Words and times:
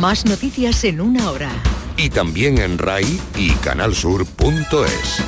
Más 0.00 0.24
noticias 0.24 0.82
en 0.84 1.00
una 1.00 1.30
hora. 1.30 1.50
Y 1.96 2.10
también 2.10 2.58
en 2.58 2.78
RAI 2.78 3.20
y 3.36 3.50
canalsur.es. 3.50 5.22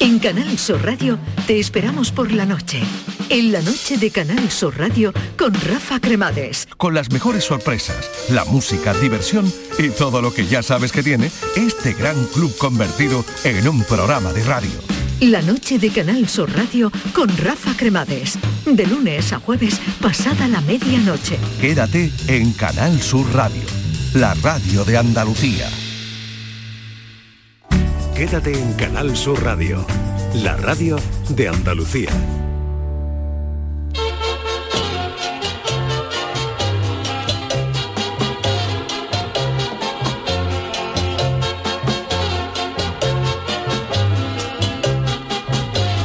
En 0.00 0.18
Canal 0.18 0.58
Sur 0.58 0.84
Radio 0.84 1.18
te 1.46 1.60
esperamos 1.60 2.10
por 2.10 2.32
la 2.32 2.44
noche. 2.44 2.82
En 3.28 3.52
la 3.52 3.62
noche 3.62 3.98
de 3.98 4.10
Canal 4.10 4.50
Sur 4.50 4.76
Radio 4.76 5.12
con 5.38 5.54
Rafa 5.54 6.00
Cremades. 6.00 6.66
Con 6.76 6.92
las 6.92 7.12
mejores 7.12 7.44
sorpresas, 7.44 8.10
la 8.30 8.44
música, 8.46 8.92
diversión 8.94 9.50
y 9.78 9.90
todo 9.90 10.20
lo 10.20 10.34
que 10.34 10.46
ya 10.46 10.62
sabes 10.62 10.90
que 10.90 11.04
tiene 11.04 11.30
este 11.54 11.92
gran 11.92 12.24
club 12.34 12.56
convertido 12.58 13.24
en 13.44 13.68
un 13.68 13.84
programa 13.84 14.32
de 14.32 14.42
radio. 14.42 15.01
La 15.22 15.40
noche 15.40 15.78
de 15.78 15.88
Canal 15.88 16.28
Sur 16.28 16.50
Radio 16.52 16.90
con 17.14 17.28
Rafa 17.38 17.76
Cremades. 17.76 18.40
De 18.66 18.84
lunes 18.84 19.32
a 19.32 19.38
jueves, 19.38 19.80
pasada 20.00 20.48
la 20.48 20.60
medianoche. 20.62 21.38
Quédate 21.60 22.10
en 22.26 22.50
Canal 22.54 23.00
Sur 23.00 23.32
Radio, 23.32 23.62
la 24.14 24.34
radio 24.42 24.84
de 24.84 24.96
Andalucía. 24.96 25.68
Quédate 28.16 28.58
en 28.58 28.72
Canal 28.72 29.16
Sur 29.16 29.40
Radio, 29.44 29.86
la 30.42 30.56
radio 30.56 30.96
de 31.28 31.46
Andalucía. 31.46 32.10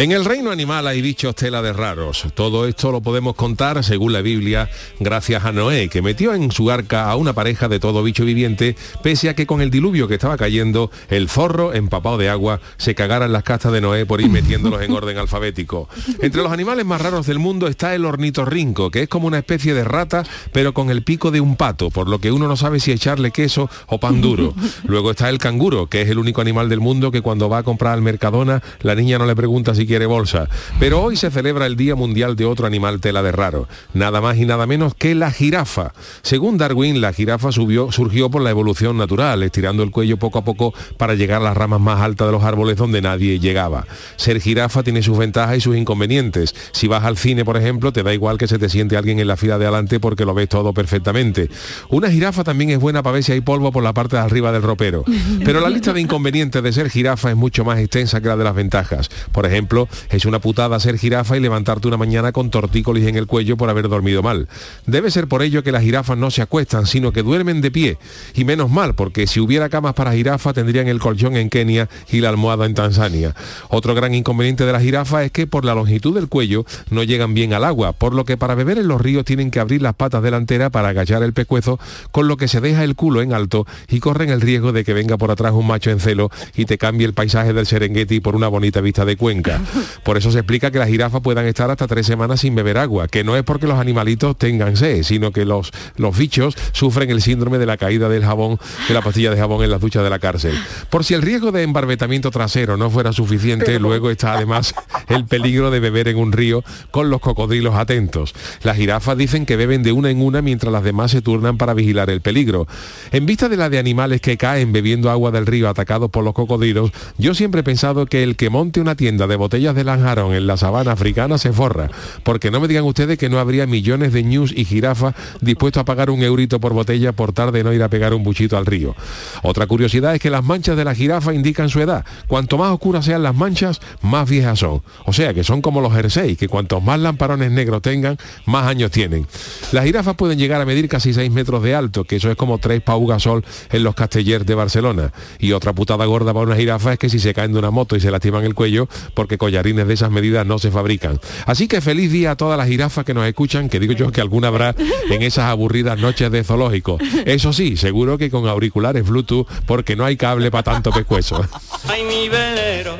En 0.00 0.12
el 0.12 0.24
reino 0.24 0.50
animal 0.50 0.86
hay 0.86 1.02
bichos 1.02 1.34
tela 1.34 1.60
raros. 1.74 2.24
Todo 2.32 2.66
esto 2.66 2.90
lo 2.90 3.02
podemos 3.02 3.34
contar, 3.34 3.84
según 3.84 4.14
la 4.14 4.22
Biblia, 4.22 4.70
gracias 4.98 5.44
a 5.44 5.52
Noé, 5.52 5.90
que 5.90 6.00
metió 6.00 6.32
en 6.32 6.50
su 6.52 6.70
arca 6.70 7.10
a 7.10 7.16
una 7.16 7.34
pareja 7.34 7.68
de 7.68 7.80
todo 7.80 8.02
bicho 8.02 8.24
viviente, 8.24 8.76
pese 9.02 9.28
a 9.28 9.34
que 9.34 9.46
con 9.46 9.60
el 9.60 9.70
diluvio 9.70 10.08
que 10.08 10.14
estaba 10.14 10.38
cayendo, 10.38 10.90
el 11.10 11.28
zorro, 11.28 11.74
empapado 11.74 12.16
de 12.16 12.30
agua, 12.30 12.62
se 12.78 12.94
cagara 12.94 13.26
en 13.26 13.34
las 13.34 13.42
castas 13.42 13.72
de 13.72 13.82
Noé 13.82 14.06
por 14.06 14.22
ir 14.22 14.30
metiéndolos 14.30 14.80
en 14.80 14.90
orden 14.92 15.18
alfabético. 15.18 15.86
Entre 16.22 16.40
los 16.42 16.50
animales 16.50 16.86
más 16.86 17.02
raros 17.02 17.26
del 17.26 17.38
mundo 17.38 17.68
está 17.68 17.94
el 17.94 18.06
ornitorrinco, 18.06 18.90
que 18.90 19.02
es 19.02 19.08
como 19.10 19.26
una 19.26 19.36
especie 19.36 19.74
de 19.74 19.84
rata, 19.84 20.24
pero 20.50 20.72
con 20.72 20.88
el 20.88 21.02
pico 21.02 21.30
de 21.30 21.42
un 21.42 21.56
pato, 21.56 21.90
por 21.90 22.08
lo 22.08 22.20
que 22.20 22.32
uno 22.32 22.48
no 22.48 22.56
sabe 22.56 22.80
si 22.80 22.90
echarle 22.90 23.32
queso 23.32 23.68
o 23.86 24.00
pan 24.00 24.22
duro. 24.22 24.54
Luego 24.86 25.10
está 25.10 25.28
el 25.28 25.36
canguro, 25.36 25.88
que 25.88 26.00
es 26.00 26.08
el 26.08 26.18
único 26.18 26.40
animal 26.40 26.70
del 26.70 26.80
mundo 26.80 27.10
que 27.10 27.20
cuando 27.20 27.50
va 27.50 27.58
a 27.58 27.62
comprar 27.64 27.92
al 27.92 28.00
Mercadona, 28.00 28.62
la 28.80 28.94
niña 28.94 29.18
no 29.18 29.26
le 29.26 29.36
pregunta 29.36 29.74
si 29.74 29.89
quiere 29.90 30.06
bolsa. 30.06 30.48
Pero 30.78 31.02
hoy 31.02 31.16
se 31.16 31.32
celebra 31.32 31.66
el 31.66 31.74
Día 31.74 31.96
Mundial 31.96 32.36
de 32.36 32.44
otro 32.44 32.64
animal 32.64 33.00
tela 33.00 33.24
de 33.24 33.32
raro, 33.32 33.66
nada 33.92 34.20
más 34.20 34.36
y 34.36 34.44
nada 34.44 34.64
menos 34.64 34.94
que 34.94 35.16
la 35.16 35.32
jirafa. 35.32 35.94
Según 36.22 36.58
Darwin, 36.58 37.00
la 37.00 37.12
jirafa 37.12 37.50
subió, 37.50 37.90
surgió 37.90 38.30
por 38.30 38.40
la 38.40 38.50
evolución 38.50 38.96
natural, 38.96 39.42
estirando 39.42 39.82
el 39.82 39.90
cuello 39.90 40.16
poco 40.16 40.38
a 40.38 40.44
poco 40.44 40.72
para 40.96 41.16
llegar 41.16 41.40
a 41.40 41.44
las 41.46 41.56
ramas 41.56 41.80
más 41.80 42.00
altas 42.00 42.28
de 42.28 42.32
los 42.32 42.44
árboles 42.44 42.76
donde 42.76 43.02
nadie 43.02 43.40
llegaba. 43.40 43.84
Ser 44.14 44.40
jirafa 44.40 44.84
tiene 44.84 45.02
sus 45.02 45.18
ventajas 45.18 45.56
y 45.56 45.60
sus 45.60 45.76
inconvenientes. 45.76 46.54
Si 46.70 46.86
vas 46.86 47.02
al 47.02 47.16
cine, 47.16 47.44
por 47.44 47.56
ejemplo, 47.56 47.92
te 47.92 48.04
da 48.04 48.14
igual 48.14 48.38
que 48.38 48.46
se 48.46 48.60
te 48.60 48.68
siente 48.68 48.96
alguien 48.96 49.18
en 49.18 49.26
la 49.26 49.36
fila 49.36 49.58
de 49.58 49.64
adelante 49.64 49.98
porque 49.98 50.24
lo 50.24 50.34
ves 50.34 50.48
todo 50.48 50.72
perfectamente. 50.72 51.50
Una 51.88 52.12
jirafa 52.12 52.44
también 52.44 52.70
es 52.70 52.78
buena 52.78 53.02
para 53.02 53.14
ver 53.14 53.24
si 53.24 53.32
hay 53.32 53.40
polvo 53.40 53.72
por 53.72 53.82
la 53.82 53.92
parte 53.92 54.14
de 54.14 54.22
arriba 54.22 54.52
del 54.52 54.62
ropero. 54.62 55.02
Pero 55.44 55.58
la 55.58 55.68
lista 55.68 55.92
de 55.92 56.00
inconvenientes 56.00 56.62
de 56.62 56.72
ser 56.72 56.90
jirafa 56.90 57.30
es 57.30 57.36
mucho 57.36 57.64
más 57.64 57.80
extensa 57.80 58.20
que 58.20 58.28
la 58.28 58.36
de 58.36 58.44
las 58.44 58.54
ventajas. 58.54 59.10
Por 59.32 59.46
ejemplo, 59.46 59.69
es 60.10 60.24
una 60.24 60.40
putada 60.40 60.80
ser 60.80 60.98
jirafa 60.98 61.36
y 61.36 61.40
levantarte 61.40 61.86
una 61.88 61.96
mañana 61.96 62.32
con 62.32 62.50
tortícolis 62.50 63.06
en 63.06 63.16
el 63.16 63.26
cuello 63.26 63.56
por 63.56 63.70
haber 63.70 63.88
dormido 63.88 64.22
mal. 64.22 64.48
Debe 64.86 65.10
ser 65.10 65.28
por 65.28 65.42
ello 65.42 65.62
que 65.62 65.72
las 65.72 65.82
jirafas 65.82 66.18
no 66.18 66.30
se 66.30 66.42
acuestan, 66.42 66.86
sino 66.86 67.12
que 67.12 67.22
duermen 67.22 67.60
de 67.60 67.70
pie. 67.70 67.98
Y 68.34 68.44
menos 68.44 68.70
mal, 68.70 68.94
porque 68.94 69.26
si 69.26 69.40
hubiera 69.40 69.68
camas 69.68 69.94
para 69.94 70.12
jirafa 70.12 70.52
tendrían 70.52 70.88
el 70.88 70.98
colchón 70.98 71.36
en 71.36 71.50
Kenia 71.50 71.88
y 72.10 72.20
la 72.20 72.30
almohada 72.30 72.66
en 72.66 72.74
Tanzania. 72.74 73.34
Otro 73.68 73.94
gran 73.94 74.14
inconveniente 74.14 74.64
de 74.64 74.72
la 74.72 74.80
jirafa 74.80 75.24
es 75.24 75.30
que 75.30 75.46
por 75.46 75.64
la 75.64 75.74
longitud 75.74 76.14
del 76.14 76.28
cuello 76.28 76.64
no 76.90 77.02
llegan 77.04 77.34
bien 77.34 77.52
al 77.54 77.64
agua, 77.64 77.92
por 77.92 78.14
lo 78.14 78.24
que 78.24 78.36
para 78.36 78.54
beber 78.54 78.78
en 78.78 78.88
los 78.88 79.00
ríos 79.00 79.24
tienen 79.24 79.50
que 79.50 79.60
abrir 79.60 79.82
las 79.82 79.94
patas 79.94 80.22
delanteras 80.22 80.70
para 80.70 80.88
agachar 80.88 81.22
el 81.22 81.32
pescuezo, 81.32 81.78
con 82.10 82.26
lo 82.26 82.36
que 82.36 82.48
se 82.48 82.60
deja 82.60 82.82
el 82.82 82.96
culo 82.96 83.22
en 83.22 83.32
alto 83.32 83.66
y 83.88 84.00
corren 84.00 84.30
el 84.30 84.40
riesgo 84.40 84.72
de 84.72 84.84
que 84.84 84.94
venga 84.94 85.16
por 85.16 85.30
atrás 85.30 85.52
un 85.52 85.66
macho 85.66 85.90
en 85.90 86.00
celo 86.00 86.30
y 86.56 86.64
te 86.64 86.78
cambie 86.78 87.06
el 87.06 87.14
paisaje 87.14 87.52
del 87.52 87.66
Serengeti 87.66 88.20
por 88.20 88.34
una 88.34 88.48
bonita 88.48 88.80
vista 88.80 89.04
de 89.04 89.16
Cuenca. 89.16 89.59
Por 90.04 90.16
eso 90.16 90.30
se 90.30 90.38
explica 90.38 90.70
que 90.70 90.78
las 90.78 90.88
jirafas 90.88 91.20
puedan 91.20 91.46
estar 91.46 91.70
hasta 91.70 91.86
tres 91.86 92.06
semanas 92.06 92.40
sin 92.40 92.54
beber 92.54 92.78
agua, 92.78 93.08
que 93.08 93.24
no 93.24 93.36
es 93.36 93.42
porque 93.42 93.66
los 93.66 93.78
animalitos 93.78 94.36
tengan 94.36 94.76
sed, 94.76 95.02
sino 95.02 95.32
que 95.32 95.44
los, 95.44 95.72
los 95.96 96.16
bichos 96.16 96.54
sufren 96.72 97.10
el 97.10 97.22
síndrome 97.22 97.58
de 97.58 97.66
la 97.66 97.76
caída 97.76 98.08
del 98.08 98.24
jabón, 98.24 98.58
de 98.88 98.94
la 98.94 99.02
pastilla 99.02 99.30
de 99.30 99.36
jabón 99.36 99.62
en 99.62 99.70
las 99.70 99.80
duchas 99.80 100.02
de 100.02 100.10
la 100.10 100.18
cárcel. 100.18 100.54
Por 100.88 101.04
si 101.04 101.14
el 101.14 101.22
riesgo 101.22 101.52
de 101.52 101.62
embarbetamiento 101.62 102.30
trasero 102.30 102.76
no 102.76 102.90
fuera 102.90 103.12
suficiente, 103.12 103.78
luego 103.78 104.10
está 104.10 104.34
además 104.34 104.74
el 105.08 105.26
peligro 105.26 105.70
de 105.70 105.80
beber 105.80 106.08
en 106.08 106.16
un 106.16 106.32
río 106.32 106.64
con 106.90 107.10
los 107.10 107.20
cocodrilos 107.20 107.74
atentos. 107.74 108.34
Las 108.62 108.76
jirafas 108.76 109.16
dicen 109.16 109.46
que 109.46 109.56
beben 109.56 109.82
de 109.82 109.92
una 109.92 110.10
en 110.10 110.22
una 110.22 110.42
mientras 110.42 110.72
las 110.72 110.82
demás 110.82 111.10
se 111.10 111.22
turnan 111.22 111.58
para 111.58 111.74
vigilar 111.74 112.10
el 112.10 112.20
peligro. 112.20 112.66
En 113.12 113.26
vista 113.26 113.48
de 113.48 113.56
la 113.56 113.68
de 113.68 113.78
animales 113.78 114.20
que 114.20 114.36
caen 114.36 114.72
bebiendo 114.72 115.10
agua 115.10 115.30
del 115.30 115.46
río 115.46 115.68
atacados 115.68 116.10
por 116.10 116.24
los 116.24 116.34
cocodrilos, 116.34 116.90
yo 117.18 117.34
siempre 117.34 117.60
he 117.60 117.64
pensado 117.64 118.06
que 118.06 118.22
el 118.22 118.36
que 118.36 118.50
monte 118.50 118.80
una 118.80 118.94
tienda 118.94 119.26
de 119.26 119.36
botellas 119.36 119.49
de 119.50 119.84
Lanjarón 119.84 120.32
en 120.32 120.46
la 120.46 120.56
sabana 120.56 120.92
africana 120.92 121.36
se 121.36 121.52
forra, 121.52 121.90
porque 122.22 122.50
no 122.50 122.60
me 122.60 122.68
digan 122.68 122.84
ustedes 122.84 123.18
que 123.18 123.28
no 123.28 123.40
habría 123.40 123.66
millones 123.66 124.12
de 124.12 124.22
ñus 124.22 124.52
y 124.56 124.64
jirafas 124.64 125.14
dispuestos 125.40 125.80
a 125.80 125.84
pagar 125.84 126.08
un 126.08 126.22
eurito 126.22 126.60
por 126.60 126.72
botella 126.72 127.12
por 127.12 127.32
tarde 127.32 127.58
de 127.58 127.64
no 127.64 127.72
ir 127.72 127.82
a 127.82 127.88
pegar 127.88 128.14
un 128.14 128.22
buchito 128.22 128.56
al 128.56 128.64
río. 128.64 128.94
Otra 129.42 129.66
curiosidad 129.66 130.14
es 130.14 130.20
que 130.20 130.30
las 130.30 130.44
manchas 130.44 130.76
de 130.76 130.84
la 130.84 130.94
jirafa 130.94 131.34
indican 131.34 131.68
su 131.68 131.80
edad. 131.80 132.04
Cuanto 132.28 132.58
más 132.58 132.70
oscuras 132.70 133.04
sean 133.04 133.24
las 133.24 133.34
manchas, 133.34 133.80
más 134.02 134.30
viejas 134.30 134.60
son. 134.60 134.82
O 135.04 135.12
sea 135.12 135.34
que 135.34 135.42
son 135.42 135.62
como 135.62 135.80
los 135.80 135.92
jerseys, 135.92 136.38
que 136.38 136.48
cuantos 136.48 136.82
más 136.82 137.00
lamparones 137.00 137.50
negros 137.50 137.82
tengan, 137.82 138.16
más 138.46 138.66
años 138.66 138.92
tienen. 138.92 139.26
Las 139.72 139.84
jirafas 139.84 140.14
pueden 140.14 140.38
llegar 140.38 140.60
a 140.60 140.64
medir 140.64 140.88
casi 140.88 141.12
6 141.12 141.30
metros 141.32 141.62
de 141.62 141.74
alto, 141.74 142.04
que 142.04 142.16
eso 142.16 142.30
es 142.30 142.36
como 142.36 142.58
tres 142.58 142.80
paugasol 142.82 143.44
en 143.72 143.82
los 143.82 143.94
castellers 143.94 144.46
de 144.46 144.54
Barcelona. 144.54 145.12
Y 145.40 145.52
otra 145.52 145.72
putada 145.72 146.04
gorda 146.04 146.32
para 146.32 146.46
una 146.46 146.56
jirafa 146.56 146.92
es 146.92 146.98
que 146.98 147.08
si 147.08 147.18
se 147.18 147.34
caen 147.34 147.52
de 147.52 147.58
una 147.58 147.70
moto 147.70 147.96
y 147.96 148.00
se 148.00 148.10
lastiman 148.10 148.44
el 148.44 148.54
cuello, 148.54 148.88
porque 149.14 149.38
collarines 149.40 149.88
de 149.88 149.94
esas 149.94 150.10
medidas 150.10 150.44
no 150.46 150.58
se 150.58 150.70
fabrican. 150.70 151.18
Así 151.46 151.66
que 151.66 151.80
feliz 151.80 152.12
día 152.12 152.32
a 152.32 152.36
todas 152.36 152.58
las 152.58 152.68
jirafas 152.68 153.06
que 153.06 153.14
nos 153.14 153.26
escuchan, 153.26 153.70
que 153.70 153.80
digo 153.80 153.94
yo 153.94 154.12
que 154.12 154.20
alguna 154.20 154.48
habrá 154.48 154.74
en 155.08 155.22
esas 155.22 155.46
aburridas 155.46 155.98
noches 155.98 156.30
de 156.30 156.44
zoológico. 156.44 156.98
Eso 157.24 157.54
sí, 157.54 157.78
seguro 157.78 158.18
que 158.18 158.30
con 158.30 158.46
auriculares 158.46 159.08
Bluetooth, 159.08 159.46
porque 159.64 159.96
no 159.96 160.04
hay 160.04 160.18
cable 160.18 160.50
para 160.50 160.64
tanto 160.64 160.92
pescuezo. 160.92 161.42
Ay, 161.88 162.04
mi 162.04 162.28
velero, 162.28 162.98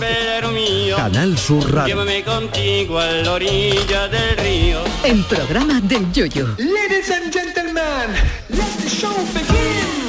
velero 0.00 0.50
mío. 0.50 0.96
Canal 0.96 1.38
Sur 1.38 1.72
Radio. 1.72 1.94
Llévame 1.94 2.24
contigo 2.24 2.98
a 2.98 3.06
la 3.06 3.32
orilla 3.32 4.08
del 4.08 4.36
río. 4.38 4.80
El 5.04 5.22
programa 5.24 5.80
del 5.80 6.12
Yoyo. 6.12 6.48
Ladies 6.58 7.08
and 7.10 7.32
gentlemen, 7.32 8.10
let 8.48 8.82
the 8.82 8.88
show 8.88 9.14
begin. 9.32 9.51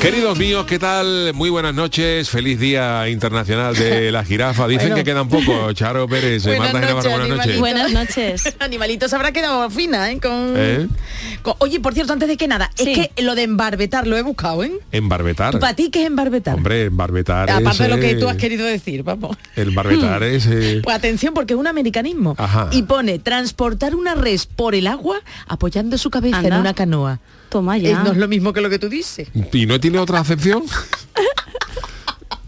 Queridos 0.03 0.37
míos, 0.37 0.65
¿qué 0.65 0.79
tal? 0.79 1.33
Muy 1.33 1.49
buenas 1.49 1.73
noches, 1.73 2.29
feliz 2.29 2.59
día 2.59 3.07
internacional 3.07 3.73
de 3.73 4.11
la 4.11 4.25
jirafa. 4.25 4.67
Dicen 4.67 4.89
Bueno. 4.89 4.95
que 4.97 5.03
quedan 5.05 5.29
poco. 5.29 5.71
Charo 5.71 6.09
Pérez, 6.09 6.43
Buenas 6.43 6.73
Marta 6.73 6.91
noches, 6.91 7.11
buenas 7.17 7.37
noches. 7.37 7.59
Buenas 7.59 7.91
noches. 7.93 8.55
Animalitos 8.59 9.13
habrá 9.13 9.31
quedado 9.31 9.69
fina, 9.69 10.11
¿eh? 10.11 10.19
Con... 10.19 10.55
¿Eh? 10.57 10.87
con- 11.41 11.53
Oye, 11.59 11.79
por 11.79 11.93
cierto, 11.93 12.11
antes 12.11 12.27
de 12.27 12.35
que 12.35 12.49
nada, 12.49 12.69
Sí. 12.75 12.91
es 12.91 13.09
que 13.15 13.23
lo 13.23 13.33
de 13.35 13.43
embarbetar 13.43 14.05
lo 14.05 14.17
he 14.17 14.21
buscado, 14.23 14.65
¿eh? 14.65 14.73
Embarbetar. 14.91 15.57
¿Para 15.59 15.73
ti 15.73 15.89
qué 15.89 16.01
es 16.01 16.07
embarbetar? 16.07 16.55
Hombre, 16.55 16.83
embarbetar 16.83 17.49
es... 17.49 17.55
Aparte 17.55 17.83
de 17.83 17.89
lo 17.89 17.95
que 17.97 18.11
eh, 18.11 18.15
tú 18.15 18.27
has 18.27 18.35
querido 18.35 18.65
decir, 18.65 19.03
vamos. 19.03 19.37
El 19.55 19.71
barbetar 19.71 20.21
es... 20.23 20.45
eh, 20.47 20.81
Pues 20.83 20.97
atención, 20.97 21.33
porque 21.33 21.53
es 21.53 21.59
un 21.59 21.67
americanismo. 21.67 22.35
Ajá. 22.37 22.67
Y 22.73 22.83
pone 22.83 23.19
transportar 23.19 23.95
una 23.95 24.15
res 24.15 24.47
por 24.47 24.75
el 24.75 24.87
agua 24.87 25.21
apoyando 25.47 25.97
su 25.97 26.09
cabeza 26.09 26.39
Anda. 26.39 26.55
en 26.55 26.59
una 26.61 26.73
canoa. 26.73 27.19
Toma 27.53 27.77
Eh, 27.77 27.93
no 27.93 28.11
es 28.13 28.17
lo 28.17 28.27
mismo 28.27 28.51
que 28.51 28.61
lo 28.61 28.69
que 28.71 28.79
tú 28.79 28.89
dices. 28.89 29.27
¿Y 29.51 29.67
no 29.67 29.79
tiene 29.79 29.99
otra 29.99 30.19
acepción? 30.19 30.63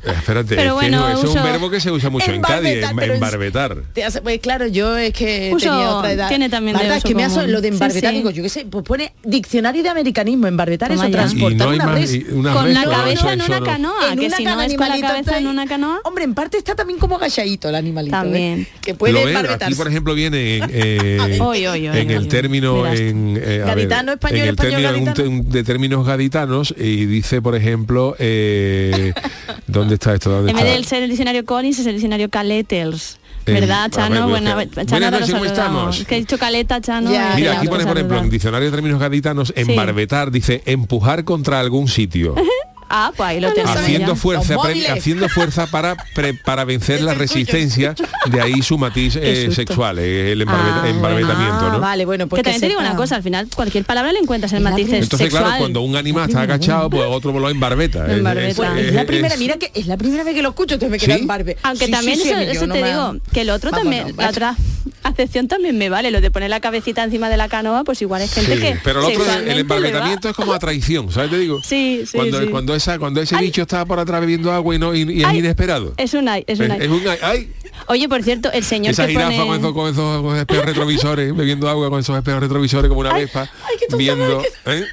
Espérate, 0.06 0.56
Pero 0.56 0.62
es 0.62 0.68
que 0.68 0.74
bueno, 0.74 1.10
es 1.10 1.24
uso- 1.24 1.34
un 1.34 1.44
verbo 1.44 1.70
que 1.70 1.80
se 1.80 1.92
usa 1.92 2.10
mucho 2.10 2.32
en 2.32 2.42
Cádiz, 2.42 2.84
Embarbetar, 2.84 3.78
en- 3.96 4.24
pues 4.24 4.40
claro, 4.40 4.68
yo 4.68 4.96
es 4.98 5.14
que 5.14 5.52
Uso- 5.54 5.70
tenía 5.70 5.90
otra 5.90 6.12
edad. 6.12 6.28
tiene 6.30 6.50
también 6.50 6.78
de 6.78 6.84
Marta, 6.84 6.98
es 6.98 7.04
uso 7.04 7.08
que 7.10 7.16
me 7.16 7.24
hace 7.24 7.36
común. 7.36 7.52
lo 7.52 7.62
de 7.62 7.68
embarbetar, 7.70 8.12
sí. 8.12 8.18
digo, 8.18 8.30
yo 8.32 8.44
qué 8.44 8.50
sé, 8.50 8.66
pues 8.66 8.84
pone 8.86 9.14
diccionario 9.24 9.84
de 9.84 9.90
americanismo, 9.90 10.48
embarbetar 10.48 10.90
Toma 10.90 11.04
eso, 11.04 11.12
ya. 11.12 11.18
transportar 11.20 11.68
no 11.70 11.76
una 11.76 11.86
más- 11.86 11.96
res. 11.96 12.14
y 12.14 12.26
una 12.32 12.54
Con 12.54 12.66
res, 12.66 12.74
la 12.74 12.84
cabeza 12.86 13.34
en 13.34 13.42
una 13.42 13.60
no. 13.60 13.66
canoa, 13.66 14.12
En 14.14 14.20
que 14.20 14.26
una 14.28 14.38
si 14.38 14.44
no 14.44 14.50
cana 14.52 14.66
es 14.66 14.74
con 14.74 14.80
la 14.80 14.86
animalito 14.86 15.08
cabeza 15.08 15.20
está 15.32 15.38
en 15.40 15.48
ahí. 15.48 15.52
una 15.54 15.66
canoa. 15.68 16.00
Hombre, 16.04 16.24
en 16.24 16.34
parte 16.34 16.58
está 16.58 16.76
también 16.76 17.00
como 17.00 17.16
agachadito 17.16 17.70
el 17.70 17.76
animalito. 17.76 18.16
¿eh? 18.16 18.20
También. 18.20 18.68
Que 18.82 18.94
puede 18.94 19.14
Lo 19.14 19.20
embarbetarse. 19.28 19.66
aquí 19.66 19.76
por 19.76 19.88
ejemplo 19.88 20.14
viene 20.14 20.58
en, 20.58 20.64
eh, 20.74 21.40
Oy, 21.40 21.66
oy, 21.66 21.68
oy, 21.68 21.86
en 21.88 22.08
oy, 22.08 22.14
el 22.14 22.24
oy. 22.24 22.28
término 22.28 22.86
en, 22.88 23.38
eh, 23.42 23.62
a 23.64 23.66
ver, 23.66 23.76
Gaditano, 23.88 24.12
español, 24.14 24.40
en 24.42 24.48
el 24.50 24.56
término 24.56 25.14
de 25.44 25.64
términos 25.64 26.06
gaditanos 26.06 26.74
y 26.78 27.06
dice 27.06 27.42
por 27.42 27.56
ejemplo 27.56 28.16
eh, 28.20 29.14
¿dónde 29.96 30.04
está 30.04 30.14
esto? 30.14 30.30
¿Dónde 30.30 30.52
En 30.52 30.58
vez 30.58 30.78
de 30.78 30.84
ser 30.84 31.04
el 31.04 31.10
diccionario 31.10 31.46
Collins 31.46 31.80
es 31.80 31.86
el 31.86 31.94
diccionario 31.94 32.30
Caletels. 32.30 33.18
Eh, 33.46 33.54
¿Verdad, 33.54 33.86
a 33.86 33.90
Chano? 33.90 34.28
ver, 34.28 34.42
Buena, 34.42 34.66
Chano, 34.74 34.90
buenas 34.90 35.12
noches, 35.12 35.32
¿cómo 35.32 35.46
estamos? 35.46 36.06
Que 36.06 36.16
he 36.16 36.20
dicho 36.20 36.38
caleta, 36.38 36.82
Chano. 36.82 37.12
Ya, 37.12 37.34
Mira, 37.36 37.54
ya 37.54 37.60
aquí 37.60 37.68
pone, 37.68 37.86
por 37.86 37.96
ejemplo, 37.96 38.18
en 38.18 38.30
diccionario 38.30 38.66
de 38.66 38.72
términos 38.72 39.00
gaditanos, 39.00 39.54
embarbetar, 39.56 40.32
dice 40.32 40.64
empujar 40.66 41.24
contra 41.24 41.60
algún 41.60 41.88
sitio. 41.88 42.36
Ah, 42.90 43.12
pues 43.16 43.28
ahí 43.30 43.40
lo 43.40 43.52
tenemos 43.52 43.76
haciendo 43.78 44.16
fuerza 44.16 44.56
haciendo 44.90 45.28
fuerza 45.30 45.68
para 45.68 45.96
pre- 46.14 46.34
para 46.36 46.66
vencer 46.66 47.02
la 47.02 47.14
resistencia 47.16 47.96
de 48.28 48.42
ahí 48.42 48.62
su 48.62 48.78
matiz 48.78 49.16
eh, 49.20 49.50
sexual 49.52 49.98
eh, 50.00 50.32
el 50.34 50.42
embarbe- 50.42 50.70
Ah, 50.70 50.80
bueno. 50.82 50.88
embarbetamiento 50.96 51.66
Ah, 51.66 51.70
¿no? 51.74 51.80
vale, 51.80 52.06
bueno, 52.06 52.28
pues 52.28 52.40
que 52.40 52.44
también 52.44 52.62
te 52.62 52.68
digo 52.68 52.80
una 52.80 52.96
cosa, 52.96 53.16
al 53.16 53.24
final 53.24 53.48
cualquier 53.56 53.86
palabra 53.86 54.12
le 54.12 54.20
encuentras 54.20 54.54
el 54.54 54.62
matiz 54.62 54.86
primera. 54.86 55.04
entonces 55.04 55.26
sexual. 55.26 55.44
claro 55.44 55.58
cuando 55.60 55.82
un 55.82 55.96
animal 55.96 56.30
está 56.30 56.42
agachado 56.42 56.90
pues 56.90 57.04
otro 57.08 57.38
lo 57.38 57.50
embarbeta 57.50 58.12
embarbeta. 58.12 58.48
es- 58.50 58.56
Pues 58.56 58.70
es- 58.78 58.88
es 58.88 58.94
la 58.94 59.02
es- 59.02 59.08
primera, 59.08 59.38
mira 59.38 59.58
que 59.58 59.72
es 59.74 59.88
la 59.88 59.98
primera 59.98 60.24
vez 60.24 60.34
que 60.36 60.42
lo 60.42 60.50
escucho, 60.50 60.76
entonces 60.76 60.92
me 60.92 61.00
queda 61.00 61.16
¿Sí? 61.16 61.22
en 61.22 61.28
barbe. 61.28 61.58
Aunque 61.64 61.86
Sí, 61.86 61.92
también 61.92 62.18
sí, 62.20 62.28
eso, 62.30 62.36
a 62.36 62.40
mí 62.40 62.46
yo 62.46 62.52
eso 62.52 62.68
no 62.68 62.74
te 62.76 62.82
me- 62.82 62.88
digo, 62.90 63.16
que 63.34 63.42
el 63.42 63.50
otro 63.50 63.72
Vamos, 63.72 63.84
también, 63.84 64.16
no, 64.16 64.22
la 64.22 64.30
otra 64.30 64.56
acepción 65.04 65.48
también 65.48 65.78
me 65.78 65.90
vale, 65.90 66.12
lo 66.12 66.22
de 66.22 66.32
poner 66.32 66.50
la 66.50 66.60
cabecita 66.60 67.04
encima 67.04 67.30
de 67.30 67.38
la 67.38 67.48
canoa, 67.50 67.84
pues 67.84 68.02
igual 68.02 68.22
es 68.22 68.34
gente 68.34 68.60
que 68.60 68.78
pero 68.84 69.00
el 69.08 69.16
otro 69.16 69.26
el 69.48 69.60
embarbetamiento 69.60 70.30
es 70.30 70.36
como 70.36 70.54
a 70.54 70.60
traición 70.60 71.12
¿sabes 71.12 71.32
te 71.32 71.38
digo? 71.40 71.62
Sí, 71.64 72.04
sí, 72.06 72.18
cuando, 72.18 72.40
sí. 72.42 72.48
Cuando 72.76 72.92
esa 72.92 73.00
cuando 73.00 73.22
ese 73.22 73.36
Ay. 73.36 73.46
bicho 73.46 73.62
está 73.62 73.86
por 73.86 74.00
atrás 74.00 74.22
bebiendo 74.22 74.52
agua 74.52 74.76
y 74.76 74.80
no 74.80 74.94
y, 74.94 75.04
y 75.04 75.22
es 75.22 75.26
Ay, 75.26 75.40
inesperado 75.40 75.94
Es 75.98 76.14
un 76.14 76.28
ay, 76.28 76.44
es 76.48 76.60
un 76.60 76.72
ay. 76.72 76.80
es 76.82 76.90
un 76.90 77.08
ay, 77.08 77.18
ay, 77.22 77.52
Oye, 77.88 78.10
por 78.10 78.24
cierto, 78.24 78.52
el 78.52 78.64
señor 78.64 78.92
esa 78.92 79.06
que 79.06 79.14
jirafa 79.14 79.46
pone... 79.46 79.48
con 79.48 79.58
esos, 79.60 79.74
con 79.74 79.90
esos 79.90 80.22
con 80.22 80.32
esos 80.32 80.40
espejos 80.40 80.66
retrovisores 80.66 81.36
bebiendo 81.36 81.70
agua 81.70 81.90
con 81.90 82.00
esos 82.00 82.18
espejos 82.18 82.42
retrovisores 82.42 82.90
como 82.90 83.02
una 83.02 83.14
vespa 83.14 83.50
viendo 83.98 84.42
¿eh? 84.66 84.84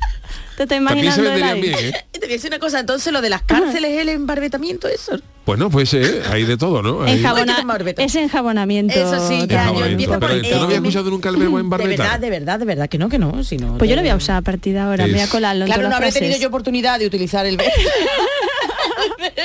Te 0.57 0.65
estoy 0.65 0.79
también 0.85 1.13
se 1.13 1.21
imaginando 1.21 1.23
venderían 1.23 1.61
bien 1.61 1.95
¿eh? 1.95 2.05
Te 2.13 2.19
voy 2.21 2.29
a 2.29 2.33
decir 2.33 2.51
una 2.51 2.61
cosa, 2.61 2.79
entonces 2.79 3.13
lo 3.13 3.21
de 3.21 3.31
las 3.31 3.43
cárceles, 3.43 3.99
el 3.99 4.09
embarbetamiento, 4.09 4.87
eso. 4.87 5.19
Bueno, 5.45 5.71
pues 5.71 5.93
eh, 5.95 6.23
hay 6.31 6.45
de 6.45 6.57
todo, 6.57 6.83
¿no? 6.83 7.03
Hay- 7.03 7.19
Enjabona- 7.21 7.65
es 7.99 8.15
enjabonamiento. 8.15 8.95
Eso 8.95 9.27
sí, 9.27 9.35
de 9.41 9.47
ya, 9.49 9.65
yo 9.67 9.71
Enjabonamiento. 9.73 9.87
empiezo 9.91 10.13
por 10.13 10.21
Pero 10.21 10.35
el 10.35 10.43
tú 10.43 10.49
no 10.51 10.63
habías 10.63 10.79
M. 10.79 10.89
escuchado 10.89 11.11
nunca 11.11 11.29
el 11.31 11.37
verbo 11.37 11.57
De 11.57 11.61
embarbetar. 11.63 11.99
verdad, 11.99 12.21
de 12.21 12.31
verdad, 12.31 12.59
de 12.61 12.65
verdad, 12.65 12.89
que 12.89 12.99
no, 12.99 13.09
que 13.09 13.19
no, 13.19 13.43
si 13.43 13.57
no. 13.57 13.77
Pues 13.77 13.91
yo 13.91 13.97
lo 13.97 14.03
voy 14.03 14.11
a 14.11 14.13
de- 14.13 14.19
usar 14.19 14.37
a 14.37 14.43
partir 14.43 14.75
de 14.75 14.79
ahora, 14.79 15.05
me 15.07 15.13
voy 15.13 15.21
a 15.21 15.25
Es- 15.25 15.31
colarlo 15.31 15.65
en 15.65 15.67
Claro, 15.73 15.89
no 15.89 15.97
habré 15.97 16.13
tenido 16.13 16.29
frases. 16.31 16.43
yo 16.43 16.49
oportunidad 16.49 16.99
de 17.01 17.07
utilizar 17.07 17.45
el 17.47 17.57
verbo. 17.57 17.73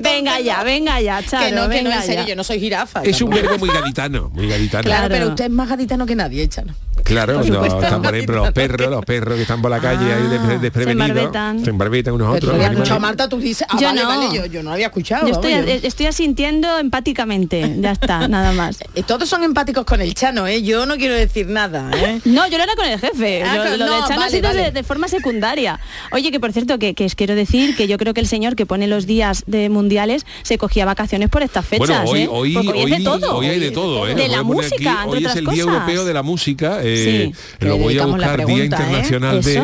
Venga 0.00 0.40
ya, 0.40 0.62
venga 0.62 1.00
ya, 1.00 1.22
Charo, 1.22 1.46
Que 1.46 1.52
no, 1.52 1.68
que 1.68 1.82
no, 1.82 1.90
en 1.90 2.02
serio, 2.02 2.22
ya. 2.22 2.28
yo 2.28 2.36
no 2.36 2.44
soy 2.44 2.60
jirafa. 2.60 3.02
Es 3.02 3.20
un 3.22 3.30
verbo 3.30 3.58
muy 3.58 3.68
gaditano, 3.70 4.30
muy 4.34 4.48
gaditano. 4.48 4.84
Claro, 4.84 5.06
Claro. 5.08 5.14
pero 5.14 5.28
usted 5.30 5.44
es 5.46 5.50
más 5.50 5.68
gaditano 5.68 6.06
que 6.06 6.14
nadie, 6.16 6.48
Chano. 6.48 6.74
Claro, 7.04 7.38
Por 7.38 7.46
no, 7.48 7.54
supuesto. 7.54 7.82
están 7.82 8.02
por 8.02 8.14
ejemplo 8.14 8.36
los 8.44 8.52
perros, 8.52 8.90
los 8.90 9.04
perros 9.04 9.36
que 9.36 9.42
están 9.42 9.62
por 9.62 9.70
la 9.70 9.80
calle 9.80 10.12
ahí 10.12 10.22
Ah, 10.38 10.46
de- 10.48 10.58
desprevenidos, 10.58 11.06
se 11.06 11.12
embarbetan. 11.12 11.64
se 11.64 11.70
embarbetan 11.70 12.14
unos 12.14 12.26
Pero 12.26 12.36
otros. 12.36 12.48
no 12.50 12.54
habías 12.56 12.66
animales. 12.68 12.82
escuchado, 12.88 13.00
Marta, 13.00 13.28
tú 13.28 13.38
dices, 13.38 13.66
ah, 13.70 13.76
Yo 13.80 13.86
vale, 13.86 14.00
no. 14.02 14.08
vale, 14.08 14.36
yo, 14.36 14.46
yo 14.46 14.62
no 14.62 14.72
había 14.72 14.86
escuchado. 14.86 15.26
Yo 15.26 15.32
estoy, 15.32 15.52
vamos, 15.54 15.66
yo- 15.66 15.88
estoy 15.88 16.06
asintiendo 16.06 16.78
empáticamente, 16.78 17.76
ya 17.80 17.92
está, 17.92 18.28
nada 18.28 18.52
más. 18.52 18.80
Eh, 18.94 19.02
Todos 19.02 19.28
son 19.28 19.42
empáticos 19.42 19.84
con 19.86 20.02
el 20.02 20.14
Chano, 20.14 20.46
¿eh? 20.46 20.62
Yo 20.62 20.84
no 20.84 20.96
quiero 20.98 21.14
decir 21.14 21.46
nada, 21.48 21.90
¿eh? 21.96 22.20
No, 22.26 22.46
yo 22.48 22.58
no 22.58 22.64
era 22.64 22.74
con 22.76 22.84
el 22.84 23.00
jefe. 23.00 23.42
Ah, 23.44 23.56
Yo- 23.56 23.76
lo 23.78 23.84
de 23.86 23.90
no, 23.90 24.06
Chano 24.06 24.22
ha 24.22 24.28
sido 24.28 24.42
vale. 24.48 24.64
de, 24.64 24.70
de 24.70 24.82
forma 24.82 25.08
secundaria. 25.08 25.80
Oye, 26.12 26.30
que 26.30 26.38
por 26.38 26.52
cierto, 26.52 26.78
que, 26.78 26.94
que 26.94 27.06
os 27.06 27.14
quiero 27.14 27.34
decir 27.34 27.74
que 27.76 27.88
yo 27.88 27.96
creo 27.96 28.12
que 28.12 28.20
el 28.20 28.28
señor 28.28 28.56
que 28.56 28.66
pone 28.66 28.86
los 28.86 29.06
días 29.06 29.42
de 29.46 29.69
mundiales 29.70 30.26
se 30.42 30.58
cogía 30.58 30.84
vacaciones 30.84 31.28
por 31.30 31.42
estas 31.42 31.64
fechas. 31.64 32.04
Bueno, 32.04 32.10
hoy, 32.10 32.20
¿eh? 32.22 32.28
hoy, 32.30 32.56
hoy 32.56 32.82
es 32.82 32.90
de 32.90 32.96
hoy- 32.96 33.04
todo. 33.04 33.36
hoy 33.36 33.46
hay 33.46 33.58
de 33.60 33.70
todo, 33.70 34.06
¿eh? 34.08 34.14
De 34.14 34.28
la 34.28 34.42
música, 34.42 35.02
entre 35.04 35.10
Hoy 35.10 35.18
es 35.18 35.24
otras 35.24 35.36
el 35.36 35.44
Día 35.46 35.64
cosas. 35.64 35.74
Europeo 35.74 36.04
de 36.04 36.14
la 36.14 36.22
Música. 36.22 36.78
eh, 36.82 37.32
Sí. 37.60 37.64
lo 37.66 37.76
voy 37.78 37.98
a 37.98 38.06
buscar 38.06 38.44
Día 38.46 38.56
¿eh? 38.58 38.64
Internacional 38.64 39.42
de... 39.42 39.62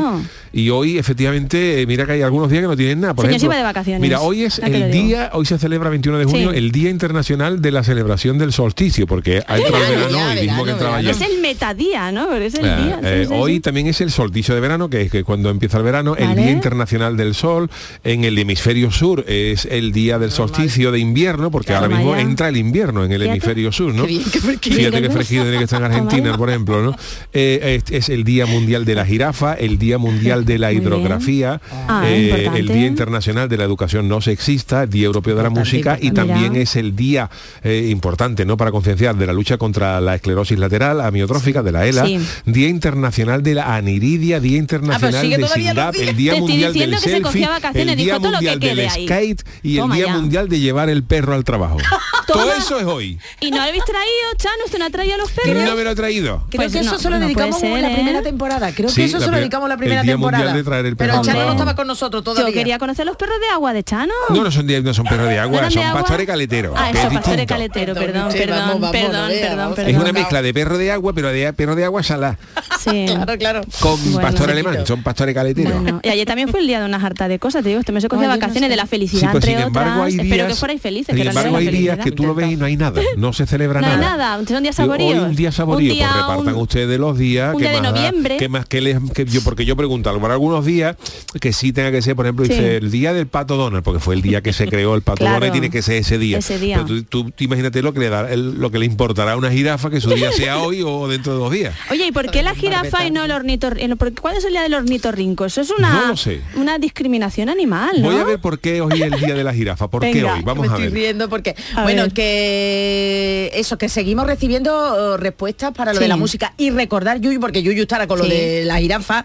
Y 0.58 0.70
hoy, 0.70 0.96
efectivamente, 0.96 1.82
eh, 1.82 1.86
mira 1.86 2.06
que 2.06 2.12
hay 2.12 2.22
algunos 2.22 2.48
días 2.50 2.62
que 2.62 2.68
no 2.68 2.76
tienen 2.76 3.00
nada. 3.00 3.12
Por 3.14 3.26
Señor, 3.26 3.36
ejemplo, 3.36 3.46
iba 3.54 3.56
de 3.58 3.62
vacaciones, 3.62 4.00
Mira, 4.00 4.20
hoy 4.20 4.44
es 4.44 4.58
el 4.58 4.90
día, 4.90 5.30
hoy 5.34 5.44
se 5.44 5.58
celebra 5.58 5.90
21 5.90 6.18
de 6.18 6.24
junio, 6.24 6.50
Sí. 6.50 6.56
el 6.56 6.72
Día 6.72 6.88
Internacional 6.88 7.60
de 7.60 7.70
la 7.72 7.84
celebración 7.84 8.38
del 8.38 8.52
solsticio, 8.54 9.06
porque 9.06 9.42
ha 9.46 9.58
entrado 9.58 9.84
el 9.84 9.90
Verano, 9.90 10.16
verano, 10.18 10.40
mismo 10.40 10.64
que 10.64 10.72
verano, 10.72 10.94
ayer. 10.94 11.10
Es 11.10 11.20
el 11.20 11.40
metadía, 11.42 12.10
¿no? 12.10 12.28
Pero 12.30 12.44
es 12.46 12.54
el 12.54 12.64
Ah, 12.64 12.76
día. 12.76 12.96
sí, 13.00 13.06
eh, 13.06 13.26
sí, 13.28 13.34
hoy 13.36 13.54
sí. 13.56 13.60
también 13.60 13.86
es 13.88 14.00
el 14.00 14.10
solsticio 14.10 14.54
de 14.54 14.60
verano, 14.62 14.88
que 14.88 15.02
es 15.02 15.10
que 15.10 15.24
cuando 15.24 15.50
empieza 15.50 15.76
el 15.76 15.84
verano, 15.84 16.16
el. 16.16 16.34
Día 16.36 16.50
Internacional 16.50 17.16
del 17.18 17.34
Sol, 17.34 17.70
en 18.02 18.24
el 18.24 18.38
hemisferio 18.38 18.90
sur 18.90 19.24
es 19.28 19.66
el 19.70 19.92
día 19.92 20.18
del 20.18 20.30
solsticio 20.30 20.90
de 20.90 21.00
invierno, 21.00 21.50
porque 21.50 21.74
ahora 21.74 21.88
mismo 21.88 22.16
entra 22.16 22.48
el 22.48 22.56
invierno 22.56 23.04
en 23.04 23.12
el 23.12 23.18
Fíjate. 23.20 23.30
hemisferio 23.32 23.72
sur, 23.72 23.92
¿no? 23.94 24.02
Qué 24.04 24.08
bien, 24.08 24.22
qué 24.32 24.40
fresquito. 24.40 24.76
Fíjate 24.76 25.02
qué 25.02 25.10
fresquito 25.10 25.42
tiene 25.42 25.58
que 25.58 25.64
estar 25.64 25.80
en 25.82 25.86
Argentina, 25.92 26.36
por 26.38 26.48
ejemplo, 26.48 26.82
¿no? 26.82 26.96
Eh, 27.34 27.80
es, 27.84 27.92
es 27.92 28.08
el 28.08 28.24
Día 28.24 28.46
Mundial 28.46 28.86
de 28.86 28.94
la 28.94 29.04
Jirafa, 29.04 29.52
el 29.52 29.76
Día 29.78 29.98
Mundial 29.98 30.45
de 30.46 30.58
la. 30.58 30.72
Hidrografía, 30.76 31.60
Ah, 31.88 32.04
eh, 32.06 32.50
el 32.54 32.68
Día 32.68 32.86
Internacional 32.86 33.48
de 33.48 33.56
la 33.56 33.64
Educación 33.64 34.08
No 34.08 34.20
Sexista, 34.20 34.82
el 34.84 34.90
Día 34.90 35.06
Europeo 35.06 35.34
de 35.34 35.42
la 35.42 35.48
Importante, 35.48 35.76
Música 35.76 35.98
y 36.00 36.10
también 36.10 36.52
Mira. 36.52 36.62
es 36.62 36.76
el 36.76 36.94
día 36.94 37.30
eh, 37.62 37.88
importante, 37.90 38.44
¿no? 38.44 38.56
Para 38.56 38.70
concienciar 38.72 39.16
de 39.16 39.26
la 39.26 39.32
lucha 39.32 39.56
contra 39.58 40.00
la 40.00 40.14
esclerosis 40.14 40.58
lateral, 40.58 41.00
amiotrófica, 41.00 41.62
de 41.62 41.72
la 41.72 41.86
ELA, 41.86 42.04
Sí. 42.06 42.18
Día 42.46 42.68
Internacional 42.68 43.42
de 43.42 43.54
la 43.54 43.74
Aniridia, 43.76 44.38
Día 44.40 44.58
Internacional 44.58 45.20
sigue 45.22 45.36
de 45.38 45.42
días. 45.56 45.76
el 45.96 46.16
Día 46.16 46.34
Mundial 46.36 46.72
del 46.72 46.90
que 46.90 46.98
Selfie, 46.98 47.48
el 47.74 47.86
Día 47.86 47.94
dijo 47.96 48.20
todo 48.20 48.32
lo 48.32 48.38
que 48.38 48.50
Mundial 48.50 48.76
del 48.76 48.88
ahí. 48.88 49.06
Skate 49.06 49.42
y 49.62 49.76
el 49.76 49.80
Toma 49.82 49.94
Día 49.96 50.06
ya. 50.06 50.12
Mundial 50.16 50.48
de 50.48 50.58
llevar 50.60 50.88
el 50.90 51.02
perro 51.04 51.34
al 51.34 51.44
trabajo. 51.44 51.78
Todo 52.26 52.50
eso 52.52 52.80
es 52.80 52.86
hoy. 52.86 53.20
Y 53.40 53.52
no 53.52 53.60
habéis 53.62 53.84
traído, 53.84 54.26
Chano, 54.36 54.64
usted 54.64 54.78
no 54.80 54.86
ha 54.86 54.90
traído 54.90 55.14
a 55.14 55.18
los 55.18 55.30
perros. 55.30 55.62
No 55.64 55.76
me 55.76 55.84
lo 55.84 55.90
he 55.90 55.94
traído. 55.94 56.44
Creo 56.50 56.62
Pues 56.62 56.72
que 56.72 56.80
eso 56.80 56.90
no, 56.92 56.98
se 56.98 57.08
lo 57.08 57.18
no 57.20 57.24
dedicamos 57.24 57.60
ser, 57.60 57.80
la 57.80 57.88
¿eh? 57.90 57.94
primera 57.94 58.20
temporada. 58.22 58.72
Creo 58.74 58.88
Sí, 58.88 58.96
que 58.96 59.04
eso 59.04 59.20
lo 59.20 59.26
pri- 59.28 59.36
dedicamos 59.38 59.68
la 59.68 59.74
el 59.74 59.78
primera 59.78 60.02
Día 60.02 60.12
temporada. 60.14 60.35
Mundial 60.36 60.56
de 60.56 60.64
traer 60.64 60.86
el 60.86 60.96
perro 60.96 61.10
Pero 61.12 61.22
Chano 61.24 61.44
no 61.46 61.52
estaba 61.52 61.74
con 61.74 61.86
nosotros 61.86 62.22
todavía. 62.24 62.48
Yo 62.48 62.54
quería 62.54 62.78
conocer 62.78 63.06
los 63.06 63.16
perros 63.16 63.36
de 63.40 63.46
agua 63.48 63.72
de 63.72 63.82
Chano. 63.84 64.12
No, 64.30 64.44
no 64.44 64.50
son, 64.50 64.66
no 64.66 64.94
son 64.94 65.04
perros 65.06 65.28
de 65.28 65.38
agua, 65.38 65.58
¿Eran 65.58 65.68
de 65.70 65.74
son 65.74 65.82
agua? 65.84 66.00
pastores 66.00 66.26
caleteros. 66.26 66.74
Ah, 66.76 66.90
eso, 66.90 66.98
pastores 67.02 67.20
distinto. 67.22 67.46
caletero, 67.46 67.94
Perdón, 67.94 68.12
perdón, 68.12 68.32
perdón, 68.32 68.58
vamos, 68.80 68.90
perdón, 68.90 69.28
perdón, 69.30 69.56
vamos. 69.58 69.74
perdón. 69.76 69.90
Es 69.94 70.00
una 70.00 70.12
mezcla 70.12 70.42
de 70.42 70.54
perro 70.54 70.78
de 70.78 70.92
agua, 70.92 71.12
pero 71.12 71.28
de 71.28 71.52
perro 71.52 71.74
de 71.76 71.84
agua 71.84 72.02
salá. 72.02 72.38
Sí. 72.80 73.06
Claro, 73.06 73.38
claro. 73.38 73.60
Con 73.80 74.00
Bueno. 74.12 74.20
pastor 74.20 74.50
alemán, 74.50 74.86
son 74.86 75.02
pastores 75.02 75.34
caleteros. 75.34 75.72
Bueno, 75.82 76.00
y 76.02 76.08
ayer 76.08 76.26
también 76.26 76.48
fue 76.48 76.60
el 76.60 76.66
día 76.66 76.78
de 76.80 76.86
una 76.86 77.00
jarta 77.00 77.26
de 77.28 77.38
cosas, 77.38 77.62
te 77.62 77.70
digo, 77.70 77.80
usted 77.80 77.92
me 77.92 78.00
se 78.00 78.08
cogió 78.08 78.26
no 78.28 78.34
vacaciones 78.34 78.70
de 78.70 78.76
la 78.76 78.86
felicidad, 78.86 79.32
pues 79.32 79.44
sin 79.44 79.54
entre 79.54 79.66
embargo 79.66 79.90
otras. 79.92 80.06
hay 80.06 80.12
días, 80.14 80.26
Espero 80.26 80.48
que 80.48 80.54
fuerais 80.54 80.80
felices, 80.82 81.14
sin 81.14 81.22
de 81.24 81.28
embargo 81.28 81.56
hay 81.56 81.66
días 81.68 81.98
que 81.98 82.12
tú 82.12 82.24
lo 82.26 82.34
ves 82.34 82.52
y 82.52 82.56
no 82.56 82.64
hay 82.66 82.76
nada, 82.76 83.00
no 83.16 83.32
se 83.32 83.46
celebra 83.46 83.80
No 83.80 83.86
hay 83.88 83.96
nada. 83.96 84.16
nada, 84.36 84.46
son 84.46 84.62
días 84.62 84.78
Hoy 84.78 84.84
saboríos. 84.86 85.18
un 85.24 85.34
día 85.36 85.52
saborío, 85.52 85.92
Un 85.92 85.98
día, 85.98 86.08
pues 86.12 86.26
repartan 86.38 86.54
ustedes 86.56 87.00
los 87.00 87.18
días 87.18 87.54
un 87.54 87.60
día 87.60 87.70
de 87.72 87.80
noviembre. 87.80 88.36
que 88.36 88.48
más 88.48 88.66
que 88.66 88.80
les 88.80 88.98
que 89.14 89.24
yo 89.24 89.42
porque 89.42 89.64
yo 89.64 89.76
pregunto, 89.76 90.08
a 90.10 90.12
mejor 90.26 90.32
algunos 90.32 90.64
días 90.64 90.96
que 91.40 91.52
sí 91.52 91.72
tenga 91.72 91.90
que 91.92 92.02
ser, 92.02 92.16
por 92.16 92.26
ejemplo, 92.26 92.44
Sí. 92.46 92.52
dice 92.52 92.76
el 92.76 92.90
día 92.90 93.12
del 93.12 93.26
pato 93.26 93.56
Donald, 93.56 93.82
porque 93.84 94.00
fue 94.00 94.14
el 94.14 94.22
día 94.22 94.42
que 94.42 94.52
se 94.52 94.66
creó 94.68 94.94
el 94.94 95.02
pato 95.02 95.18
Claro. 95.18 95.34
Donald 95.36 95.50
y 95.50 95.52
tiene 95.60 95.70
que 95.70 95.82
ser 95.82 95.96
ese 95.96 96.18
día. 96.18 96.38
Ese 96.38 96.58
día. 96.58 96.84
Pero 96.86 97.02
tú, 97.04 97.32
imagínate 97.38 97.82
lo 97.82 97.92
que 97.92 98.00
le 98.00 98.08
da 98.08 98.30
el- 98.32 98.54
lo 98.60 98.70
que 98.70 98.78
le 98.78 98.86
importará 98.86 99.32
a 99.32 99.36
una 99.36 99.50
jirafa 99.50 99.90
que 99.90 100.00
su 100.00 100.10
día 100.10 100.32
sea 100.32 100.58
hoy 100.62 100.82
o 100.84 101.08
dentro 101.08 101.32
de 101.34 101.38
dos 101.38 101.52
días. 101.52 101.74
Oye, 101.90 102.06
¿y 102.06 102.12
por 102.12 102.30
qué 102.30 102.42
la 102.42 102.54
jirafa 102.54 103.06
y 103.06 103.10
no 103.10 103.24
el 103.24 103.30
ornitorrinco? 103.30 103.96
¿Cuándo 104.20 104.38
es 104.40 104.44
el 104.44 104.52
día 104.52 104.62
del 104.62 104.74
ornitorrinco? 104.74 105.44
Eso 105.44 105.60
es 105.60 105.70
una, 105.70 106.06
No 106.08 106.16
sé. 106.16 106.40
una 106.56 106.78
discriminación 106.78 107.48
animal, 107.48 108.02
¿no? 108.02 108.10
Voy 108.10 108.20
a 108.20 108.24
ver 108.24 108.38
por 108.40 108.58
qué 108.58 108.80
hoy 108.80 109.02
es 109.02 109.12
el 109.12 109.20
día 109.20 109.34
de 109.34 109.44
la 109.44 109.52
jirafa, 109.54 109.88
por 109.88 110.02
qué 110.02 110.24
hoy, 110.24 110.42
vamos 110.42 110.66
me 110.66 110.72
a 110.72 110.76
estoy 110.76 110.84
ver. 110.84 110.92
riendo 110.92 111.28
porque 111.28 111.54
A 111.74 111.82
bueno 111.82 112.02
ver. 112.02 112.12
que 112.12 113.50
eso 113.54 113.78
que 113.78 113.88
seguimos 113.88 114.26
recibiendo 114.26 115.14
eh, 115.14 115.16
respuestas 115.18 115.72
para 115.72 115.92
lo 115.92 115.98
Sí. 115.98 116.04
de 116.04 116.08
la 116.08 116.16
música 116.16 116.52
y 116.56 116.70
recordar 116.70 117.20
Yuyu 117.20 117.40
porque 117.40 117.62
Yuyu 117.62 117.82
estará 117.82 118.06
con 118.06 118.18
lo 118.18 118.24
de 118.26 118.64
la 118.64 118.78
jirafa 118.78 119.24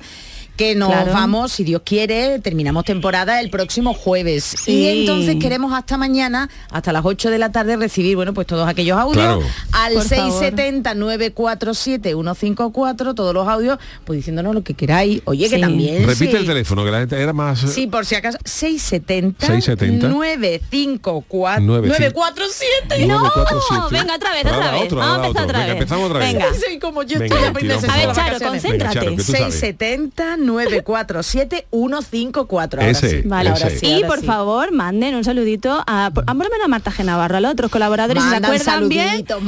que 0.58 0.75
nos 0.75 0.89
Claro. 0.89 1.13
vamos, 1.13 1.51
si 1.51 1.63
Dios 1.63 1.81
quiere, 1.84 2.39
terminamos 2.39 2.86
temporada 2.86 3.39
el 3.41 3.50
próximo 3.50 3.93
jueves. 3.93 4.43
Sí. 4.43 4.72
Y 4.74 4.88
entonces 5.01 5.38
queremos 5.38 5.74
hasta 5.74 5.98
mañana, 5.98 6.50
hasta 6.70 6.91
las 6.93 7.03
8 7.05 7.29
de 7.31 7.38
la 7.39 7.51
tarde, 7.51 7.75
recibir, 7.77 8.15
bueno, 8.15 8.34
pues 8.34 8.46
todos 8.48 8.67
aquellos 8.67 8.98
audios 8.98 9.24
Claro. 9.24 9.41
al 9.72 9.93
Por 9.93 10.03
favor. 10.03 10.43
670-947-154, 10.43 13.15
todos 13.15 13.34
los 13.34 13.48
audios, 13.48 13.79
pues 14.05 14.17
diciéndonos 14.17 14.53
lo 14.53 14.63
que 14.63 14.74
queráis. 14.74 15.22
Oye, 15.25 15.50
que 15.50 15.55
Sí. 15.55 15.62
también... 15.62 16.05
Repite 16.05 16.31
sí. 16.31 16.38
el 16.38 16.46
teléfono, 16.46 16.84
que 16.86 16.91
la 16.91 17.00
gente 17.00 17.20
era 17.22 17.34
más... 17.34 17.60
Sí, 17.60 17.88
por 17.88 18.05
si 18.05 18.15
acaso, 18.15 18.38
670 18.46 19.48
670 19.48 20.08
954 20.10 21.62
9, 21.63 21.88
947. 21.88 23.08
No, 23.08 23.20
947. 23.20 23.88
venga, 23.91 24.15
otra 24.15 24.31
vez, 24.31 24.46
otra 24.46 24.72
vez. 24.72 24.84
otro, 24.84 24.98
Vamos 24.98 25.24
a 25.24 25.27
empezar 25.27 25.46
otra 25.46 25.60
Venga, 25.60 25.74
vez. 25.74 25.81
empezamos 25.81 26.05
otra 26.10 26.20
vez. 26.20 26.34
Venga. 26.34 26.46
Sí, 26.53 26.79
como 26.79 27.03
yo 27.03 27.20
Venga, 27.20 27.36
estoy 27.36 27.50
aprendiendo 27.50 27.91
A 27.91 27.96
ver, 27.98 28.12
Charo, 28.13 28.39
concéntrate. 28.39 28.72
Venga, 28.77 28.93
Charo, 28.93 29.10
que 29.12 29.17
tú 29.17 29.24
sabes. 29.24 29.55
670 29.60 30.38
60947 30.42 32.78
Ahora 32.78 32.90
Ese, 32.90 33.10
sí, 33.10 33.22
Vale, 33.28 33.50
ahora 33.50 33.68
ese. 33.68 33.80
sí, 33.80 33.86
y 33.88 33.94
ahora 33.96 34.08
por 34.08 34.20
sí. 34.20 34.26
favor 34.26 34.72
manden 34.72 35.16
un 35.16 35.24
saludito 35.24 35.84
a 35.88 36.12
por, 36.14 36.24
a 36.28 36.34
por 36.34 36.44
lo 36.46 36.50
menos 36.50 36.66
a 36.66 36.68
Marta 36.68 36.92
Genavarro, 36.92 37.38
a 37.38 37.42
los 37.42 37.52
otros 37.52 37.72
colaboradores, 37.72 38.22
si 38.24 38.30
se 38.30 38.36
Mandan 38.40 38.52
acuerdan 38.52 38.90
bien. 38.90 39.26
pero 39.26 39.40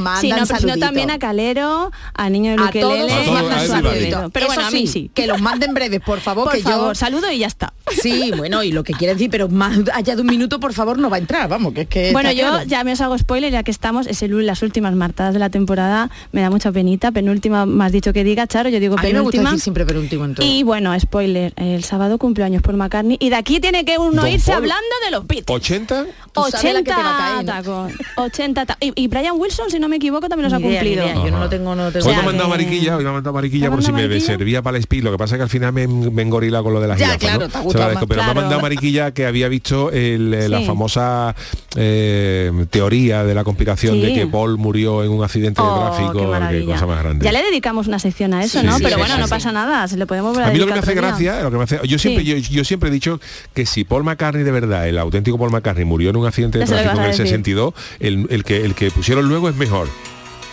si 0.46 0.66
no 0.66 0.76
también 0.78 1.10
a 1.10 1.18
Calero, 1.18 1.90
a 2.14 2.30
Niño 2.30 2.52
de 2.52 2.56
A 2.62 2.70
todos 2.70 2.98
Luquelele, 2.98 3.04
os 3.04 3.24
todos, 3.24 3.36
a 3.36 3.38
a 3.38 3.42
everybody. 3.64 3.68
saluditos. 3.68 4.30
Pero 4.32 4.46
bueno, 4.46 4.66
a 4.66 4.70
mí 4.70 4.86
sí, 4.86 4.86
sí. 4.86 5.10
que 5.14 5.26
los 5.26 5.40
manden 5.40 5.74
breves, 5.74 6.00
por 6.00 6.20
favor, 6.20 6.44
Por 6.44 6.52
que 6.54 6.60
favor, 6.62 6.88
yo... 6.88 6.94
saludo 6.94 7.30
y 7.30 7.38
ya 7.38 7.46
está. 7.46 7.72
Sí, 8.02 8.32
bueno, 8.36 8.62
y 8.62 8.72
lo 8.72 8.82
que 8.84 8.92
quiere 8.94 9.14
decir, 9.14 9.30
pero 9.30 9.48
más 9.48 9.78
allá 9.92 10.14
de 10.16 10.22
un 10.22 10.28
minuto, 10.28 10.60
por 10.60 10.72
favor, 10.72 10.98
no 10.98 11.10
va 11.10 11.16
a 11.16 11.20
entrar, 11.20 11.48
vamos, 11.48 11.74
que 11.74 11.82
es 11.82 11.88
que 11.88 12.12
Bueno, 12.12 12.30
yo 12.32 12.48
claro. 12.48 12.64
ya 12.66 12.84
me 12.84 12.92
os 12.92 13.00
hago 13.00 13.16
spoiler, 13.18 13.52
ya 13.52 13.62
que 13.62 13.70
estamos, 13.70 14.06
es 14.06 14.22
el, 14.22 14.34
las 14.46 14.62
últimas 14.62 14.94
martadas 14.94 15.32
de 15.34 15.40
la 15.40 15.50
temporada, 15.50 16.10
me 16.32 16.40
da 16.40 16.50
mucha 16.50 16.72
penita, 16.72 17.12
penúltima 17.12 17.66
has 17.84 17.92
dicho 17.92 18.12
que 18.12 18.24
diga, 18.24 18.46
Charo, 18.46 18.68
yo 18.68 18.80
digo 18.80 18.96
A 18.98 19.02
mí 19.02 19.12
me 19.12 19.20
gusta 19.20 19.32
penúltima. 19.32 19.50
decir 19.50 19.62
siempre 19.62 19.84
penúltimo 19.86 20.24
en 20.24 20.34
todo. 20.34 20.46
Y 20.46 20.62
bueno, 20.62 20.83
spoiler, 20.98 21.52
el 21.56 21.84
sábado 21.84 22.18
cumpleaños 22.18 22.62
por 22.62 22.74
McCartney 22.76 23.16
y 23.20 23.30
de 23.30 23.36
aquí 23.36 23.60
tiene 23.60 23.84
que 23.84 23.98
uno 23.98 24.22
Don 24.22 24.30
irse 24.30 24.52
Paul. 24.52 24.62
hablando 24.64 24.94
de 25.04 25.10
los 25.10 25.26
Beatles. 25.26 25.44
80 25.56 26.04
Tú 26.32 26.42
sabes 26.50 26.74
la 26.74 26.82
que 26.82 26.90
te 26.90 26.96
va 26.96 26.96
a 26.96 27.38
80 27.40 27.52
caer. 27.52 27.64
tacos, 27.64 27.92
80 28.16 28.66
ta- 28.66 28.76
y, 28.80 28.92
y 28.96 29.08
Brian 29.08 29.34
Wilson, 29.36 29.70
si 29.70 29.78
no 29.78 29.88
me 29.88 29.96
equivoco, 29.96 30.28
también 30.28 30.44
los 30.50 30.52
ha 30.52 30.60
cumplido. 30.62 31.04
idea, 31.04 31.14
Yo 31.14 31.30
no 31.30 31.38
lo 31.40 31.48
tengo, 31.48 31.74
no 31.74 31.84
lo 31.84 31.92
tengo. 31.92 32.06
Hoy 32.06 32.14
me 32.14 32.20
ha 32.20 32.24
mandado 32.24 32.48
mariquilla, 32.48 32.96
hoy 32.96 33.04
me 33.04 33.10
ha 33.10 33.12
mandado 33.12 33.34
mariquilla 33.34 33.62
¿Te 33.64 33.68
ha 33.68 33.70
por 33.70 33.82
si 33.84 33.92
me 33.92 34.20
servía 34.20 34.62
para 34.62 34.76
el 34.76 34.80
speed. 34.82 35.04
Lo 35.04 35.12
que 35.12 35.18
pasa 35.18 35.34
es 35.36 35.38
que 35.38 35.42
al 35.44 35.48
final 35.50 35.72
me, 35.72 35.86
me 35.86 36.22
engorila 36.22 36.62
con 36.62 36.72
lo 36.74 36.80
de 36.80 36.88
las 36.88 36.98
Ya, 36.98 37.06
jirafas, 37.18 37.20
claro, 37.20 37.40
¿no? 37.40 37.48
te 37.48 37.56
ha 37.56 37.60
Se 37.60 37.64
gustado 37.64 37.84
agradezco, 37.84 38.06
más. 38.06 38.08
Pero 38.08 38.16
me 38.16 38.22
ha 38.22 38.32
Claro. 38.32 38.40
mandado 38.40 38.60
mariquilla 38.62 39.10
que 39.12 39.26
había 39.26 39.48
visto 39.48 39.90
el, 39.92 40.34
eh, 40.34 40.48
la 40.48 40.60
famosa 40.62 41.34
eh, 41.76 42.66
teoría 42.70 43.24
de 43.24 43.34
la 43.34 43.44
conspiración 43.44 44.00
de 44.00 44.08
Sí. 44.08 44.14
que 44.14 44.26
Paul 44.26 44.58
murió 44.58 45.02
en 45.04 45.10
un 45.10 45.22
accidente 45.24 45.60
de 45.62 45.68
Oh, 45.68 45.80
tráfico. 45.88 46.12
qué 46.12 46.18
Qué 46.20 46.26
maravilla. 46.26 46.72
cosa 46.72 46.86
más 46.86 47.02
grande. 47.02 47.24
Ya 47.24 47.32
le 47.32 47.42
dedicamos 47.42 47.86
una 47.86 47.98
sección 47.98 48.34
a 48.34 48.42
eso, 48.44 48.60
Sí, 48.60 48.66
¿no? 48.66 48.76
sí, 48.78 48.82
Pero 48.82 48.96
sí, 48.96 49.00
bueno, 49.00 49.14
sí, 49.14 49.20
no 49.20 49.26
sí. 49.26 49.30
pasa 49.30 49.52
nada, 49.52 49.86
se 49.88 49.96
le 49.96 50.06
podemos 50.06 50.30
volver 50.32 50.46
a 50.46 50.48
A 50.48 50.52
mí 50.52 50.58
lo 50.58 50.66
que 50.66 50.73
me 50.74 50.80
hace 50.80 50.94
gracia, 50.94 51.42
lo 51.42 51.50
que 51.50 51.56
me 51.56 51.64
hace, 51.64 51.80
yo 51.86 51.98
siempre, 51.98 52.24
Sí. 52.24 52.42
yo, 52.42 52.50
yo 52.50 52.64
siempre 52.64 52.88
he 52.90 52.92
dicho 52.92 53.20
que 53.54 53.66
si 53.66 53.84
Paul 53.84 54.04
McCartney 54.04 54.44
de 54.44 54.50
verdad, 54.50 54.88
el 54.88 54.98
auténtico 54.98 55.38
Paul 55.38 55.50
McCartney 55.50 55.84
murió 55.84 56.10
en 56.10 56.16
un 56.16 56.26
accidente 56.26 56.58
de 56.58 56.64
tráfico 56.66 56.90
en 56.90 56.96
el 56.96 56.96
vas 56.96 57.04
a 57.06 57.22
decir. 57.22 57.26
62, 57.26 57.74
el, 58.00 58.26
el 58.30 58.44
que 58.44 58.64
el 58.64 58.74
que 58.74 58.90
pusieron 58.90 59.28
luego 59.28 59.48
es 59.48 59.56
mejor. 59.56 59.88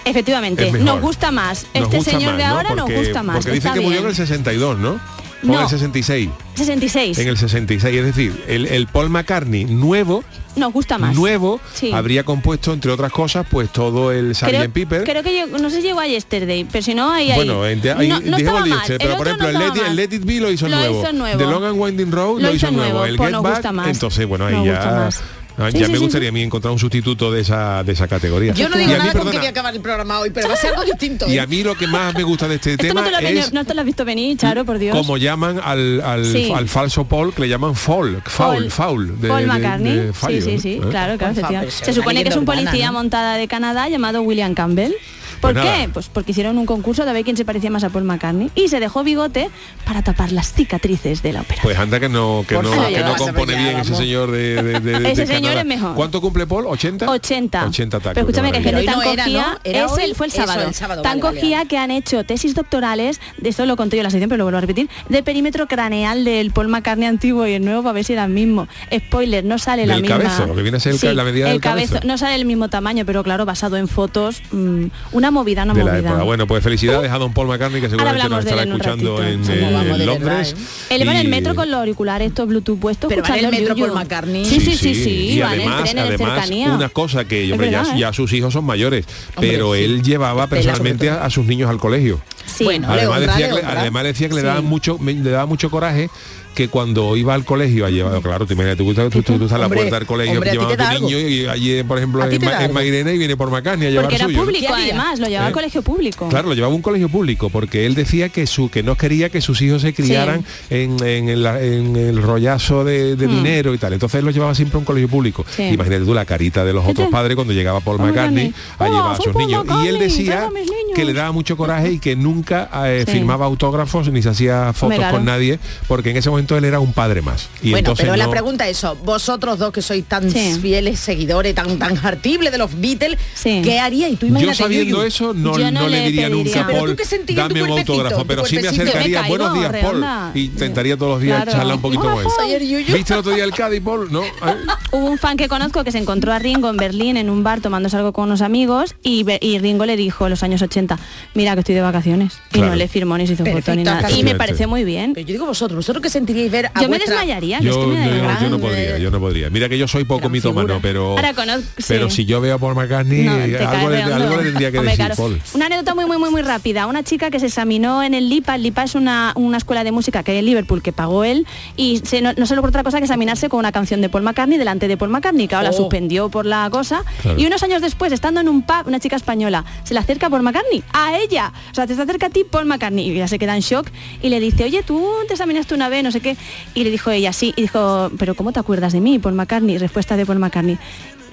Efectivamente, 0.05 0.71
nos 0.71 0.99
gusta 0.99 1.31
más. 1.31 1.65
Nos 1.75 1.83
este 1.83 1.97
gusta 1.97 2.11
señor 2.11 2.31
más, 2.31 2.37
de 2.37 2.43
¿no? 2.45 2.49
ahora 2.49 2.69
porque, 2.69 2.93
nos 2.93 3.03
gusta 3.03 3.23
más. 3.23 3.35
Porque 3.37 3.57
está 3.57 3.73
que 3.73 3.81
murió 3.81 3.99
en 3.99 4.07
el 4.07 4.15
62, 4.15 4.79
¿no? 4.79 4.99
O 5.43 5.45
en 5.47 5.51
No. 5.53 5.61
el 5.61 5.69
66. 5.69 6.29
66. 6.55 7.17
En 7.17 7.27
el 7.27 7.37
66, 7.37 7.97
es 7.97 8.05
decir, 8.05 8.43
el, 8.47 8.67
el 8.67 8.87
Paul 8.87 9.09
McCartney 9.09 9.65
nuevo, 9.65 10.23
Nos 10.55 10.71
gusta 10.73 10.97
más. 10.97 11.15
nuevo, 11.15 11.59
Sí. 11.73 11.91
habría 11.93 12.23
compuesto, 12.23 12.73
entre 12.73 12.91
otras 12.91 13.11
cosas, 13.11 13.45
pues 13.49 13.71
todo 13.71 14.11
el 14.11 14.35
Sgt. 14.35 14.69
Pepper. 14.71 15.03
creo 15.03 15.23
que 15.23 15.31
llegó- 15.31 15.57
no 15.57 15.69
sé 15.69 15.77
si 15.77 15.83
llegó 15.87 15.99
a 16.01 16.07
Yesterday, 16.07 16.65
pero 16.71 16.83
si 16.83 16.93
no, 16.93 17.11
ahí, 17.11 17.31
bueno, 17.33 17.65
en- 17.65 17.79
ahí- 17.97 18.07
no, 18.09 18.19
no 18.19 18.37
estaba 18.37 18.59
mal. 18.59 18.69
Yesterday, 18.69 18.93
El 18.93 18.99
pero 18.99 19.17
por 19.17 19.27
ejemplo, 19.27 19.51
no 19.51 19.59
el, 19.65 19.73
Let, 19.73 19.85
el. 19.87 19.95
Let 19.95 20.15
It 20.17 20.25
Be 20.25 20.39
lo 20.41 20.51
hizo 20.51 20.67
Lo 20.67 20.75
nuevo. 20.77 21.01
hizo 21.01 21.13
nuevo. 21.13 21.37
The 21.37 21.45
Long 21.45 21.63
and 21.63 21.79
Winding 21.79 22.11
Road 22.11 22.41
lo, 22.41 22.53
hizo 22.53 22.69
nuevo. 22.71 23.05
El 23.05 23.15
pues 23.15 23.31
Get 23.33 23.41
Back, 23.41 23.87
entonces, 23.87 24.27
bueno, 24.27 24.45
ahí 24.45 24.55
Nos 24.55 24.65
ya... 24.65 24.75
gusta 24.75 24.91
más. 24.91 25.21
Ah, 25.67 25.71
Sí, 25.71 25.79
ya 25.79 25.85
sí, 25.85 25.91
me 25.91 25.97
sí, 25.97 26.03
gustaría 26.03 26.29
a 26.29 26.31
mí 26.31 26.41
encontrar 26.41 26.71
un 26.73 26.79
sustituto 26.79 27.31
de 27.31 27.41
esa, 27.41 27.83
de 27.83 27.91
esa 27.93 28.07
categoría. 28.07 28.53
Yo 28.53 28.69
no 28.69 28.75
Y 28.77 28.79
digo 28.81 28.93
a 28.93 28.97
mí, 28.97 28.99
nada 29.07 29.19
con 29.19 29.31
que 29.31 29.37
voy 29.37 29.45
a 29.47 29.49
acabar 29.49 29.73
el 29.75 29.81
programa 29.81 30.19
hoy, 30.19 30.29
pero 30.31 30.47
va 30.47 30.53
a 30.53 30.57
ser 30.57 30.71
algo 30.71 30.83
distinto. 30.83 31.27
Y 31.29 31.35
¿eh? 31.37 31.39
a 31.41 31.47
mí 31.47 31.63
lo 31.63 31.75
que 31.75 31.87
más 31.87 32.13
me 32.13 32.23
gusta 32.23 32.47
de 32.47 32.55
este 32.55 32.77
tema 32.77 33.01
no 33.01 33.05
te, 33.05 33.11
lo 33.11 33.17
has 33.17 33.23
venido- 33.23 33.45
es 33.45 33.53
no 33.53 33.65
te 33.65 33.73
lo 33.73 33.79
has 33.81 33.85
visto 33.85 34.05
venir, 34.05 34.37
Charo, 34.37 34.65
por 34.65 34.77
Dios. 34.79 34.95
como 34.97 35.17
llaman 35.17 35.59
al, 35.63 36.01
al, 36.01 36.25
Sí. 36.25 36.51
al 36.55 36.67
falso 36.67 37.05
Paul, 37.05 37.33
que 37.33 37.41
le 37.43 37.49
llaman 37.49 37.75
Foul, 37.75 38.21
foul, 38.25 38.69
Paul- 38.69 38.71
foul. 38.71 39.21
de- 39.21 39.27
Paul 39.27 39.41
de- 39.41 39.47
McCartney. 39.47 39.95
de 39.97 40.13
fallo, 40.13 40.41
sí, 40.41 40.51
sí, 40.51 40.59
sí, 40.59 40.73
¿Eh? 40.73 40.81
claro, 40.89 41.17
claro, 41.17 41.35
Se 41.69 41.93
supone 41.93 42.23
que 42.23 42.29
es 42.29 42.35
un 42.35 42.45
policía 42.45 42.91
montada 42.91 43.35
de 43.37 43.47
Canadá 43.47 43.89
llamado 43.89 44.21
William 44.21 44.53
Campbell. 44.53 44.93
¿Por 45.41 45.53
Pues 45.53 45.65
qué? 45.65 45.71
nada. 45.71 45.87
Pues 45.93 46.07
porque 46.09 46.31
hicieron 46.31 46.57
un 46.57 46.65
concurso 46.65 47.03
de 47.05 47.13
ver 47.13 47.23
quién 47.23 47.35
se 47.35 47.43
parecía 47.45 47.69
más 47.71 47.83
a 47.83 47.89
Paul 47.89 48.03
McCartney 48.03 48.51
y 48.55 48.67
se 48.69 48.79
dejó 48.79 49.03
bigote 49.03 49.49
para 49.85 50.01
tapar 50.03 50.31
las 50.31 50.53
cicatrices 50.53 51.21
de 51.23 51.33
la 51.33 51.41
ópera. 51.41 51.61
Pues 51.63 51.77
anda 51.77 51.99
que 51.99 52.09
no 52.09 52.45
que 52.47 52.55
Por 52.55 52.63
no, 52.63 52.69
favor, 52.71 52.87
que 52.89 52.97
no 52.99 53.03
vamos, 53.03 53.17
compone 53.21 53.55
bien 53.55 53.77
ese 53.79 53.95
señor 53.95 54.31
de, 54.31 54.61
de- 54.61 54.79
de- 54.79 54.99
de 54.99 55.11
Ese 55.11 55.25
señor 55.25 55.41
Canadá. 55.53 55.61
es 55.61 55.65
mejor. 55.67 55.95
¿Cuánto 55.95 56.21
cumple 56.21 56.45
Paul? 56.47 56.65
¿80? 56.65 57.07
80. 57.09 57.65
80 57.65 57.97
tacos. 57.99 58.13
Pero 58.13 58.21
escúchame 58.27 58.51
que 58.51 58.61
gente 58.61 58.83
tan 58.85 58.95
no 58.95 59.01
era, 59.03 59.23
cogía, 59.23 59.59
el- 59.63 59.87
fue 60.15 60.27
el 60.27 60.31
eso, 60.31 60.45
sábado, 60.45 60.67
el 60.67 60.73
sábado, 60.75 61.01
tan 61.01 61.19
vale, 61.19 61.35
cogía 61.39 61.57
vale. 61.57 61.67
que 61.67 61.77
han 61.77 61.91
hecho 61.91 62.23
tesis 62.23 62.53
doctorales, 62.55 63.19
de 63.37 63.49
esto 63.49 63.65
lo 63.65 63.75
conté 63.75 63.97
yo 63.97 64.01
en 64.01 64.05
la 64.05 64.09
sección, 64.11 64.29
pero 64.29 64.37
lo 64.39 64.45
vuelvo 64.45 64.59
a 64.59 64.61
repetir, 64.61 64.89
de 65.09 65.23
perímetro 65.23 65.67
craneal 65.67 66.23
del 66.23 66.51
Paul 66.51 66.67
McCartney 66.67 67.07
antiguo 67.07 67.47
y 67.47 67.53
el 67.53 67.65
nuevo 67.65 67.81
para 67.83 67.93
ver 67.93 68.03
si 68.05 68.13
era 68.13 68.25
el 68.25 68.31
mismo. 68.31 68.67
Spoiler, 68.95 69.43
no 69.43 69.57
sale 69.57 69.85
la 69.85 69.95
Del 69.95 70.03
misma. 70.03 70.17
cabezo, 70.19 70.45
lo 70.45 70.55
que 70.55 70.61
viene 70.61 70.77
a 70.77 70.79
ser 70.79 70.93
el 70.93 70.99
ca- 70.99 71.13
la 71.13 71.23
medida 71.23 71.45
el 71.47 71.53
del 71.53 71.61
cabezo. 71.61 71.99
No 72.05 72.17
sale 72.17 72.35
el 72.35 72.45
mismo 72.45 72.69
tamaño, 72.69 73.05
pero 73.05 73.23
claro, 73.23 73.45
basado 73.45 73.77
en 73.77 73.87
fotos, 73.87 74.41
mm, 74.51 74.85
una 75.13 75.30
movida, 75.31 75.63
una 75.63 75.73
de 75.73 75.83
la 75.83 75.91
movida. 75.93 76.09
época. 76.09 76.23
Bueno, 76.23 76.47
pues 76.47 76.63
felicidades 76.63 77.11
a 77.11 77.17
don 77.17 77.33
Paul 77.33 77.47
McCartney 77.47 77.81
que 77.81 77.89
seguramente 77.89 78.29
nos 78.29 78.39
estará 78.45 78.63
en 78.63 78.69
escuchando 78.69 79.17
ratito. 79.17 79.33
en, 79.33 79.45
Sí. 79.45 79.51
eh, 79.53 79.95
de 79.97 80.05
Londres. 80.05 80.53
verdad, 80.53 80.65
Él 80.89 81.07
va 81.07 81.11
en 81.11 81.17
el 81.17 81.27
metro 81.29 81.55
con 81.55 81.69
los 81.71 81.79
auriculares 81.79 82.27
estos 82.29 82.47
Bluetooth 82.47 82.79
puestos 82.79 83.09
Pero 83.09 83.23
va 83.23 83.37
en 83.37 83.45
el 83.45 83.51
metro. 83.51 83.75
Paul 83.75 83.93
McCartney. 83.93 84.45
Sí, 84.45 84.59
sí, 84.59 84.75
sí, 84.75 84.93
sí, 84.95 85.09
Y 85.33 85.37
en 85.41 85.47
además, 85.47 85.89
en 85.91 85.99
además 85.99 86.17
cercanía. 86.45 86.71
una 86.73 86.89
cosa 86.89 87.25
que 87.25 87.51
hombre, 87.51 87.71
ya, 87.71 87.81
¿eh? 87.83 87.97
ya 87.97 88.13
sus 88.13 88.31
hijos 88.33 88.53
son 88.53 88.65
mayores, 88.65 89.05
pero 89.39 89.75
él 89.75 90.01
llevaba 90.03 90.47
personalmente 90.47 91.09
a, 91.09 91.23
a 91.25 91.29
sus 91.29 91.45
niños 91.45 91.69
al 91.69 91.77
colegio. 91.79 92.19
Sí. 92.45 92.63
Bueno, 92.65 92.87
le 92.93 93.01
además, 93.01 93.17
honra, 93.19 93.33
decía 93.33 93.53
le 93.55 93.61
que, 93.61 93.65
además 93.67 94.03
decía 94.03 94.29
que 94.29 94.35
le 94.35 94.41
daba 94.41 94.61
mucho 94.61 94.97
le 95.01 95.29
daba 95.29 95.45
mucho 95.45 95.69
coraje 95.71 96.09
que 96.53 96.67
cuando 96.67 97.15
iba 97.15 97.33
al 97.33 97.45
colegio 97.45 97.85
a 97.85 97.89
llevar, 97.89 98.21
claro, 98.21 98.45
te 98.45 98.53
imaginas, 98.53 98.77
tú, 98.77 98.93
tú, 98.93 99.09
tú, 99.09 99.21
tú 99.23 99.33
estás 99.33 99.53
a 99.53 99.57
la 99.57 99.65
Hombre, 99.65 99.79
puerta 99.79 99.95
del 99.99 100.05
colegio 100.07 100.33
hombre, 100.33 100.51
llevando 100.51 100.73
a 100.73 100.77
da 100.77 100.83
tu 100.89 100.95
algo. 100.97 101.07
niño 101.09 101.19
y 101.27 101.45
allí, 101.47 101.83
por 101.83 101.97
ejemplo, 101.97 102.23
en, 102.23 102.29
te 102.29 102.45
Ma- 102.45 102.51
en 102.51 102.57
algo. 102.63 102.73
Mairena 102.73 103.11
y 103.13 103.17
viene 103.17 103.37
por 103.37 103.49
Macani 103.51 103.85
a 103.85 103.89
llevar 103.89 104.03
Porque 104.05 104.15
era 104.17 104.25
suyo. 104.25 104.39
público 104.43 104.73
además, 104.73 105.19
lo 105.19 105.27
llevaba 105.27 105.45
¿Eh? 105.45 105.47
al 105.47 105.53
colegio 105.53 105.81
público. 105.81 106.27
Claro, 106.29 106.49
lo 106.49 106.53
llevaba 106.55 106.73
a 106.73 106.75
un 106.75 106.81
colegio 106.81 107.09
público 107.09 107.49
porque 107.49 107.85
él 107.85 107.95
decía 107.95 108.29
que 108.29 108.47
su 108.47 108.69
que 108.69 108.83
no 108.83 108.95
quería 108.95 109.29
que 109.29 109.39
sus 109.41 109.61
hijos 109.61 109.81
se 109.81 109.93
criaran 109.93 110.43
en, 110.69 111.01
en 111.05 111.29
el, 111.29 111.45
en 111.45 111.95
el 111.95 112.21
rollazo 112.21 112.83
de, 112.83 113.15
de 113.15 113.27
dinero 113.27 113.73
y 113.73 113.77
tal. 113.77 113.93
Entonces 113.93 114.19
él 114.19 114.25
lo 114.25 114.31
llevaba 114.31 114.53
siempre 114.55 114.75
a 114.75 114.79
un 114.79 114.85
colegio 114.85 115.07
público. 115.07 115.45
Sí. 115.55 115.63
Imagínate 115.63 116.03
tú 116.05 116.13
la 116.13 116.25
carita 116.25 116.65
de 116.65 116.73
los 116.73 116.83
¿Qué 116.83 116.91
otros 116.91 117.07
te- 117.07 117.11
padres 117.11 117.35
cuando 117.35 117.53
llegaba 117.53 117.79
Paul 117.79 117.97
McCartney 117.99 118.47
McCartney. 118.49 118.53
a 118.77 118.83
¡Oh, 118.83 118.93
llevar 118.93 119.13
a 119.13 119.15
sus 119.15 119.35
niños. 119.35 119.65
Y 119.65 119.87
él 119.87 119.93
McCartney, 119.95 119.99
decía 119.99 120.49
que 120.95 121.05
le 121.05 121.13
daba 121.13 121.31
mucho 121.31 121.55
coraje 121.55 121.91
y 121.93 121.99
que 121.99 122.15
nunca 122.15 122.69
eh, 122.87 123.03
Sí. 123.05 123.13
firmaba 123.13 123.45
autógrafos 123.45 124.11
ni 124.11 124.21
se 124.21 124.29
hacía 124.29 124.73
fotos 124.73 125.03
con 125.11 125.23
nadie 125.25 125.59
porque 125.87 126.09
en 126.11 126.17
ese 126.17 126.29
momento 126.29 126.40
él 126.57 126.65
era 126.65 126.79
un 126.79 126.93
padre 126.93 127.21
más. 127.21 127.49
Y 127.61 127.71
bueno, 127.71 127.93
pero 127.95 128.15
la 128.15 128.29
pregunta 128.29 128.67
es 128.67 128.77
eso, 128.77 128.95
vosotros 129.03 129.59
dos 129.59 129.71
que 129.71 129.81
sois 129.81 130.03
tan 130.05 130.29
Sí. 130.31 130.57
fieles 130.61 130.99
seguidores, 130.99 131.53
tan 131.55 131.77
tan 131.79 131.97
hartibles 131.97 132.51
de 132.51 132.57
los 132.57 132.79
Beatles, 132.79 133.17
Sí. 133.33 133.61
¿qué 133.63 133.79
haría? 133.79 134.09
Y 134.09 134.15
tú 134.15 134.25
yo 134.27 134.31
imagínate 134.31 134.57
sabiendo 134.57 134.97
Yuyu. 134.97 135.07
eso 135.07 135.33
no, 135.33 135.57
Yo 135.57 135.71
no 135.71 135.81
no 135.81 135.87
le 135.87 135.99
le 135.99 136.05
diría 136.11 136.29
pediría. 136.29 136.55
nunca 136.63 136.73
Paul 136.73 136.97
dame 137.35 137.63
un 137.63 137.71
autógrafo 137.79 138.25
pero 138.25 138.45
sí 138.45 138.57
me 138.59 138.67
acercaría 138.67 139.21
Me 139.23 139.27
buenos 139.29 139.53
días 139.53 139.75
Paul 139.81 140.05
y 140.33 140.45
intentaría 140.45 140.97
todos 140.97 141.13
los 141.13 141.21
días 141.21 141.37
Claro. 141.43 141.51
charlar 141.51 141.75
un 141.75 141.81
poquito 141.81 142.21
Yuyu. 142.59 142.93
¿Viste 142.93 143.13
el 143.13 143.19
otro 143.19 143.31
día 143.33 143.43
el 143.43 143.51
Cádiz, 143.51 143.81
Paul? 143.81 144.11
¿No? 144.11 144.21
Hubo 144.91 145.05
un 145.09 145.17
fan 145.17 145.37
que 145.37 145.47
conozco 145.47 145.83
que 145.83 145.91
se 145.91 145.97
encontró 145.97 146.33
a 146.33 146.39
Ringo 146.39 146.69
en 146.69 146.77
Berlín 146.77 147.17
en 147.17 147.29
un 147.29 147.43
bar 147.43 147.61
tomándose 147.61 147.95
algo 147.97 148.11
con 148.13 148.25
unos 148.25 148.41
amigos 148.41 148.95
y, 149.03 149.23
Ringo 149.59 149.85
le 149.85 149.95
dijo 149.95 150.25
en 150.25 150.31
los 150.31 150.43
años 150.43 150.61
80, 150.61 150.97
mira 151.33 151.53
que 151.53 151.59
estoy 151.59 151.75
de 151.75 151.81
vacaciones. 151.81 152.33
Y 152.49 152.53
Claro. 152.55 152.69
no 152.71 152.75
le 152.75 152.87
firmó 152.87 153.17
ni 153.17 153.27
se 153.27 153.33
hizo 153.33 153.45
foto 153.45 153.75
ni 153.75 153.83
nada. 153.83 154.11
Y 154.11 154.23
me 154.23 154.35
pareció 154.35 154.67
muy 154.67 154.83
bien. 154.83 155.13
Pero 155.13 155.25
yo 155.27 155.33
digo 155.33 155.45
vosotros, 155.45 155.77
vosotros 155.77 156.01
qué 156.01 156.09
sentiríais 156.33 156.51
ver 156.51 156.71
a 156.73 156.81
Yo 156.81 156.89
me 156.89 156.99
desmayaría, 156.99 157.59
que 157.59 157.67
es 157.69 157.75
Yo, 157.75 157.81
que 157.81 157.87
me 157.87 157.99
da 157.99 158.05
yo- 158.39 158.41
yo 158.45 158.49
no 158.49 158.59
podría, 158.59 158.97
yo 158.97 159.11
no 159.11 159.19
podría. 159.19 159.49
Mira 159.49 159.69
que 159.69 159.77
yo 159.77 159.87
soy 159.87 160.03
poco 160.05 160.21
Gran 160.21 160.31
mitómano, 160.31 160.67
figura. 160.67 160.81
pero 160.81 161.11
Ahora 161.11 161.33
conozco- 161.33 161.69
pero 161.87 162.09
si 162.09 162.25
yo 162.25 162.41
veo 162.41 162.55
a 162.55 162.57
Paul 162.57 162.75
McCartney, 162.75 163.23
No, 163.23 163.31
algo, 163.33 163.89
le, 163.89 163.97
redondo. 164.03 164.15
algo 164.15 164.37
le 164.37 164.43
tendría 164.43 164.71
que 164.71 164.77
Hombre, 164.79 164.91
decir, 164.91 165.05
claro. 165.05 165.15
Paul. 165.15 165.41
Una 165.53 165.65
anécdota 165.67 165.95
muy, 165.95 166.05
muy, 166.05 166.17
muy, 166.17 166.29
muy 166.29 166.41
rápida. 166.41 166.87
Una 166.87 167.03
chica 167.03 167.29
que 167.31 167.39
se 167.39 167.47
examinó 167.47 168.03
en 168.03 168.13
el 168.13 168.29
LIPA. 168.29 168.55
El 168.55 168.63
LIPA 168.63 168.83
es 168.83 168.95
una, 168.95 169.33
una 169.35 169.57
escuela 169.57 169.83
de 169.83 169.91
música 169.91 170.23
que 170.23 170.31
hay 170.31 170.37
en 170.39 170.45
Liverpool 170.45 170.81
que 170.81 170.91
pagó 170.91 171.23
él 171.23 171.45
y 171.77 172.01
se, 172.03 172.21
no, 172.21 172.33
no 172.33 172.45
solo 172.45 172.61
por 172.61 172.69
otra 172.69 172.83
cosa 172.83 172.97
que 172.99 173.03
examinarse 173.05 173.49
con 173.49 173.59
una 173.59 173.71
canción 173.71 174.01
de 174.01 174.09
Paul 174.09 174.23
McCartney 174.23 174.57
delante 174.57 174.87
de 174.87 174.97
Paul 174.97 175.09
McCartney, 175.11 175.47
que 175.47 175.55
ahora 175.55 175.69
la 175.69 175.75
Oh. 175.75 175.77
suspendió 175.77 176.29
por 176.29 176.45
la 176.45 176.69
cosa. 176.71 177.03
Claro. 177.21 177.39
Y 177.39 177.45
unos 177.45 177.63
años 177.63 177.81
después, 177.81 178.11
estando 178.11 178.39
en 178.41 178.49
un 178.49 178.61
pub, 178.63 178.87
una 178.87 178.99
chica 178.99 179.15
española 179.15 179.65
se 179.83 179.93
le 179.93 179.99
acerca 179.99 180.27
a 180.27 180.29
Paul 180.29 180.43
McCartney, 180.43 180.83
a 180.93 181.17
ella. 181.17 181.51
O 181.71 181.75
sea, 181.75 181.87
te 181.87 181.95
se 181.95 182.01
acerca 182.01 182.27
a 182.27 182.29
ti 182.29 182.43
Paul 182.49 182.65
McCartney 182.65 183.07
y 183.09 183.11
ella 183.11 183.27
se 183.27 183.39
queda 183.39 183.55
en 183.55 183.61
shock 183.61 183.87
y 184.21 184.29
le 184.29 184.39
dice, 184.39 184.63
oye, 184.63 184.83
tú 184.83 185.05
te 185.27 185.33
examinaste 185.33 185.73
una 185.73 185.89
vez, 185.89 186.03
no 186.03 186.11
sé 186.11 186.20
qué. 186.21 186.37
Y 186.73 186.83
le 186.83 186.91
dijo 186.91 187.11
ella, 187.11 187.33
sí. 187.33 187.53
Y 187.55 187.63
dijo, 187.63 188.11
pero 188.17 188.35
¿cómo 188.35 188.51
te 188.51 188.59
acuerdas 188.59 188.93
de 188.93 189.01
mí, 189.01 189.19
Paul 189.19 189.35
McCartney? 189.35 189.77
Respuesta 189.77 190.17
de 190.17 190.25
Paul 190.25 190.39
McCartney. 190.39 190.77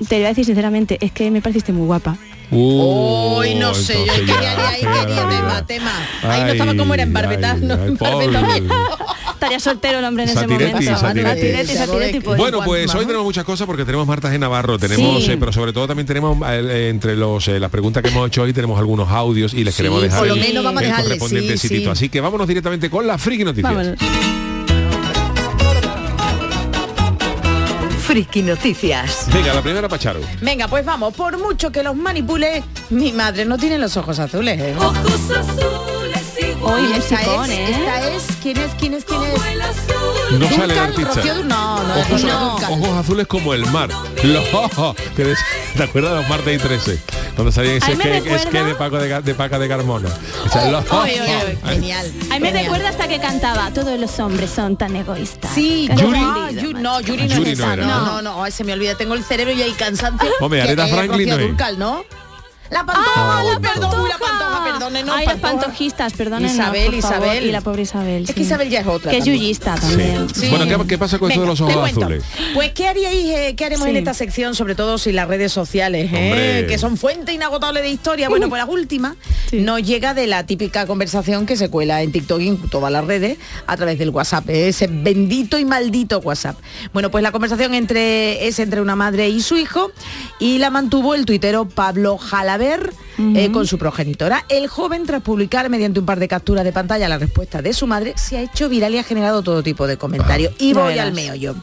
Te 0.09 0.17
voy 0.17 0.25
a 0.27 0.29
decir 0.29 0.45
sinceramente, 0.45 0.99
es 1.01 1.11
que 1.13 1.31
me 1.31 1.43
pareciste 1.43 1.73
muy 1.73 1.87
guapa. 1.87 2.17
Uh, 2.51 3.39
Uy, 3.41 3.55
no 3.57 3.75
sé, 3.75 3.95
yo 3.95 4.01
entonces 4.01 4.25
quería 4.25 4.55
ya, 4.55 4.69
ahí, 4.69 4.81
quería 4.81 5.29
tema, 5.29 5.67
tema. 5.67 5.93
Ahí 6.23 6.43
no 6.45 6.49
estaba 6.49 6.75
como 6.77 6.95
era 6.95 7.03
en 7.03 7.13
no, 7.13 7.21
ay, 7.21 8.59
en. 8.59 8.69
Estaría 9.35 9.61
soltero 9.61 9.99
el 9.99 10.05
hombre 10.05 10.25
en 10.25 10.31
ese 10.31 10.47
momento. 10.47 10.83
Satiretti. 10.83 10.85
Satiretti, 10.87 11.75
Satiretti, 11.75 12.21
pues. 12.21 12.39
Bueno, 12.39 12.61
pues 12.65 12.93
hoy 12.95 13.05
tenemos 13.05 13.25
muchas 13.25 13.45
cosas 13.45 13.67
porque 13.67 13.85
tenemos 13.85 14.07
Marta 14.07 14.31
de 14.31 14.39
Navarro, 14.39 14.79
tenemos, 14.79 15.25
Sí. 15.25 15.31
eh, 15.33 15.37
pero 15.39 15.53
sobre 15.53 15.73
todo 15.73 15.87
también 15.87 16.07
tenemos 16.07 16.39
eh, 16.49 16.89
entre 16.91 17.15
los 17.15 17.47
eh, 17.49 17.61
las 17.61 17.71
preguntas 17.71 18.03
que 18.03 18.09
hemos 18.09 18.27
hecho 18.29 18.43
hoy 18.43 18.53
tenemos 18.53 18.79
algunos 18.79 19.11
audios 19.11 19.53
y 19.53 19.63
les 19.63 19.75
Sí, 19.75 19.83
queremos 19.83 20.03
dejar 20.03 20.21
por 20.21 20.29
lo 20.29 20.35
el, 20.35 20.41
menos 20.41 20.65
vamos 20.65 20.81
a 20.81 20.85
el 20.85 20.91
dejarle, 20.91 21.19
correspondiente 21.19 21.59
sí. 21.59 21.87
Así 21.87 22.09
que 22.09 22.21
vámonos 22.21 22.49
directamente 22.49 22.89
con 22.89 23.07
la 23.07 23.19
friki 23.19 23.45
noticias. 23.45 23.75
Vámonos. 23.75 24.48
Friki 28.09 28.41
Noticias. 28.41 29.27
Venga, 29.35 29.53
la 29.53 29.61
primera 29.61 29.87
Pacharo. 29.87 30.21
Venga, 30.41 30.67
pues 30.67 30.83
vamos, 30.83 31.13
por 31.13 31.37
mucho 31.37 31.71
que 31.71 31.83
los 31.83 31.95
manipule, 31.95 32.65
mi 32.89 33.13
madre 33.13 33.45
no 33.45 33.59
tiene 33.59 33.77
los 33.77 33.99
ojos 33.99 34.19
azules. 34.19 34.59
¿eh? 34.59 34.75
Hoy 34.81 34.97
Y 34.97 35.98
esta 36.67 37.17
musicón, 37.17 37.51
es, 37.51 37.59
¿eh? 37.59 37.71
esta 37.71 38.11
es, 38.11 38.23
¿quién 38.43 38.57
es, 38.59 38.71
quién 38.79 38.95
es, 38.95 39.05
quién 39.05 39.23
es? 39.23 40.39
No 40.39 40.49
sale 40.51 40.73
el 40.75 40.79
artista. 40.79 41.15
Rocío 41.15 41.35
no, 41.45 41.83
no, 41.85 42.01
ojos, 42.01 42.25
no, 42.25 42.55
ojos 42.57 42.89
azules 42.99 43.27
como 43.27 43.55
el 43.55 43.65
mar. 43.67 43.89
Los- 44.23 44.45
des- 45.17 45.39
¿Te 45.77 45.83
acuerdas 45.85 46.13
de 46.13 46.21
los 46.21 46.29
martes 46.29 46.55
y 46.57 46.59
13? 46.59 46.99
Cuando 47.35 47.53
salía 47.53 47.75
ese 47.75 47.95
me 47.95 48.03
que, 48.05 48.11
recuerda- 48.11 48.37
es 48.37 48.47
que 48.47 48.63
de 48.65 48.75
Paco 48.75 48.99
de, 48.99 49.23
de 49.23 49.35
Paca 49.35 49.59
de 49.59 49.69
Carmona. 49.69 50.09
O 50.45 50.49
sea, 50.49 50.71
los- 50.71 50.85
Oye, 50.91 51.21
oye, 51.21 51.37
oye. 51.45 51.59
Genial. 51.75 52.13
Ahí 52.31 52.41
me 52.41 52.49
genial. 52.49 52.65
recuerda 52.65 52.89
hasta 52.91 53.09
que 53.09 53.21
cantaba, 53.21 53.71
todos 53.73 53.99
los 53.99 54.19
hombres 54.19 54.51
son 54.51 54.77
tan 54.77 54.95
egoístas. 54.97 55.53
Sí, 55.55 55.89
Yuri. 55.97 56.19
Ah, 56.23 56.49
no, 56.53 56.61
Yuri 56.61 56.83
no 56.83 57.01
Yuri 57.01 57.29
no 57.29 57.63
esa. 57.65 57.73
era, 57.75 57.87
No, 57.87 58.23
¿no? 58.23 58.23
no, 58.45 58.51
se 58.51 58.65
me 58.65 58.73
olvida, 58.73 58.95
tengo 58.97 59.15
el 59.15 59.25
cerebro 59.25 59.53
y 59.55 59.63
hay 59.63 59.73
cansancio. 59.73 60.29
Hombre, 60.41 60.63
Aretha 60.63 60.87
Franklin 60.89 61.29
Rocío 61.29 61.37
no 61.37 61.43
es. 61.43 61.49
Dúrcal, 61.49 61.79
¿no? 61.79 62.05
La 62.71 62.85
pantoja, 62.85 63.11
Ah, 63.17 63.43
la 63.45 63.61
perdón, 63.61 64.01
uy, 64.03 64.09
la 64.09 64.19
pantoja. 64.19 64.65
perdónenos, 64.65 65.15
Ay, 65.17 65.27
las 65.27 65.37
pantoja. 65.37 65.63
pantojistas. 65.63 66.13
Isabel, 66.13 66.93
por 66.93 67.01
favor. 67.03 67.19
Isabel. 67.27 67.47
Y 67.47 67.53
la 67.53 67.61
pobre 67.63 67.83
Isabel. 67.83 68.25
Es 68.29 68.35
que. 68.35 68.43
Isabel 68.43 68.69
ya 68.71 68.81
es 68.81 68.87
otra 68.87 69.11
Que 69.11 69.19
es 69.19 69.25
yuyista 69.25 69.77
Sí. 69.77 69.81
también. 69.89 70.29
Sí. 70.35 70.49
Bueno, 70.51 70.67
¿qué, 70.83 70.87
qué 70.87 70.99
pasa 70.99 71.19
con 71.19 71.29
de 71.31 71.37
los 71.37 71.61
Venga, 71.61 71.77
ojos 71.77 71.91
azules? 71.91 72.25
Pues 72.55 72.73
qué 72.73 72.89
haríais, 72.89 73.25
eh, 73.27 73.55
qué 73.57 73.65
haremos 73.65 73.87
en 73.89 73.97
esta 73.97 74.15
sección, 74.15 74.55
sobre 74.55 74.75
todo 74.75 74.99
si 74.99 75.13
las 75.13 75.29
redes 75.29 75.53
sociales, 75.53 76.11
eh, 76.13 76.67
que 76.69 76.79
son 76.79 76.97
fuente 76.97 77.33
inagotable 77.33 77.81
de 77.83 77.89
historia. 77.91 78.29
Bueno, 78.29 78.49
pues 78.49 78.61
la 78.63 78.67
última 78.71 79.17
Sí. 79.51 79.61
nos 79.61 79.83
llega 79.83 80.13
de 80.15 80.27
la 80.27 80.45
típica 80.45 80.87
conversación 80.87 81.47
que 81.47 81.57
se 81.57 81.71
cuela 81.71 82.03
en 82.03 82.13
TikTok 82.13 82.41
y 82.41 82.49
en 82.49 82.59
todas 82.69 82.93
las 82.93 83.05
redes 83.05 83.39
a 83.67 83.77
través 83.77 83.99
del 83.99 84.11
WhatsApp, 84.11 84.49
eh, 84.51 84.69
ese 84.69 84.89
bendito 84.89 85.59
y 85.59 85.65
maldito 85.65 86.19
WhatsApp. 86.19 86.57
Bueno, 86.93 87.11
pues 87.11 87.23
la 87.23 87.33
conversación 87.33 87.73
entre 87.75 88.47
es 88.47 88.59
entre 88.59 88.81
una 88.81 88.97
madre 88.97 89.29
y 89.29 89.41
su 89.41 89.57
hijo 89.57 89.91
y 90.39 90.59
la 90.59 90.71
mantuvo 90.71 91.15
el 91.15 91.25
tuitero 91.25 91.67
Pablo 91.69 92.19
Jalaber 92.59 92.93
eh, 93.37 93.51
con 93.53 93.67
su 93.67 93.79
progenitora. 93.79 94.45
El 94.49 94.67
joven, 94.69 95.05
tras 95.07 95.23
publicar 95.23 95.69
mediante 95.71 96.01
un 96.01 96.07
par 96.07 96.19
de 96.19 96.29
capturas 96.29 96.65
de 96.65 96.73
pantalla 96.73 97.09
la 97.09 97.19
respuesta 97.19 97.63
de 97.63 97.73
su 97.73 97.87
madre, 97.87 98.15
se 98.17 98.37
ha 98.37 98.43
hecho 98.43 98.69
viral 98.69 98.95
y 98.95 98.99
ha 98.99 99.03
generado 99.05 99.43
todo 99.43 99.63
tipo 99.63 99.87
de 99.87 99.97
comentarios. 99.97 100.53
Y 100.59 100.75
Ya 100.75 100.81
voy 100.81 100.93
verás. 100.93 101.07
al 101.07 101.13
meollo. 101.15 101.55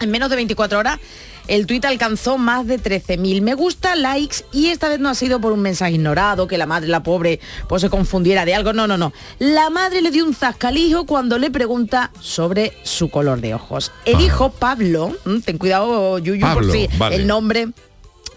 En 0.00 0.10
menos 0.10 0.30
de 0.30 0.36
24 0.36 0.78
horas, 0.78 0.98
el 1.46 1.66
tuit 1.66 1.84
alcanzó 1.84 2.38
más 2.38 2.66
de 2.66 2.78
13.000 2.80 3.42
me 3.42 3.54
gusta, 3.54 3.96
likes, 3.96 4.44
y 4.52 4.68
esta 4.68 4.88
vez 4.88 4.98
no 5.00 5.08
ha 5.10 5.14
sido 5.14 5.40
por 5.40 5.52
un 5.52 5.60
mensaje 5.60 5.92
ignorado, 5.92 6.46
que 6.46 6.56
la 6.56 6.64
madre, 6.66 6.88
la 6.88 7.02
pobre, 7.02 7.40
pues 7.68 7.82
se 7.82 7.90
confundiera 7.90 8.44
de 8.46 8.54
algo. 8.54 8.72
No, 8.72 8.86
no, 8.86 8.96
no. 8.96 9.12
La 9.38 9.68
madre 9.68 10.00
le 10.00 10.10
dio 10.10 10.24
un 10.24 10.34
zasca 10.34 10.68
al 10.68 10.76
hijo 10.78 11.04
cuando 11.06 11.38
le 11.38 11.50
pregunta 11.50 12.12
sobre 12.20 12.72
su 12.82 13.10
color 13.10 13.40
de 13.40 13.54
ojos. 13.54 13.90
El 14.06 14.20
hijo, 14.20 14.50
Pablo, 14.50 15.14
mm, 15.24 15.40
ten 15.40 15.58
cuidado, 15.58 16.18
Yuyu, 16.18 16.46
por 16.54 16.70
si 16.70 16.88
vale. 16.98 17.16
el 17.16 17.26
nombre 17.26 17.68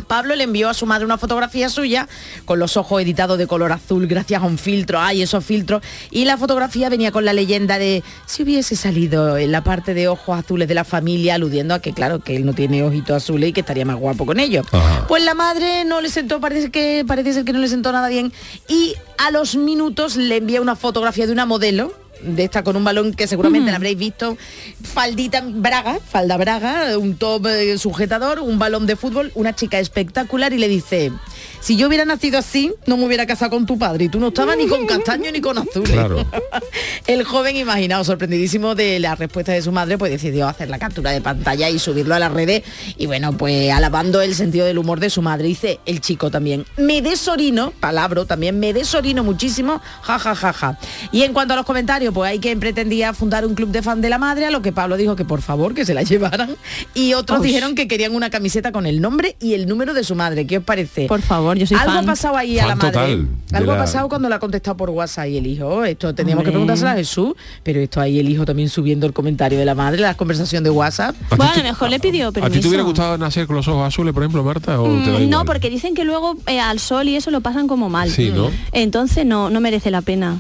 Pablo 0.04 0.36
le 0.36 0.44
envió 0.44 0.70
a 0.70 0.74
su 0.74 0.86
madre 0.86 1.06
una 1.06 1.18
fotografía 1.18 1.70
suya 1.70 2.08
con 2.46 2.60
los 2.60 2.78
ojos 2.78 3.02
editados 3.02 3.38
de 3.38 3.48
color 3.48 3.72
azul 3.72 4.08
gracias 4.08 4.42
a 4.42 4.46
un 4.46 4.58
filtro, 4.58 5.00
ay, 5.00 5.22
esos 5.22 5.44
filtros, 5.44 5.82
y 6.12 6.26
la 6.26 6.38
fotografía 6.38 6.90
venía 6.90 7.12
con 7.12 7.26
la 7.26 7.34
leyenda 7.34 7.78
de 7.78 8.04
si 8.26 8.44
hubiese 8.44 8.76
salido 8.76 9.38
en 9.38 9.52
la 9.52 9.64
parte 9.64 9.94
de 9.94 10.08
ojos 10.08 10.38
azules 10.38 10.68
de 10.68 10.74
la 10.74 10.84
familia, 10.84 11.36
aludiendo 11.36 11.74
a 11.74 11.80
que 11.80 11.94
claro, 11.94 12.20
que 12.20 12.36
él 12.36 12.46
no 12.46 12.54
tiene 12.54 12.84
ojitos 12.84 13.16
azules 13.16 13.50
y 13.50 13.54
que 13.54 13.62
estaría 13.62 13.86
más 13.86 13.98
guapo 13.98 14.26
con 14.26 14.40
ellos. 14.40 14.66
Ajá. 14.72 15.06
Pues 15.08 15.24
la 15.24 15.34
madre 15.34 15.86
no 15.86 16.02
le 16.02 16.10
sentó, 16.10 16.40
parece 16.40 16.72
que 16.72 17.04
parece 17.08 17.34
ser 17.34 17.46
que 17.46 17.54
no 17.54 17.60
le 17.60 17.68
sentó 17.68 17.92
nada 17.92 18.08
bien 18.10 18.32
y 18.68 18.96
a 19.18 19.32
los 19.32 19.56
minutos 19.56 20.16
le 20.16 20.38
envía 20.38 20.62
una 20.62 20.76
fotografía 20.76 21.26
de 21.26 21.32
una 21.32 21.46
modelo 21.46 22.03
de 22.24 22.44
esta 22.44 22.64
con 22.64 22.76
un 22.76 22.84
balón 22.84 23.14
que 23.14 23.28
seguramente 23.28 23.72
la 23.72 23.78
habréis 23.78 23.98
visto, 23.98 24.38
faldita 24.82 25.44
braga, 25.46 26.00
falda 26.00 26.38
braga, 26.38 26.98
un 26.98 27.16
top 27.16 27.48
eh, 27.48 27.78
sujetador, 27.78 28.40
un 28.40 28.60
balón 28.60 28.86
de 28.86 28.96
fútbol, 28.96 29.32
una 29.36 29.54
chica 29.54 29.80
espectacular 29.80 30.54
y 30.54 30.58
le 30.58 30.68
dice, 30.68 31.12
si 31.60 31.78
yo 31.78 31.88
hubiera 31.88 32.06
nacido 32.06 32.38
así, 32.40 32.74
no 32.86 32.98
me 32.98 33.06
hubiera 33.06 33.26
casado 33.26 33.52
con 33.52 33.66
tu 33.66 33.78
padre 33.78 34.06
y 34.06 34.10
tú 34.10 34.20
no 34.20 34.30
estabas 34.30 34.58
ni 34.58 34.68
con 34.68 34.86
castaño 34.86 35.32
ni 35.32 35.42
con 35.42 35.58
azul. 35.58 35.84
Claro. 35.84 36.26
El 37.08 37.24
joven 37.24 37.56
imaginado, 37.56 38.04
sorprendidísimo 38.04 38.76
de 38.76 39.00
la 39.00 39.16
respuesta 39.16 39.52
de 39.52 39.62
su 39.62 39.72
madre, 39.72 39.98
pues 39.98 40.12
decidió 40.12 40.48
hacer 40.48 40.70
la 40.70 40.80
captura 40.80 41.12
de 41.12 41.22
pantalla 41.22 41.70
y 41.70 41.80
subirlo 41.80 42.16
a 42.16 42.20
las 42.20 42.32
redes 42.32 42.64
y 42.98 43.06
bueno, 43.06 43.38
pues 43.38 43.72
alabando 43.72 44.22
el 44.22 44.36
sentido 44.36 44.66
del 44.66 44.78
humor 44.78 45.00
de 45.00 45.10
su 45.10 45.22
madre. 45.22 45.48
Dice 45.48 45.80
el 45.86 46.02
chico 46.02 46.32
también, 46.32 46.66
me 46.78 47.02
desorino, 47.02 47.72
palabra 47.72 48.26
también, 48.26 48.60
me 48.60 48.74
desorino 48.74 49.24
muchísimo, 49.24 49.82
ja, 50.02 50.20
ja, 50.20 50.36
ja, 50.36 50.54
ja. 50.54 50.78
Y 51.12 51.24
en 51.24 51.34
cuanto 51.34 51.54
a 51.54 51.58
los 51.58 51.66
comentarios, 51.66 52.13
pues 52.14 52.30
hay 52.32 52.40
quien 52.40 52.60
pretendía 52.60 53.14
fundar 53.14 53.46
un 53.46 53.56
club 53.56 53.70
de 53.70 53.82
fan 53.82 54.02
de 54.02 54.10
la 54.10 54.18
madre, 54.18 54.46
a 54.46 54.52
lo 54.52 54.62
que 54.62 54.72
Pablo 54.72 54.96
dijo 54.98 55.16
que 55.16 55.26
por 55.26 55.42
favor 55.42 55.74
que 55.74 55.86
se 55.86 55.94
la 55.94 56.04
llevaran 56.04 56.56
y 56.94 57.14
otros 57.14 57.40
Uy. 57.40 57.48
dijeron 57.48 57.76
que 57.76 57.88
querían 57.88 58.16
una 58.16 58.30
camiseta 58.30 58.72
con 58.72 58.86
el 58.86 59.02
nombre 59.02 59.36
y 59.42 59.54
el 59.54 59.68
número 59.68 59.94
de 59.94 60.04
su 60.04 60.16
madre. 60.16 60.46
¿Qué 60.48 60.60
os 60.60 60.64
parece? 60.64 61.08
Por 61.08 61.22
favor, 61.22 61.58
yo 61.58 61.66
soy 61.68 61.78
Algo 61.78 61.94
fan. 61.94 62.04
ha 62.04 62.08
pasado 62.08 62.38
ahí 62.38 62.60
a 62.60 62.68
la 62.68 62.76
madre. 62.76 62.92
total 62.92 63.28
Algo 63.54 63.72
ha 63.74 63.78
pasado 63.78 64.08
cuando 64.10 64.30
la 64.30 64.36
ha 64.36 64.40
contestado 64.40 64.78
por 64.78 64.90
WhatsApp 64.92 65.28
y 65.28 65.38
el 65.38 65.48
hijo. 65.48 65.66
"Oh, 65.68 65.84
Esto 65.84 66.14
teníamos 66.16 66.44
que 66.44 66.52
preguntárselo 66.52 66.90
a 66.92 66.96
Jesús, 66.96 67.34
pero 67.64 67.80
esto 67.80 68.00
ahí 68.00 68.20
el 68.20 68.30
hijo 68.30 68.46
también 68.46 68.70
subiendo 68.70 69.06
el 69.08 69.14
comentario 69.14 69.58
de 69.60 69.66
la 69.66 69.76
madre, 69.76 70.02
la 70.02 70.16
conversación 70.16 70.64
de 70.64 70.70
WhatsApp. 70.70 71.16
Bueno, 71.30 71.46
a 71.46 71.54
te- 71.54 71.60
lo 71.60 71.66
mejor 71.66 71.90
le 71.90 72.00
pidió 72.00 72.28
¿A 72.30 72.50
ti 72.50 72.60
te 72.60 72.68
hubiera 72.68 72.84
gustado 72.84 73.18
nacer 73.18 73.48
con 73.48 73.56
los 73.56 73.68
ojos 73.68 73.88
azules, 73.88 74.14
por 74.14 74.24
ejemplo, 74.24 74.44
Marta? 74.44 74.80
¿O 74.80 74.86
te 74.86 74.90
da 74.90 74.96
Mm, 74.98 75.08
igual? 75.08 75.30
No, 75.30 75.46
porque 75.46 75.70
dicen 75.70 75.94
que 75.96 76.04
luego 76.04 76.36
eh, 76.48 76.60
al 76.60 76.80
sol 76.80 77.08
y 77.08 77.16
eso 77.16 77.32
lo 77.32 77.42
pasan 77.42 77.68
como 77.68 77.90
mal. 77.90 78.10
Sí, 78.10 78.32
¿no? 78.34 78.50
Entonces 78.72 79.26
no, 79.26 79.50
no 79.50 79.60
merece 79.62 79.92
la 79.92 80.02
pena. 80.02 80.40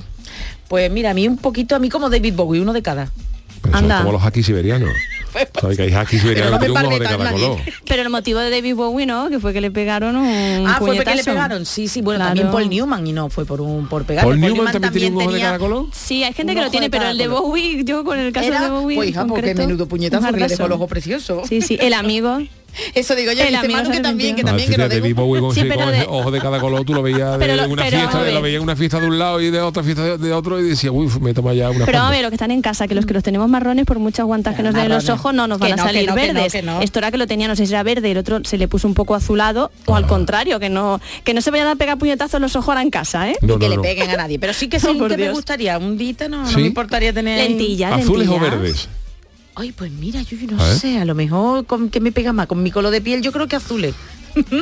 Pues 0.73 0.89
mira, 0.89 1.11
a 1.11 1.13
mí 1.13 1.27
un 1.27 1.37
poquito, 1.37 1.75
a 1.75 1.79
mí 1.79 1.87
como 1.87 2.09
David 2.09 2.33
Bowie, 2.33 2.59
uno 2.59 2.73
de 2.73 2.81
cada. 2.81 3.11
Pero 3.61 3.75
son 3.75 3.83
Anda. 3.83 3.99
como 3.99 4.13
los 4.13 4.25
haquis 4.25 4.43
siberianos. 4.43 4.89
Sabes 5.61 5.77
que 5.77 5.83
hay 5.83 6.05
siberianos 6.07 6.59
que 6.59 6.65
Pero 6.65 6.81
no 6.81 6.89
de 6.89 6.99
cada 6.99 7.31
color. 7.31 7.59
Pero 7.87 8.01
el 8.01 8.09
motivo 8.09 8.39
de 8.39 8.49
David 8.49 8.73
Bowie, 8.73 9.05
¿no? 9.05 9.29
Que 9.29 9.39
fue 9.39 9.53
que 9.53 9.61
le 9.61 9.69
pegaron 9.69 10.15
un 10.15 10.65
ah, 10.67 10.77
fue 10.79 10.95
porque 10.95 11.13
le 11.13 11.23
pegaron. 11.23 11.67
Sí, 11.67 11.87
sí, 11.87 12.01
bueno, 12.01 12.21
Claro. 12.21 12.29
también 12.29 12.51
Paul 12.51 12.69
Newman 12.71 13.05
y 13.05 13.13
no 13.13 13.29
fue 13.29 13.45
por 13.45 13.61
un 13.61 13.87
por 13.87 14.03
pegar. 14.05 14.25
¿Paul 14.25 14.39
Newman 14.39 14.71
también 14.71 14.91
tenía 14.93 15.09
un 15.11 15.21
ojo 15.21 15.31
de 15.31 15.41
cada 15.41 15.59
color? 15.59 15.85
Sí, 15.91 16.23
hay 16.23 16.33
gente 16.33 16.53
Un 16.53 16.57
que 16.57 16.65
lo 16.65 16.71
tiene, 16.71 16.89
pero 16.89 17.07
el 17.07 17.19
de. 17.19 17.27
Bowie, 17.27 17.83
yo 17.83 18.03
con 18.03 18.17
el 18.17 18.33
caso 18.33 18.47
Era, 18.47 18.63
de 18.63 18.69
Bowie. 18.71 18.95
pues 18.95 19.09
hija, 19.09 19.27
porque 19.27 19.53
menudo 19.53 19.87
puñetazo 19.87 20.25
que 20.33 20.39
le 20.39 20.47
dejó 20.47 20.65
el 20.65 20.71
ojo 20.71 20.87
precioso. 20.87 21.43
Sí, 21.47 21.61
sí, 21.61 21.77
el 21.79 21.93
amigo. 21.93 22.39
Eso 22.93 23.15
digo 23.15 23.31
yo, 23.31 23.43
El 23.43 23.49
dice 23.55 23.67
Manu 23.69 23.91
que 23.91 23.99
también, 23.99 24.35
que 24.35 24.43
también, 24.43 24.69
que 24.69 24.75
Ah, 24.75 24.77
no 24.85 24.89
tengo- 24.89 25.01
David 25.01 25.15
Bowie 25.15 25.41
con, 25.41 25.53
Sí, 25.53 25.63
de- 25.63 26.05
ojo 26.07 26.31
de 26.31 26.39
cada 26.41 26.59
color, 26.59 26.83
tú 26.85 26.93
lo 26.93 27.01
veías 27.01 27.33
de 27.37 27.37
Pero 27.39 27.55
lo- 27.55 27.67
una 27.69 27.83
pero, 27.83 27.97
fiesta, 27.97 28.23
de- 28.23 28.31
lo 28.31 28.41
veías 28.41 28.57
en 28.57 28.63
una 28.63 28.75
fiesta 28.75 28.99
de 28.99 29.07
un 29.07 29.19
lado 29.19 29.41
y 29.41 29.49
de 29.51 29.61
otra 29.61 29.83
fiesta 29.83 30.03
de, 30.03 30.17
de 30.17 30.33
otro 30.33 30.59
y 30.59 30.63
decía, 30.69 30.91
uy, 30.91 31.07
me 31.21 31.33
toma 31.33 31.53
ya 31.53 31.69
una 31.69 31.85
Pero 31.85 31.97
a 31.99 32.01
panda". 32.01 32.11
ver, 32.11 32.21
los 32.23 32.29
que 32.31 32.35
están 32.35 32.51
en 32.51 32.61
casa, 32.61 32.87
que 32.87 32.95
los 32.95 33.05
que 33.05 33.13
los 33.13 33.23
tenemos 33.23 33.47
marrones, 33.49 33.85
por 33.85 33.99
muchas 33.99 34.25
guantas 34.25 34.55
que 34.55 34.63
nos 34.63 34.73
den 34.73 34.85
en 34.85 34.89
los 34.89 35.09
ojos, 35.09 35.33
no 35.33 35.47
nos 35.47 35.57
Que 35.59 35.63
van 35.69 35.73
a 35.73 35.75
no, 35.77 35.83
salir 35.83 36.07
no, 36.09 36.15
que 36.15 36.27
no, 36.33 36.41
verdes. 36.41 36.55
Esto 36.81 36.99
era 36.99 37.11
que 37.11 37.17
lo 37.17 37.27
tenía, 37.27 37.47
no 37.47 37.55
sé 37.55 37.65
si 37.65 37.73
era 37.73 37.83
verde, 37.83 38.11
el 38.11 38.17
otro 38.17 38.39
se 38.43 38.57
le 38.57 38.67
puso 38.67 38.87
un 38.87 38.93
poco 38.93 39.15
azulado, 39.15 39.71
o 39.85 39.95
al 39.95 40.07
contrario, 40.07 40.59
que 40.59 40.69
no 40.69 40.99
que 41.23 41.33
no 41.33 41.41
se 41.41 41.51
vayan 41.51 41.67
a 41.67 41.75
pegar 41.75 41.97
puñetazos 41.97 42.39
los 42.41 42.55
ojos 42.55 42.69
ahora 42.69 42.81
en 42.81 42.89
casa, 42.89 43.29
¿eh? 43.29 43.35
No, 43.41 43.59
que 43.59 43.65
no, 43.65 43.69
le 43.71 43.75
no. 43.77 43.81
peguen 43.81 44.09
a 44.09 44.17
nadie. 44.17 44.39
Pero 44.39 44.53
sí 44.53 44.67
que 44.67 44.79
sí 44.79 44.87
que 44.97 45.17
me 45.17 45.31
gustaría. 45.31 45.77
Un 45.77 45.97
dita 45.97 46.27
no, 46.27 46.43
me 46.51 46.61
importaría 46.63 47.13
tener. 47.13 47.37
Lentillas, 47.49 47.93
¿Azules 48.01 48.27
o 48.27 48.39
verdes? 48.39 48.87
Ay, 49.55 49.71
pues 49.71 49.91
mira, 49.91 50.21
yo 50.23 50.37
no 50.49 50.59
sé, 50.63 50.97
a 50.97 51.05
lo 51.05 51.13
mejor 51.13 51.65
con 51.65 51.89
qué 51.89 51.99
me 51.99 52.11
pega 52.11 52.33
más, 52.33 52.47
con 52.47 52.63
mi 52.63 52.71
color 52.71 52.91
de 52.91 53.01
piel, 53.01 53.21
yo 53.21 53.31
creo 53.31 53.47
que 53.47 53.55
azules. 53.55 53.93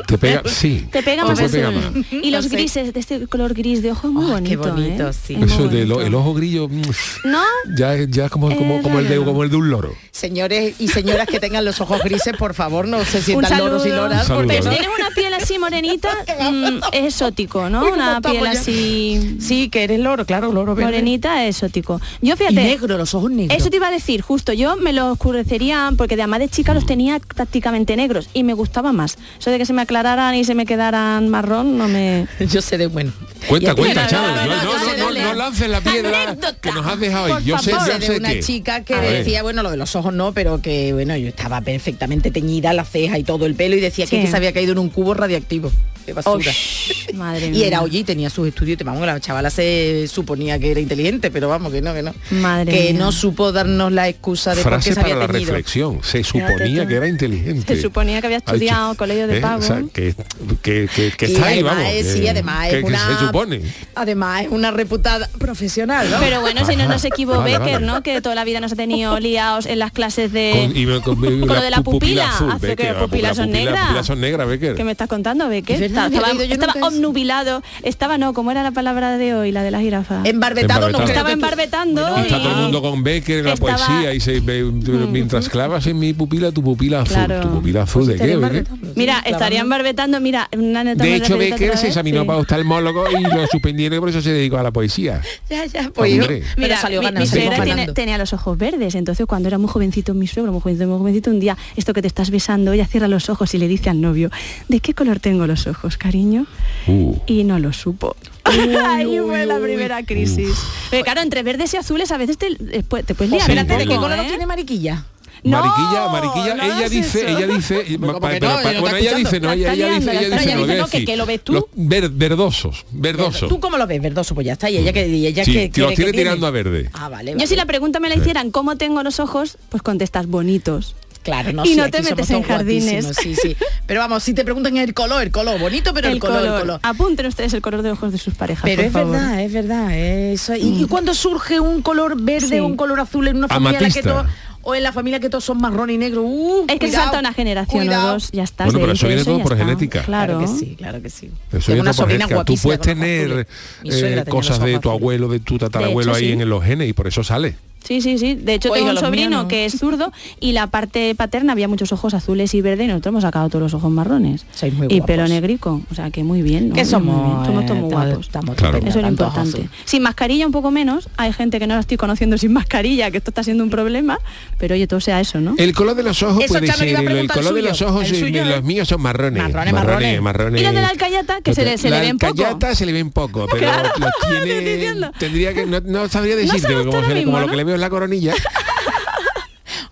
Te 0.08 0.18
pega, 0.18 0.44
sí. 0.46 0.88
Te 0.92 1.02
pega 1.04 1.24
Te 1.24 1.30
más 1.30 1.52
pega 1.52 1.70
azul. 1.70 1.82
más. 2.00 2.06
Y 2.24 2.32
los 2.32 2.50
grises, 2.50 2.94
de 2.94 3.00
este 3.00 3.28
color 3.28 3.54
gris 3.54 3.82
de 3.82 3.92
ojo 3.92 4.08
es 4.08 4.14
muy 4.14 4.26
bonito. 4.26 4.50
qué 4.64 4.70
bonito, 4.70 5.10
¿eh? 5.10 5.14
sí. 5.14 5.38
Eso 5.42 5.68
de 5.68 5.86
lo- 5.86 5.98
ojo 6.20 6.34
grillo 6.34 6.68
mm, 6.68 6.82
¿No? 7.26 7.42
ya, 7.78 7.96
es- 7.96 8.10
ya 8.12 8.26
es 8.26 8.32
como, 8.32 8.56
como, 8.56 8.82
como 8.82 9.00
el 9.00 9.06
de, 9.08 9.16
raro. 9.16 9.26
como 9.26 9.44
el 9.44 9.50
de 9.50 9.56
un 9.56 9.70
loro. 9.70 9.94
Señores 10.12 10.76
y 10.80 10.88
señoras 10.88 11.28
que 11.28 11.40
tengan 11.40 11.66
los 11.66 11.80
ojos 11.82 12.02
grises, 12.04 12.34
por 12.38 12.54
favor, 12.54 12.88
no 12.88 13.04
se 13.06 13.22
sientan 13.22 13.58
loros 13.58 13.86
y 13.86 13.90
loras. 13.90 14.28
Saludo, 14.28 14.42
porque 14.46 14.54
Pero 14.60 14.64
si 14.64 14.70
¿no? 14.70 14.76
tienes 14.76 14.92
una 15.00 15.10
piel 15.16 15.34
así 15.34 15.58
morenita, 15.60 16.10
mm, 16.52 16.80
es 16.92 17.06
exótico, 17.14 17.70
¿no? 17.70 17.82
Uy, 17.84 17.92
¿cómo 17.92 17.96
Una 18.04 18.22
piel 18.22 18.44
ya? 18.44 18.52
así 18.52 19.38
Sí, 19.40 19.70
que 19.70 19.84
eres 19.84 20.00
loro, 20.00 20.26
claro, 20.26 20.52
loro 20.52 20.76
verde. 20.76 20.92
morenita 20.92 21.46
es 21.46 21.56
exótico. 21.58 22.00
Yo 22.22 22.34
Y 22.34 22.38
fíjate, 22.38 22.56
negro, 22.56 22.98
los 22.98 23.14
ojos 23.16 23.32
negros. 23.32 23.58
Eso 23.58 23.70
te 23.70 23.78
iba 23.78 23.88
a 23.88 23.92
decir, 23.92 24.22
justo, 24.22 24.54
yo 24.54 24.76
me 24.76 24.94
los 24.94 25.14
oscurecería 25.14 25.92
porque 25.98 26.16
de 26.16 26.24
además 26.24 26.40
de 26.42 26.50
chica 26.50 26.74
los 26.74 26.86
tenía 26.86 27.20
prácticamente 27.20 27.96
negros 27.96 28.30
y 28.34 28.44
me 28.44 28.54
gustaba 28.54 28.92
más. 28.92 29.18
Eso 29.40 29.50
de 29.50 29.61
que 29.62 29.66
se 29.68 29.74
me 29.74 29.84
aclararan 29.84 30.34
y 30.34 30.44
se 30.44 30.56
me 30.56 30.66
quedaran 30.66 31.30
marrón 31.30 31.78
no 31.78 31.88
me... 31.88 32.28
Yo 32.40 32.62
sé 32.62 32.78
de 32.80 32.88
bueno. 32.88 33.12
Cuenta, 33.48 33.76
cuenta, 33.76 34.08
Charo. 34.08 34.28
no, 34.36 34.36
No, 34.36 34.46
no, 34.46 34.56
no, 34.56 34.64
yo 34.64 34.74
no, 34.74 34.80
sé 34.80 34.86
no, 34.86 34.94
de 34.94 35.00
no 35.02 35.12
leer. 35.12 35.36
lances 35.36 35.70
la 35.70 35.82
piedra 35.82 36.24
Anécdota. 36.24 36.56
que 36.62 36.72
nos 36.72 36.86
has 36.86 37.00
dejado. 37.00 37.40
Yo 37.40 37.58
sé, 37.60 37.72
favor. 37.72 37.88
yo 37.88 38.00
Sé 38.02 38.12
de 38.14 38.18
una 38.20 38.40
chica 38.40 38.84
que 38.84 38.94
A 38.96 39.00
ver. 39.02 39.18
decía, 39.20 39.42
bueno, 39.44 39.62
lo 39.64 39.72
de 39.72 39.78
los 39.78 39.96
ojos 39.96 40.14
no, 40.14 40.32
pero 40.32 40.62
que 40.62 40.94
bueno, 40.94 41.16
yo 41.18 41.28
estaba 41.28 41.62
perfectamente 41.62 42.30
teñida, 42.32 42.74
la 42.74 42.86
ceja 42.86 43.18
y 43.20 43.24
todo 43.24 43.46
el 43.46 43.56
pelo 43.56 43.76
y 43.76 43.80
decía 43.80 44.06
que 44.08 44.26
se 44.28 44.36
había 44.36 44.52
caído 44.54 44.72
en 44.74 44.80
un 44.80 44.90
cubo 44.90 45.14
radiactivo 45.14 45.72
de 46.12 46.16
basura. 46.16 46.52
Osh, 46.52 47.14
madre 47.14 47.48
Y 47.54 47.64
era 47.64 47.82
oye 47.82 48.00
y 48.00 48.04
tenía 48.04 48.30
sus 48.30 48.48
estudios, 48.48 48.78
te 48.78 48.84
vamos, 48.84 49.06
la 49.06 49.20
chavala 49.20 49.50
se 49.50 50.08
suponía 50.08 50.60
que 50.60 50.72
era 50.72 50.80
inteligente, 50.80 51.32
pero 51.32 51.50
vamos, 51.50 51.72
que 51.72 51.82
no, 51.82 51.94
que 51.94 52.02
no. 52.04 52.14
Madre 52.32 52.72
que 52.72 52.92
mía. 52.94 53.00
no 53.00 53.12
supo 53.12 53.52
darnos 53.52 53.92
la 53.92 54.08
excusa 54.10 54.52
de 54.56 54.62
por 54.64 54.72
Frase 54.74 54.90
qué 54.90 54.96
se 54.96 55.02
para 55.02 55.14
había 55.14 55.28
la 55.28 55.32
teñido. 55.34 55.52
reflexión. 55.52 56.00
Se 56.04 56.24
suponía 56.24 56.88
que 56.88 56.96
era 56.96 57.08
inteligente. 57.08 57.76
Se 57.76 57.82
suponía 57.82 58.20
que 58.22 58.28
había 58.28 58.38
estudiado 58.38 58.96
colegio 58.96 59.28
de 59.28 59.38
¿eh? 59.38 59.42
pago. 59.42 59.60
O 59.60 59.62
sea, 59.62 59.82
que, 59.94 60.14
que, 60.62 60.88
que, 60.96 61.12
que 61.18 61.28
Y 61.28 61.34
está 61.34 61.48
ahí, 61.48 61.54
además 61.60 61.76
vamos. 61.78 61.92
es- 61.94 62.14
sí, 62.14 62.28
además 62.28 62.68
es 62.68 62.74
que 62.76 62.84
una 62.84 63.08
se 63.20 63.26
supone. 63.26 63.62
Además 63.96 64.42
es 64.44 64.48
una 64.50 64.72
reputada 64.72 65.30
profesional, 65.40 66.10
¿no? 66.10 66.18
Pero 66.20 66.42
bueno, 66.42 66.66
si 66.66 66.76
no 66.76 66.88
nos 66.88 67.04
equivocó 67.06 67.40
Vale, 67.40 67.58
Becker, 67.60 67.74
vale. 67.76 67.86
¿no? 67.86 68.04
Que 68.04 68.22
toda 68.22 68.36
la 68.36 68.44
vida 68.44 68.60
nos 68.60 68.72
ha 68.74 68.76
tenido 68.76 69.20
liados 69.22 69.66
en 69.66 69.80
las 69.80 69.92
clases 69.92 70.32
de... 70.32 70.52
Con, 70.68 70.78
y 70.78 70.86
me- 70.86 71.02
con- 71.02 71.16
con 71.22 71.48
lo 71.48 71.62
de 71.62 71.70
la 71.70 71.78
pu- 71.80 71.92
pupila, 71.92 72.30
azul, 72.30 72.52
hace 72.52 72.62
que 72.62 72.68
Becker, 72.68 72.94
las 72.94 73.04
pupilas 73.04 73.38
son 73.38 73.50
pupila- 73.50 73.54
negras. 73.54 73.86
pupilas 73.88 74.06
son 74.08 74.22
negras, 74.22 74.48
Becker. 74.48 74.76
¿Qué 74.76 74.84
me 74.84 74.92
estás 74.92 75.08
contando, 75.08 75.48
Becker? 75.50 75.80
Estaba, 76.08 76.32
estaba- 76.32 76.44
estaba 76.74 76.88
obnubilado, 76.88 77.64
estaba 77.84 78.18
no, 78.18 78.34
¿cómo 78.34 78.52
era 78.52 78.64
la 78.64 78.72
palabra 78.72 79.18
de 79.18 79.34
hoy, 79.34 79.52
la 79.52 79.64
de 79.64 79.72
la 79.72 79.80
jirafa? 79.82 80.22
Embarbetado 80.24 80.90
no 80.90 81.04
Estaba 81.04 81.32
embarbetando 81.32 82.02
Y 82.18 82.22
está 82.22 82.38
todo 82.40 82.50
el 82.52 82.56
mundo 82.64 82.82
con 82.82 83.04
Becker, 83.04 83.44
la 83.46 83.54
Estaba- 83.54 83.76
poesía, 83.78 84.14
y 84.14 84.20
se 84.20 84.40
ve- 84.40 84.64
mientras 85.12 85.50
clavas 85.50 85.86
en 85.88 86.00
mi 86.00 86.14
pupila, 86.14 86.52
tu 86.52 86.64
pupila 86.64 87.02
azul. 87.02 87.16
Claro. 87.16 87.42
¿Tu 87.42 87.50
pupila 87.50 87.84
azul 87.84 88.08
de 88.08 88.16
qué? 88.16 88.38
Becker? 88.38 88.68
Mira, 88.96 89.20
estaría 89.26 89.62
embarbetando, 89.62 90.20
mira, 90.20 90.50
una 90.58 90.84
neta 90.84 91.04
De 91.04 91.16
hecho, 91.16 91.38
Becker 91.38 91.78
se 91.78 91.88
examinó 91.88 92.22
sí. 92.22 92.28
para 92.28 92.40
oftalmólogo 92.40 93.06
y 93.12 93.22
lo 93.24 93.48
suspendieron 93.48 93.98
y 93.98 94.00
por 94.00 94.10
eso 94.10 94.22
se 94.22 94.32
dedicó 94.32 94.58
a 94.58 94.64
la 94.64 94.72
poesía. 94.72 95.22
Ya, 95.50 95.66
ya, 95.66 95.90
pues 95.94 96.14
yo- 96.14 96.24
Mira, 96.58 96.78
salió 96.78 97.00
mi, 97.00 97.06
ganando. 97.06 97.22
mi 97.22 97.28
salió 97.28 97.42
suegra 97.46 97.64
tiene- 97.64 97.70
ganando. 97.82 97.94
tenía 97.94 98.18
los 98.18 98.34
ojos 98.34 98.58
verdes, 98.58 98.96
entonces 98.96 99.26
cuando 99.26 99.48
era 99.48 99.58
muy 99.58 99.68
jovencito 99.70 100.14
mi 100.14 100.28
suegro, 100.28 100.52
muy 100.52 100.62
jovencito, 100.62 100.88
muy 100.88 100.98
jovencito, 101.00 101.30
un 101.32 101.40
día, 101.40 101.58
esto 101.76 101.94
que 101.94 102.02
te 102.02 102.08
estás 102.08 102.30
besando, 102.32 102.74
ella 102.74 102.86
cierra 102.88 103.08
los 103.08 103.30
ojos 103.30 103.54
y 103.54 103.58
le 103.58 103.68
dice 103.68 103.90
al 103.90 104.02
novio, 104.02 104.30
¿de 104.68 104.80
qué 104.80 104.94
color 104.94 105.20
tengo 105.20 105.48
los 105.48 105.66
ojos, 105.68 105.81
cariño? 105.98 106.46
Uh. 106.88 107.16
Y 107.28 107.44
no 107.44 107.60
lo 107.60 107.74
supo. 107.74 108.16
Ahí 108.44 109.20
fue 109.20 109.46
la 109.46 109.60
primera 109.60 110.04
crisis. 110.04 110.50
Pero 110.90 111.04
claro, 111.04 111.22
entre 111.22 111.44
verdes 111.44 111.74
y 111.74 111.78
azules 111.78 112.12
a 112.12 112.18
veces 112.18 112.38
te, 112.38 112.48
eh, 112.48 112.84
te 112.84 113.16
puedes 113.16 113.32
liar. 113.32 113.46
Sí, 113.46 113.52
un 113.52 113.58
Espérate, 113.60 113.78
¿de 113.78 113.88
qué 113.88 113.96
color 113.96 114.20
¿eh? 114.20 114.26
tiene 114.28 114.46
mariquilla? 114.46 115.06
No, 115.44 115.60
Mariquilla, 115.60 116.08
Mariquilla, 116.10 116.54
no 116.56 116.64
ella 116.64 116.88
dice, 116.90 117.32
ella 117.32 117.48
dice, 117.48 117.98
¿cómo 118.00 118.20
pa- 118.20 118.30
que 118.30 118.40
pero 118.40 118.50
no? 118.58 118.62
pa- 118.62 118.80
bueno, 118.80 118.96
ella 118.98 119.16
dice, 119.16 119.40
no, 119.40 119.52
ella, 119.52 119.72
dice, 119.74 120.12
ella 120.12 120.38
dice, 120.38 120.78
no. 120.78 120.88
¿Que- 120.88 121.18
lo 121.18 121.26
ves 121.26 121.44
tú? 121.44 121.54
los 121.54 121.64
ver- 121.74 122.10
verdosos, 122.10 122.86
verdosos. 122.92 123.50
¿Tú 123.50 123.60
cómo 123.60 123.78
lo 123.78 123.88
ves? 123.88 124.00
Verdoso, 124.04 124.36
pues 124.36 124.46
ya 124.46 124.54
está. 124.54 124.70
Y 124.70 124.78
ella 124.78 124.94
que 124.94 125.08
y 125.08 125.26
ella 125.26 125.44
Sí, 125.44 125.52
que, 125.54 125.72
que 125.72 125.82
los 125.82 125.96
tiene 125.96 126.12
que 126.12 126.20
tirando 126.20 126.46
a 126.46 126.52
verde. 126.52 126.92
Ah, 126.94 127.10
vale. 127.10 127.34
Yo 127.40 127.48
si 127.48 127.56
la 127.56 127.66
pregunta 127.66 128.00
me 128.00 128.10
la 128.10 128.18
hicieran, 128.18 128.52
¿cómo 128.52 128.76
tengo 128.78 129.02
los 129.02 129.20
ojos? 129.20 129.58
Pues 129.70 129.82
contestas 129.82 130.28
bonitos. 130.28 130.96
Claro, 131.24 131.54
no 131.54 131.64
Y 131.66 131.70
sí, 131.70 131.76
no 131.76 131.90
te 131.90 131.98
somos 132.00 132.10
metes 132.12 132.30
en 132.32 132.42
jardines. 132.44 133.06
guapísimos, 133.06 133.18
Sí, 133.18 133.36
sí. 133.50 133.56
Pero 133.86 134.00
vamos, 134.00 134.24
si 134.24 134.34
te 134.34 134.44
preguntan 134.44 134.76
el 134.78 134.94
color, 134.94 135.22
el 135.24 135.32
color, 135.32 135.60
bonito, 135.60 135.94
pero 135.94 136.08
el, 136.10 136.20
color, 136.20 136.46
el 136.46 136.60
color. 136.62 136.80
Apunten 136.84 137.26
ustedes 137.26 137.54
el 137.54 137.62
color 137.62 137.82
de 137.82 137.92
ojos 137.92 138.12
de 138.12 138.18
sus 138.18 138.34
parejas. 138.34 138.64
Pero 138.64 138.78
por 138.78 138.86
es 138.88 138.92
favor. 138.94 139.12
verdad, 139.12 139.42
es 139.42 139.54
verdad. 139.54 139.92
Eso. 139.98 140.56
¿Y, 140.56 140.84
y 140.84 140.86
cuándo 140.88 141.14
surge 141.14 141.60
un 141.60 141.82
color 141.82 142.20
verde 142.22 142.48
Sí. 142.48 142.60
o 142.60 142.66
un 142.66 142.76
color 142.78 143.00
azul 143.02 143.28
en 143.28 143.38
una 143.38 143.48
familia 143.48 143.78
en 143.80 143.84
la 143.84 143.90
que 143.90 144.02
todos 144.04 144.26
o 144.64 144.76
en 144.76 144.84
la 144.84 144.92
familia 144.94 145.20
que 145.20 145.28
todos 145.30 145.44
son 145.44 145.58
marrón 145.60 145.90
y 145.90 145.98
negro? 145.98 146.22
Uh, 146.24 146.66
Es 146.68 146.74
que 146.80 146.88
cuidado, 146.88 147.04
salta 147.06 147.20
una 147.20 147.34
generación 147.34 147.86
cuidado. 147.86 148.10
o 148.10 148.14
dos, 148.14 148.32
ya 148.32 148.44
está. 148.44 148.64
Bueno, 148.66 148.80
pero 148.80 148.92
eso 148.94 149.08
viene 149.08 149.24
todo 149.26 149.40
por 149.42 149.54
está. 149.54 149.66
genética. 149.66 150.04
Claro. 150.04 150.38
Claro 150.40 150.54
que 150.54 150.60
sí, 150.60 150.76
claro 150.78 151.02
que 151.02 151.10
sí. 151.10 151.32
Eso 151.52 151.60
viene 151.68 151.82
una 151.82 151.90
por 151.92 151.96
sobrina 151.96 152.28
genética. 152.28 152.46
Tú 152.46 152.56
puedes 152.62 152.80
tener 152.82 153.48
eh, 153.84 154.24
cosas 154.30 154.60
de 154.60 154.80
tu 154.80 154.90
abuelo, 154.90 155.28
de 155.28 155.40
tu 155.40 155.58
tatarabuelo 155.58 156.12
hecho, 156.12 156.20
ahí 156.20 156.28
sí. 156.36 156.42
en 156.42 156.50
los 156.50 156.64
genes 156.64 156.88
y 156.90 156.94
por 156.94 157.08
eso 157.08 157.24
sale. 157.24 157.56
Sí, 157.84 158.02
sí, 158.02 158.18
sí. 158.18 158.36
De 158.36 158.54
hecho, 158.54 158.70
Oiga, 158.72 158.76
tengo 158.78 158.90
un 158.90 158.94
míos 158.96 159.00
sobrino 159.06 159.42
no. 159.44 159.48
que 159.48 159.66
es 159.66 159.78
zurdo 159.80 160.12
y 160.40 160.52
la 160.54 160.68
parte 160.68 161.14
paterna 161.16 161.54
había 161.54 161.68
muchos 161.68 161.92
ojos 161.92 162.14
azules 162.14 162.54
y 162.54 162.62
verdes 162.62 162.86
y 162.86 162.88
nosotros 162.88 163.12
hemos 163.12 163.24
sacado 163.24 163.50
todos 163.50 163.64
los 163.64 163.74
ojos 163.74 163.92
marrones. 163.92 164.46
Sois 164.54 164.74
muy 164.74 164.88
y 164.90 165.02
pelo 165.02 165.28
negrico. 165.28 165.82
O 165.92 165.96
sea, 165.96 166.10
que 166.12 166.24
muy 166.24 166.42
bien. 166.42 166.70
¿no? 166.70 166.76
Que 166.76 166.82
Muy 166.82 166.90
somos, 166.90 167.16
bien. 167.16 167.46
Somos 167.46 167.66
todos 167.66 167.78
eh, 167.78 167.82
muy 167.82 167.90
estamos- 167.90 167.92
guapos. 168.10 168.26
estamos 168.28 168.56
Claro. 168.56 168.78
Eso 168.78 168.88
es 169.00 169.04
lo 169.04 169.08
importante. 169.10 169.70
Sin 169.86 170.04
mascarilla 170.04 170.46
un 170.46 170.52
poco 170.52 170.72
menos. 170.72 171.10
Hay 171.18 171.34
gente 171.34 171.60
que 171.60 171.68
no 171.68 171.74
la 171.76 171.80
estoy 171.82 171.98
conociendo 171.98 172.38
sin 172.38 172.54
mascarilla, 172.54 173.12
que 173.12 173.18
esto 173.18 173.32
está 173.32 173.44
siendo 173.44 173.64
un 173.64 173.70
problema. 173.70 174.20
Pero 174.58 174.76
oye, 174.76 174.88
todo 174.88 175.00
sea 175.00 175.20
eso, 175.20 175.40
¿no? 175.42 175.56
El 175.58 175.74
color 175.74 175.96
de 175.96 176.04
los 176.04 176.22
ojos 176.24 176.44
Eso, 176.44 176.54
puede 176.54 176.68
Chano, 176.68 176.80
le 176.84 176.84
ser, 176.84 176.90
iba 176.90 177.00
a 177.00 177.02
el, 177.02 177.08
el 177.08 177.14
preguntar 177.14 177.38
el 177.38 177.44
color 177.44 177.56
de 177.56 177.62
los 177.70 177.82
ojos 177.82 178.12
eh, 178.12 178.20
suyo, 178.20 178.46
los 178.46 178.60
¿eh? 178.60 178.62
míos 178.62 178.88
son 178.88 179.02
marrones. 179.02 179.42
Marrones, 179.44 179.74
marrones. 179.74 180.22
marrones. 180.22 180.62
Y 180.62 180.64
los 180.64 180.74
de 180.74 180.82
la 180.82 180.88
alcayata, 180.90 181.42
que 181.42 181.54
se 181.56 181.66
le- 181.66 181.78
se 181.78 181.90
le 181.90 181.96
la 181.98 182.02
ven 182.02 182.18
poco. 182.18 182.32
alcayata 182.32 182.76
se 182.76 182.86
le 182.86 182.92
ven 182.92 183.10
poco, 183.12 183.48
pero 183.52 183.68
los 183.98 184.12
tiene, 184.44 185.12
tendría 185.18 185.54
que, 185.54 185.66
no, 185.66 185.80
no 185.82 186.08
sabría 186.10 186.36
decirte, 186.36 186.74
como, 186.74 187.40
lo 187.40 187.48
que 187.48 187.56
le 187.56 187.64
veo 187.72 187.76
es 187.76 187.82
la 187.82 187.90
coronilla. 187.90 188.34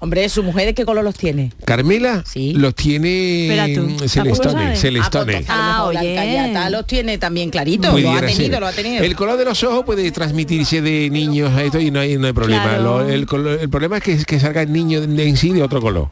Hombre, 0.02 0.30
¿su 0.30 0.44
mujer 0.44 0.68
de 0.68 0.74
qué 0.74 0.86
color 0.86 1.04
los 1.04 1.16
tiene? 1.16 1.52
Carmela 1.66 2.24
Sí. 2.26 2.54
los 2.54 2.74
tiene 2.74 3.48
Espera 3.48 3.66
tú, 3.74 3.82
mm, 3.82 3.88
¿tampoco 3.98 4.08
Celestone? 4.08 4.76
Celestone. 4.78 5.34
Ah, 5.50 5.84
pues, 5.92 5.98
Ah, 5.98 6.64
oye. 6.64 6.70
los 6.72 6.88
tiene 6.88 7.18
también 7.18 7.50
clarito. 7.50 7.98
Lo 7.98 8.14
ha 8.14 8.22
tenido, 8.22 8.36
ser. 8.54 8.60
lo 8.62 8.68
ha 8.68 8.72
tenido. 8.72 9.04
El 9.04 9.16
color 9.18 9.38
de 9.38 9.44
los 9.46 9.62
ojos 9.64 9.84
puede 9.84 10.10
transmitirse 10.12 10.82
de 10.82 11.10
niños 11.10 11.52
a 11.54 11.64
esto 11.64 11.80
y 11.82 11.92
no 11.92 12.00
hay, 12.00 12.18
no 12.18 12.28
hay 12.28 12.34
problema. 12.34 12.64
Claro. 12.64 12.84
Lo- 13.02 13.10
el, 13.10 13.26
color- 13.26 13.60
el 13.62 13.70
problema 13.70 13.98
es 13.98 14.04
que, 14.04 14.24
que 14.24 14.40
salga 14.40 14.62
el 14.62 14.72
niño 14.72 15.02
de, 15.06 15.28
en 15.28 15.36
sí 15.36 15.52
de 15.52 15.64
otro 15.64 15.82
color. 15.82 16.10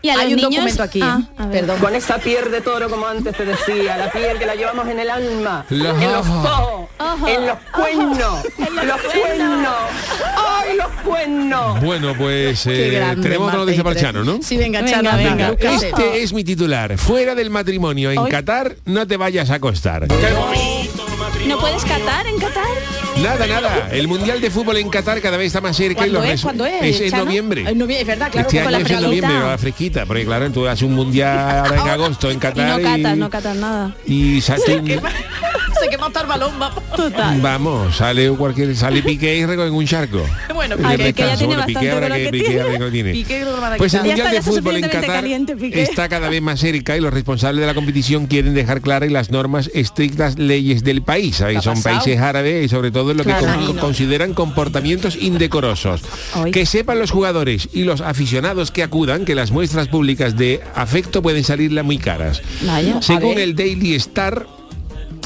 Y 0.00 0.10
a 0.10 0.12
Hay 0.12 0.18
los 0.18 0.24
un 0.30 0.36
niños- 0.36 0.50
documento 0.54 0.82
aquí. 0.84 1.00
Ah, 1.02 1.20
a 1.38 1.46
ver. 1.46 1.60
Perdón. 1.66 1.80
Con 1.80 1.94
esa 1.96 2.18
piel 2.18 2.50
de 2.52 2.60
toro, 2.60 2.88
como 2.88 3.06
antes 3.06 3.36
te 3.36 3.44
decía, 3.44 3.96
la 3.96 4.10
piel 4.12 4.38
que 4.38 4.46
la 4.46 4.54
llevamos 4.54 4.86
en 4.88 5.00
el 5.00 5.10
alma, 5.10 5.66
en 5.68 5.82
los 5.82 6.26
ojos. 6.26 6.46
ojos, 6.46 6.88
Ojo. 7.00 7.26
en 7.28 7.46
los 7.46 7.58
cuernos, 7.74 8.44
los 8.58 9.00
cuernos, 9.12 9.74
¡ay, 10.36 10.76
los 10.76 10.88
cuernos! 11.04 11.80
Bueno, 11.80 12.14
pues 12.16 12.64
eh, 12.68 12.90
grande, 12.94 13.22
tenemos 13.22 13.48
otra 13.48 13.58
Marta 13.58 13.64
noticia 13.64 13.82
para 13.82 13.92
el 13.92 13.98
Itre. 13.98 14.12
Chano, 14.12 14.24
¿no? 14.24 14.38
Sí, 14.42 14.56
venga, 14.56 14.84
Chano, 14.84 15.10
venga. 15.16 15.16
venga, 15.16 15.50
Venga. 15.50 15.70
búscate. 15.72 15.88
Este 15.88 16.22
es 16.22 16.32
mi 16.32 16.44
titular. 16.44 16.96
Fuera 16.96 17.34
del 17.34 17.50
matrimonio 17.50 18.12
en 18.12 18.18
Hoy- 18.18 18.30
Qatar, 18.30 18.76
no 18.84 19.04
te 19.06 19.16
vayas 19.16 19.50
a 19.50 19.54
acostar. 19.54 20.06
¿No 21.46 21.58
puedes 21.58 21.84
catar 21.84 22.26
en 22.26 22.38
Qatar? 22.38 22.64
Nada, 23.22 23.46
nada. 23.46 23.88
El 23.90 24.06
Mundial 24.08 24.40
de 24.40 24.50
Fútbol 24.50 24.76
en 24.78 24.88
Qatar 24.88 25.20
cada 25.20 25.36
vez 25.36 25.48
está 25.48 25.60
más 25.60 25.76
cerca 25.76 26.06
y 26.06 26.10
¿Cuándo 26.10 26.20
los 26.20 26.28
es? 26.28 26.40
resu- 26.40 26.42
¿Cuándo 26.44 26.66
es, 26.66 27.00
Es 27.00 27.12
en 27.12 27.18
noviembre. 27.18 27.60
En 27.62 27.78
noviembre, 27.78 28.00
es 28.00 28.06
verdad, 28.06 28.30
claro, 28.30 28.48
Este 28.48 28.60
año 28.60 28.70
la 28.70 28.78
es 28.78 28.90
en 28.90 29.02
noviembre, 29.02 29.38
va 29.40 29.58
fresquita, 29.58 30.06
porque 30.06 30.24
claro, 30.24 30.50
tú 30.50 30.66
haces 30.66 30.82
un 30.82 30.94
mundial 30.94 31.72
en 31.72 31.78
agosto 31.88 32.30
en 32.30 32.36
Y 32.36 32.40
Qatar 32.40 32.68
no 32.78 32.82
catas, 32.82 33.16
no 33.16 33.30
catas 33.30 33.56
nada. 33.56 33.94
y 34.06 34.40
Se 35.80 35.88
quema 35.88 36.06
hasta 36.06 36.20
el 36.22 36.26
balón, 36.26 36.58
vamos. 36.58 36.82
Total. 36.96 37.40
vamos, 37.40 37.96
sale 37.96 38.28
cualquier 38.30 38.74
sale 38.76 39.02
Piqué 39.02 39.36
y 39.36 39.46
recoge 39.46 39.70
un 39.70 39.86
charco. 39.86 40.22
Bueno, 40.58 40.74
ya 40.76 40.96
tiene 41.36 41.54
bastante 41.56 41.72
que 41.78 41.78
que 42.24 42.30
Piqué 42.30 42.60
habrá 42.60 42.72
que 42.72 42.78
lo 42.80 42.90
tiene. 42.90 43.12
Piqué 43.12 43.44
Pues 43.78 43.94
el. 43.94 44.00
Ya 44.00 44.06
Mundial 44.08 44.18
está, 44.18 44.30
de 44.30 44.36
ya 44.36 44.42
Fútbol 44.42 44.76
en 44.76 44.82
Qatar 44.88 45.06
caliente, 45.06 45.56
está 45.82 46.08
cada 46.08 46.28
vez 46.28 46.42
más 46.42 46.58
cerca 46.58 46.96
y 46.96 47.00
los 47.00 47.14
responsables 47.14 47.60
de 47.60 47.66
la 47.68 47.74
competición 47.74 48.26
quieren 48.26 48.54
dejar 48.54 48.80
claras 48.80 49.10
las 49.12 49.30
normas 49.30 49.70
estrictas 49.72 50.36
leyes 50.36 50.82
del 50.82 51.02
país. 51.02 51.40
Ahí 51.42 51.54
¿Qué 51.54 51.58
ha 51.58 51.62
son 51.62 51.74
pasado? 51.74 52.00
países 52.00 52.20
árabes 52.20 52.64
y 52.64 52.68
sobre 52.68 52.90
todo 52.90 53.12
en 53.12 53.18
lo 53.18 53.22
que 53.22 53.30
Claro. 53.30 53.46
con- 53.46 53.54
Imagino. 53.54 53.80
consideran 53.80 54.34
comportamientos 54.34 55.16
indecorosos. 55.20 56.00
Que 56.52 56.66
sepan 56.66 56.98
los 56.98 57.12
jugadores 57.12 57.68
y 57.72 57.84
los 57.84 58.00
aficionados 58.00 58.72
que 58.72 58.82
acudan 58.82 59.24
que 59.24 59.36
las 59.36 59.52
muestras 59.52 59.86
públicas 59.86 60.36
de 60.36 60.60
afecto 60.74 61.22
pueden 61.22 61.44
salirle 61.44 61.82
muy 61.84 61.98
caras. 61.98 62.42
Vaya. 62.62 63.00
Según 63.00 63.38
el 63.38 63.54
Daily 63.54 63.94
Star, 63.94 64.46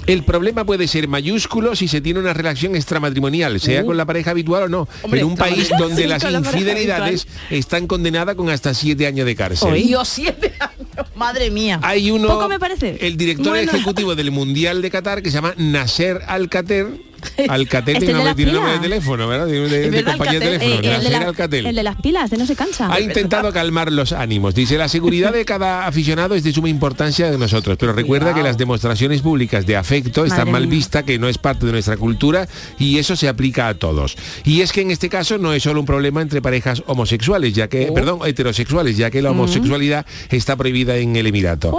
el 0.06 0.24
problema 0.24 0.64
puede 0.64 0.86
ser 0.88 1.08
mayúsculo 1.08 1.74
si 1.76 1.88
se 1.88 2.00
tiene 2.00 2.20
una 2.20 2.32
relación 2.32 2.74
extramatrimonial, 2.76 3.60
sea 3.60 3.84
con 3.84 3.96
la 3.96 4.04
pareja 4.04 4.30
habitual 4.32 4.64
o 4.64 4.68
no, 4.68 4.82
Uh. 4.82 5.04
Hombre, 5.04 5.20
en 5.20 5.26
un 5.26 5.36
país 5.36 5.70
donde 5.78 6.02
Sí, 6.02 6.08
las 6.08 6.22
la 6.24 6.38
infidelidades 6.38 7.26
están 7.50 7.86
condenadas 7.86 8.34
con 8.36 8.48
hasta 8.50 8.74
siete 8.74 9.06
años 9.06 9.26
de 9.26 9.36
cárcel. 9.36 9.74
Dios, 9.74 10.08
siete 10.08 10.52
años. 10.58 11.08
Madre 11.14 11.50
mía. 11.50 11.78
Hay 11.82 12.10
uno, 12.10 12.28
Poco 12.28 12.48
me 12.48 12.58
parece. 12.58 12.98
el 13.00 13.16
director 13.16 13.48
Bueno. 13.52 13.70
ejecutivo 13.72 14.14
del 14.14 14.30
Mundial 14.30 14.82
de 14.82 14.90
Qatar 14.90 15.22
que 15.22 15.30
se 15.30 15.36
llama 15.36 15.54
Nasser 15.56 16.20
Alcater. 16.26 16.88
Alcatel 17.48 17.94
Este 17.96 18.06
tiene 18.06 18.20
de 18.35 18.52
nombre, 18.52 18.72
de 18.72 18.78
teléfono, 18.80 19.28
¿verdad? 19.28 19.46
De, 19.46 19.90
de- 19.90 20.04
compañía 20.04 20.40
de 20.40 20.46
teléfono. 20.58 20.70
Eh, 20.72 20.76
el, 20.76 20.82
de 20.82 20.90
Nasser 20.90 21.12
la- 21.12 21.18
Alcatel. 21.28 21.66
el 21.66 21.74
de 21.76 21.82
las 21.82 21.96
pilas, 21.96 22.30
de 22.30 22.37
no 22.38 22.46
se 22.46 22.56
cansa. 22.56 22.92
Ha 22.92 23.00
intentado 23.00 23.52
calmar 23.52 23.90
los 23.92 24.12
ánimos. 24.12 24.54
Dice, 24.54 24.76
la 24.78 24.88
seguridad 24.88 25.32
de 25.32 25.44
cada 25.44 25.87
aficionado 25.87 26.35
es 26.35 26.42
de 26.44 26.52
suma 26.52 26.68
importancia 26.68 27.30
de 27.30 27.38
nosotros, 27.38 27.76
pero 27.78 27.92
recuerda 27.92 28.35
que 28.35 28.42
las 28.42 28.58
demostraciones 28.58 29.22
públicas 29.22 29.66
de 29.66 29.76
afecto 29.76 30.24
están 30.24 30.40
Madre 30.40 30.52
mal 30.52 30.62
mía. 30.62 30.70
vistas, 30.76 31.02
que 31.04 31.18
no 31.18 31.28
es 31.28 31.38
parte 31.38 31.66
de 31.66 31.72
nuestra 31.72 31.96
cultura 31.96 32.48
y 32.78 32.98
eso 32.98 33.16
se 33.16 33.28
aplica 33.28 33.68
a 33.68 33.74
todos. 33.74 34.16
Y 34.44 34.61
es 34.61 34.72
que 34.72 34.80
en 34.82 34.90
este 34.90 35.08
caso 35.08 35.38
no 35.38 35.52
es 35.52 35.62
solo 35.62 35.80
un 35.80 35.87
problema 35.87 36.22
entre 36.22 36.42
parejas 36.42 36.82
homosexuales, 36.87 37.52
ya 37.54 37.68
que, 37.68 37.90
perdón, 37.92 38.20
heterosexuales, 38.26 38.96
ya 38.96 39.11
que 39.11 39.22
la 39.22 39.30
homosexualidad 39.30 40.06
está 40.30 40.56
prohibida 40.56 40.96
en 40.96 41.16
el 41.16 41.26
Emirato. 41.26 41.76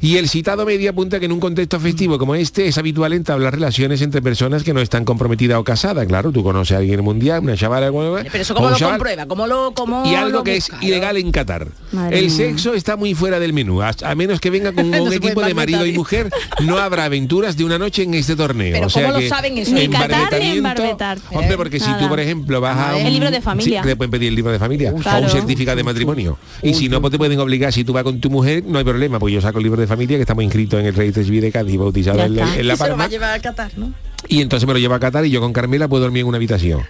Y 0.00 0.16
el 0.16 0.28
citado 0.28 0.64
medio 0.64 0.90
apunta 0.90 1.18
que 1.18 1.26
en 1.26 1.32
un 1.32 1.40
contexto 1.40 1.78
festivo 1.80 2.18
como 2.18 2.34
este 2.34 2.66
es 2.68 2.78
habitual 2.78 3.12
entablar 3.12 3.54
relaciones 3.54 4.00
entre 4.02 4.22
personas 4.22 4.62
que 4.62 4.72
no 4.72 4.80
están 4.86 5.04
comprometidas 5.04 5.58
o 5.58 5.64
casadas. 5.64 6.06
Claro, 6.06 6.32
tú 6.32 6.42
conoces 6.42 6.74
a 6.76 6.78
alguien 6.78 7.02
mundial, 7.04 7.42
una 7.42 7.56
chavala, 7.56 7.90
Pero 7.90 8.42
eso 8.42 8.54
cómo 8.54 8.70
lo 8.70 8.76
chaval, 8.76 8.94
comprueba, 8.96 9.26
cómo 9.26 9.46
lo 9.46 9.72
cómo 9.74 10.04
y 10.06 10.14
algo 10.14 10.38
lo 10.38 10.44
que 10.44 10.56
es 10.56 10.70
ilegal 10.80 11.16
en 11.16 11.30
Qatar. 11.30 11.68
Madre 11.92 12.18
el 12.18 12.26
mía. 12.26 12.34
sexo 12.36 12.74
está 12.74 12.96
muy 12.96 13.14
fuera 13.14 13.38
del 13.38 13.52
menú. 13.52 13.82
A, 13.82 13.90
a 14.02 14.14
menos 14.14 14.40
que 14.40 14.50
venga 14.50 14.72
con 14.72 14.90
No 14.96 15.02
un 15.04 15.12
equipo 15.12 15.42
de 15.42 15.54
marido 15.54 15.84
y 15.86 15.92
mujer, 15.92 16.30
no 16.64 16.78
habrá 16.78 17.04
aventuras 17.04 17.56
de 17.56 17.64
una 17.64 17.78
noche 17.78 18.02
en 18.04 18.14
este 18.14 18.36
torneo. 18.36 18.72
Pero 18.72 18.86
o 18.86 18.90
sea 18.90 19.02
¿cómo 19.02 19.14
lo 19.14 19.20
que 19.20 19.28
saben 19.28 19.58
eso? 19.58 19.72
Ni 19.72 19.88
Qatar 19.88 20.08
ni 20.10 20.16
embarbetamiento- 20.16 20.56
embarbetar. 20.56 21.18
Hombre, 21.32 21.56
porque 21.56 21.78
si 21.80 21.92
tú, 21.98 22.08
por 22.08 22.20
ejemplo, 22.20 22.60
vas 22.60 22.76
a 22.78 22.96
un... 22.96 23.02
El 23.06 23.12
libro 23.12 23.30
de 23.30 23.40
familia. 23.40 23.82
Sí, 23.82 23.88
te 23.88 23.96
pueden 23.96 24.10
pedir 24.10 24.28
el 24.28 24.34
libro 24.34 24.52
de 24.52 24.58
familia. 24.58 24.92
O 24.94 24.98
Claro. 24.98 25.24
un 25.26 25.30
certificado 25.30 25.76
de 25.76 25.84
matrimonio. 25.84 26.38
Y 26.62 26.74
si 26.74 26.88
no, 26.88 27.00
pues 27.00 27.10
te 27.12 27.18
pueden 27.18 27.38
obligar, 27.40 27.72
si 27.72 27.84
tú 27.84 27.92
vas 27.92 28.04
con 28.04 28.20
tu 28.20 28.30
mujer, 28.30 28.62
no 28.66 28.78
hay 28.78 28.84
problema, 28.84 29.18
pues 29.18 29.34
yo 29.34 29.40
saco 29.40 29.58
el 29.58 29.64
libro 29.64 29.80
de 29.80 29.86
familia 29.86 30.16
que 30.16 30.22
estamos 30.22 30.44
inscritos 30.44 30.80
en 30.80 30.86
el 30.86 30.94
registro 30.94 31.24
civil 31.24 31.40
de 31.42 31.52
Cádiz, 31.52 31.78
bautizado 31.78 32.22
en, 32.22 32.36
La 32.36 32.46
lo 32.62 32.68
va 32.76 32.76
Palma. 32.76 33.04
a 33.04 33.08
llevar 33.08 33.34
a 33.34 33.38
Qatar, 33.40 33.72
¿no? 33.76 33.92
Y 34.28 34.40
entonces 34.40 34.66
me 34.66 34.72
lo 34.72 34.78
lleva 34.78 34.96
a 34.96 35.00
Qatar 35.00 35.24
y 35.26 35.30
yo 35.30 35.40
con 35.40 35.52
Carmela 35.52 35.88
puedo 35.88 36.02
dormir 36.02 36.22
en 36.22 36.26
una 36.28 36.36
habitación. 36.36 36.82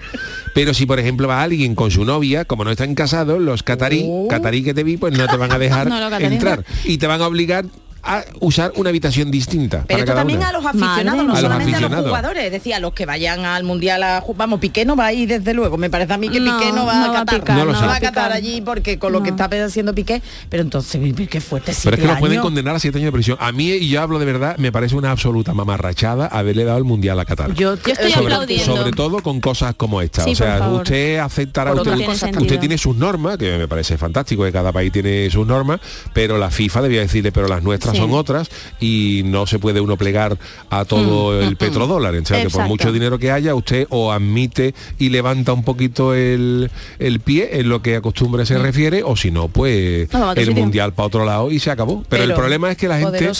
Pero 0.54 0.72
si 0.74 0.86
por 0.86 0.98
ejemplo 0.98 1.28
va 1.28 1.42
alguien 1.42 1.74
con 1.74 1.90
su 1.90 2.04
novia, 2.04 2.44
como 2.44 2.64
no 2.64 2.70
están 2.70 2.94
casados, 2.94 3.40
los 3.40 3.62
catarí, 3.62 4.04
Oh. 4.08 4.26
catarí 4.28 4.62
que 4.62 4.72
te 4.74 4.82
vi, 4.84 4.96
pues 4.96 5.16
no 5.16 5.26
te 5.26 5.36
van 5.36 5.52
a 5.52 5.58
dejar 5.58 5.88
No, 5.88 6.16
entrar. 6.18 6.64
Y 6.84 6.98
te 6.98 7.06
van 7.06 7.20
a 7.20 7.26
obligar 7.26 7.66
a 8.06 8.24
usar 8.40 8.72
una 8.76 8.90
habitación 8.90 9.30
distinta 9.30 9.84
Pero 9.86 9.86
para 9.88 9.98
esto 9.98 10.06
cada 10.12 10.20
también 10.20 10.38
una. 10.40 10.48
a 10.48 10.52
los 10.52 10.66
aficionados, 10.66 11.04
Madre 11.04 11.14
no. 11.14 11.22
A 11.22 11.26
los 11.26 11.40
solamente 11.40 11.76
a 11.76 11.80
los 11.80 12.04
jugadores. 12.06 12.52
Decía, 12.52 12.80
los 12.80 12.92
que 12.92 13.06
vayan 13.06 13.44
al 13.44 13.64
mundial 13.64 14.02
a 14.02 14.24
vamos, 14.36 14.60
Piqué 14.60 14.84
no 14.84 14.96
va 14.96 15.06
a 15.06 15.12
ir 15.12 15.28
desde 15.28 15.54
luego. 15.54 15.76
Me 15.76 15.90
parece 15.90 16.12
a 16.12 16.18
mí 16.18 16.28
que 16.28 16.40
No, 16.40 16.58
Piqué 16.58 16.72
no 16.72 16.86
va 16.86 16.94
no 16.94 17.04
a 17.04 17.08
va 17.08 17.12
a 17.12 17.24
Qatar. 17.24 17.40
picar, 17.40 17.56
No 17.58 17.64
lo 17.64 17.72
va 17.72 17.96
a. 17.96 18.00
Qatar 18.00 18.32
allí 18.32 18.60
porque 18.60 18.98
con 18.98 19.12
lo 19.12 19.22
que 19.22 19.30
está 19.30 19.44
haciendo 19.64 19.94
Piqué. 19.94 20.22
Pero 20.48 20.62
entonces, 20.62 21.00
qué 21.28 21.40
fuerte 21.40 21.72
siete 21.72 21.90
Pero 21.90 21.96
es 21.96 22.00
que 22.02 22.12
nos 22.12 22.18
pueden 22.20 22.40
condenar 22.40 22.76
a 22.76 22.78
siete 22.78 22.98
años 22.98 23.06
de 23.08 23.12
prisión. 23.12 23.36
A 23.40 23.52
mí, 23.52 23.70
y 23.70 23.88
yo 23.88 24.00
hablo 24.00 24.18
de 24.18 24.24
verdad, 24.26 24.56
me 24.58 24.70
parece 24.72 24.94
una 24.96 25.10
absoluta 25.10 25.54
mamarrachada 25.54 26.26
haberle 26.26 26.64
dado 26.64 26.78
el 26.78 26.84
mundial 26.84 27.18
a 27.20 27.24
Qatar. 27.24 27.54
Yo, 27.54 27.74
Yo 27.76 27.92
estoy 27.92 28.10
sobre, 28.12 28.26
aplaudiendo. 28.26 28.76
sobre 28.76 28.90
todo 28.92 29.22
con 29.22 29.40
cosas 29.40 29.74
como 29.74 30.00
esta. 30.00 30.24
Sí, 30.24 30.32
o 30.32 30.36
sea, 30.36 30.68
usted 30.68 31.18
aceptará, 31.18 31.74
usted, 31.74 31.94
Tiene 31.94 32.38
usted 32.38 32.58
tiene 32.60 32.78
sus 32.78 32.96
normas, 32.96 33.38
que 33.38 33.56
me 33.58 33.68
parece 33.68 33.98
fantástico, 33.98 34.44
que 34.44 34.52
cada 34.52 34.72
país 34.72 34.92
tiene 34.92 35.28
sus 35.30 35.46
normas, 35.46 35.80
pero 36.12 36.38
la 36.38 36.50
FIFA 36.50 36.82
debía 36.82 37.00
decirle, 37.00 37.32
pero 37.32 37.48
las 37.48 37.62
nuestras 37.62 37.95
Sí. 37.96 38.02
son 38.02 38.12
otras 38.12 38.48
y 38.80 39.22
no 39.24 39.46
se 39.46 39.58
puede 39.58 39.80
uno 39.80 39.96
plegar 39.96 40.38
a 40.70 40.84
todo 40.84 41.40
el 41.40 41.56
petrodólar. 41.56 42.14
O 42.14 42.24
sea, 42.24 42.42
que 42.42 42.50
por 42.50 42.66
mucho 42.66 42.92
dinero 42.92 43.18
que 43.18 43.30
haya, 43.30 43.54
usted 43.54 43.86
o 43.90 44.12
admite 44.12 44.74
y 44.98 45.08
levanta 45.10 45.52
un 45.52 45.62
poquito 45.64 46.14
el, 46.14 46.70
el 46.98 47.20
pie 47.20 47.60
en 47.60 47.68
lo 47.68 47.82
que 47.82 47.96
a 47.96 48.00
costumbre 48.00 48.46
se 48.46 48.58
refiere, 48.58 49.02
o 49.02 49.16
si 49.16 49.30
no, 49.30 49.48
pues 49.48 50.12
No, 50.12 50.32
el 50.32 50.52
mundial 50.52 50.92
para 50.92 51.06
otro 51.06 51.24
lado 51.24 51.50
y 51.50 51.58
se 51.58 51.70
acabó. 51.70 52.04
Pero, 52.08 52.24
el 52.24 52.34
problema 52.34 52.70
es 52.70 52.76
que 52.76 52.88
la 52.88 52.98
gente, 52.98 53.30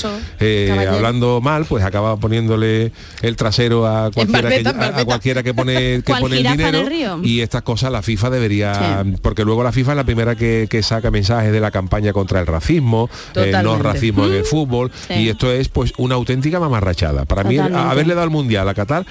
eh, 0.40 0.86
hablando 0.90 1.40
mal, 1.40 1.64
pues 1.66 1.84
acaba 1.84 2.16
poniéndole 2.16 2.92
el 3.22 3.36
trasero 3.36 3.86
a 3.86 4.10
cualquiera, 4.10 4.48
que, 4.48 4.62
barbeta, 4.62 4.98
a- 5.00 5.04
cualquiera 5.04 5.42
que 5.42 5.54
pone, 5.54 5.74
que 5.96 6.02
¿Cuál 6.04 6.20
pone 6.22 6.36
el 6.38 6.42
dinero 6.46 6.78
el 6.80 6.86
río? 6.86 7.20
y 7.22 7.40
estas 7.40 7.62
cosas 7.62 7.90
la 7.92 8.02
FIFA 8.02 8.30
debería 8.30 8.66
Sí. 8.76 9.14
porque 9.22 9.44
luego 9.44 9.62
la 9.62 9.72
FIFA 9.72 9.92
es 9.92 9.96
la 9.96 10.04
primera 10.04 10.34
que, 10.34 10.66
que 10.68 10.82
saca 10.82 11.10
mensajes 11.10 11.52
de 11.52 11.60
la 11.60 11.70
campaña 11.70 12.12
contra 12.12 12.40
el 12.40 12.46
racismo 12.46 13.08
eh, 13.34 13.52
no 13.62 13.78
racismo 13.78 14.26
en 14.26 14.32
el 14.38 14.44
fútbol 14.44 14.90
Sí. 15.08 15.14
y 15.14 15.28
esto 15.28 15.50
es 15.52 15.68
pues 15.68 15.92
una 15.98 16.14
auténtica 16.14 16.60
mamarrachada 16.60 17.24
para 17.24 17.44
mí 17.44 17.58
haberle 17.58 18.14
dado 18.14 18.24
el 18.24 18.30
mundial 18.30 18.68
a 18.68 18.74
Qatar 18.74 19.04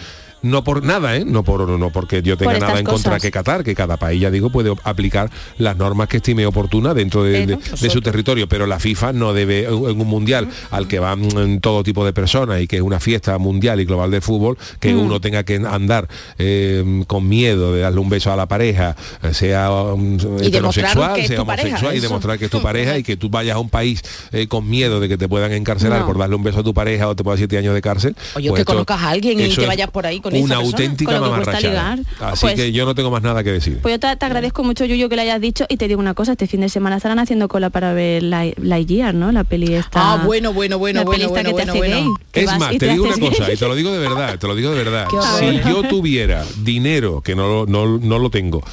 no 0.46 0.64
por 0.64 0.84
nada, 0.84 1.16
¿eh? 1.18 1.26
no 1.26 1.44
por 1.44 1.68
no 1.68 1.90
porque 1.90 2.22
yo 2.22 2.38
tenga 2.38 2.52
Por 2.54 2.62
nada 2.62 2.80
en 2.80 2.86
contra 2.86 3.20
que 3.20 3.32
Qatar, 3.32 3.64
que 3.64 3.76
cada 3.76 3.98
país 3.98 4.22
ya 4.22 4.32
digo 4.32 4.50
puede 4.50 4.74
aplicar 4.84 5.30
las 5.58 5.76
normas 5.76 6.08
que 6.08 6.18
estime 6.18 6.46
oportuna 6.46 6.94
dentro 6.94 7.24
de, 7.24 7.46
de 7.48 7.90
su 7.90 8.02
territorio, 8.02 8.48
pero 8.48 8.68
la 8.68 8.80
FIFA 8.80 9.14
no 9.14 9.34
debe 9.34 9.66
en 9.66 9.74
un 10.02 10.08
mundial 10.08 10.48
al 10.72 10.88
que 10.88 11.00
van 11.00 11.22
mm, 11.22 11.60
todo 11.60 11.84
tipo 11.84 12.06
de 12.06 12.14
personas 12.14 12.62
y 12.62 12.68
que 12.68 12.78
es 12.78 12.82
una 12.82 13.00
fiesta 13.00 13.38
mundial 13.38 13.80
y 13.82 13.86
global 13.86 14.12
de 14.12 14.22
fútbol, 14.22 14.58
que 14.80 14.94
Mm. 14.94 15.00
uno 15.00 15.20
tenga 15.20 15.44
que 15.44 15.56
andar 15.56 16.08
eh, 16.38 17.04
con 17.08 17.28
miedo 17.28 17.74
de 17.74 17.82
darle 17.82 18.00
un 18.00 18.10
beso 18.10 18.32
a 18.32 18.36
la 18.36 18.46
pareja, 18.48 18.96
eh, 19.24 19.34
sea 19.34 19.72
um, 19.72 20.18
demostrar 20.18 20.44
heterosexual, 20.46 21.16
sea 21.26 21.44
pareja, 21.46 21.68
homosexual 21.68 21.96
y 21.96 22.00
demostrar 22.00 22.38
que 22.40 22.46
es 22.46 22.52
tu 22.52 22.62
pareja 22.62 22.98
y 22.98 23.04
que 23.04 23.18
tú 23.18 23.30
vayas 23.30 23.56
a 23.56 23.60
un 23.60 23.70
país 23.70 24.02
eh, 24.32 24.48
con 24.48 24.70
miedo 24.70 25.00
de 25.00 25.10
que 25.10 25.18
te 25.18 25.28
puedan 25.28 25.52
encarcelar 25.54 26.02
No. 26.02 26.06
por 26.08 26.18
darle 26.18 26.36
un 26.36 26.44
beso 26.44 26.60
a 26.60 26.64
tu 26.64 26.74
pareja 26.74 27.08
o 27.08 27.16
te 27.16 27.24
puedas 27.24 27.40
siete 27.40 27.58
años 27.58 27.74
de 27.74 27.82
cárcel. 27.82 28.16
Oye, 28.36 28.50
pues 28.50 28.60
que 28.60 28.62
esto- 28.62 28.74
conozcas 28.74 29.02
a 29.02 29.10
alguien 29.10 29.40
y 29.40 29.50
que 29.50 29.62
es 29.62 29.68
vayas 29.68 29.90
por 29.90 30.06
ahí 30.06 30.20
con 30.20 30.35
una 30.44 30.56
persona. 30.56 30.76
auténtica 30.78 31.20
mamarrachada. 31.20 31.98
Así 32.22 32.42
Pues- 32.42 32.56
que 32.56 32.72
yo 32.72 32.86
no 32.86 32.96
tengo 32.96 33.12
más 33.12 33.22
nada 33.22 33.44
que 33.44 33.52
decir. 33.52 33.80
Pues 33.82 33.94
yo 33.94 34.00
te, 34.00 34.16
te 34.16 34.26
agradezco 34.26 34.64
mucho, 34.64 34.86
Yuyo, 34.86 35.10
que 35.10 35.16
le 35.16 35.24
hayas 35.24 35.42
dicho 35.42 35.66
y 35.70 35.78
te 35.78 35.88
digo 35.88 36.00
una 36.00 36.14
cosa, 36.14 36.34
este 36.34 36.48
fin 36.48 36.62
de 36.62 36.70
semana 36.70 36.98
estarán 36.98 37.20
haciendo 37.20 37.48
cola 37.48 37.70
para 37.70 37.94
ver 37.94 38.24
la, 38.24 38.46
la 38.58 38.80
¿no? 39.14 39.32
La 39.32 39.44
peli 39.44 39.74
esta... 39.74 40.14
Ah, 40.14 40.24
bueno, 40.26 40.54
bueno, 40.54 40.78
bueno, 40.78 41.00
la 41.00 41.06
bueno, 41.06 41.12
peli 41.12 41.24
esta 41.26 41.34
bueno, 41.34 41.50
que 41.50 41.64
te 41.66 41.72
bueno, 41.72 41.72
hace 41.72 41.80
bueno. 42.02 42.16
gay, 42.16 42.26
que 42.32 42.40
Es 42.42 42.60
más, 42.60 42.78
te 42.78 42.88
digo 42.90 43.04
una 43.06 43.18
cosa, 43.18 43.52
y 43.52 43.58
te 43.58 43.68
lo 43.68 43.76
digo 43.76 43.92
de 43.92 44.00
verdad, 44.00 44.38
te 44.40 44.48
lo 44.48 44.56
digo 44.56 44.72
de 44.72 44.84
verdad. 44.84 45.08
Si 45.40 45.60
yo 45.70 45.84
tuviera 45.84 46.44
dinero, 46.64 47.22
que 47.22 47.36
no, 47.36 47.66
no, 47.66 47.98
no 47.98 48.20
lo 48.20 48.30
tengo, 48.30 48.64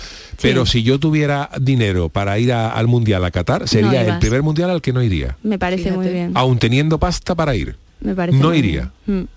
pero 0.41 0.67
si 0.67 0.83
yo 0.83 0.99
tuviera 0.99 1.51
dinero 1.61 2.09
para 2.09 2.39
ir 2.39 2.53
a- 2.53 2.71
al 2.71 2.87
Mundial 2.89 3.25
a 3.25 3.31
Qatar, 3.31 3.69
sería 3.69 4.03
el 4.07 4.19
primer 4.19 4.43
Mundial 4.43 4.71
al 4.71 4.81
que 4.83 4.93
no 4.93 5.03
iría. 5.03 5.37
Me 5.43 5.59
parece 5.59 5.93
muy 5.93 6.09
bien. 6.09 6.33
Aún 6.35 6.59
teniendo 6.59 6.99
pasta 6.99 7.35
para 7.35 7.55
ir. 7.55 7.77
Me 8.01 8.15
parece 8.15 8.39
no 8.39 8.49
muy 8.49 8.59
iría. 8.59 8.91
bien. 9.07 9.29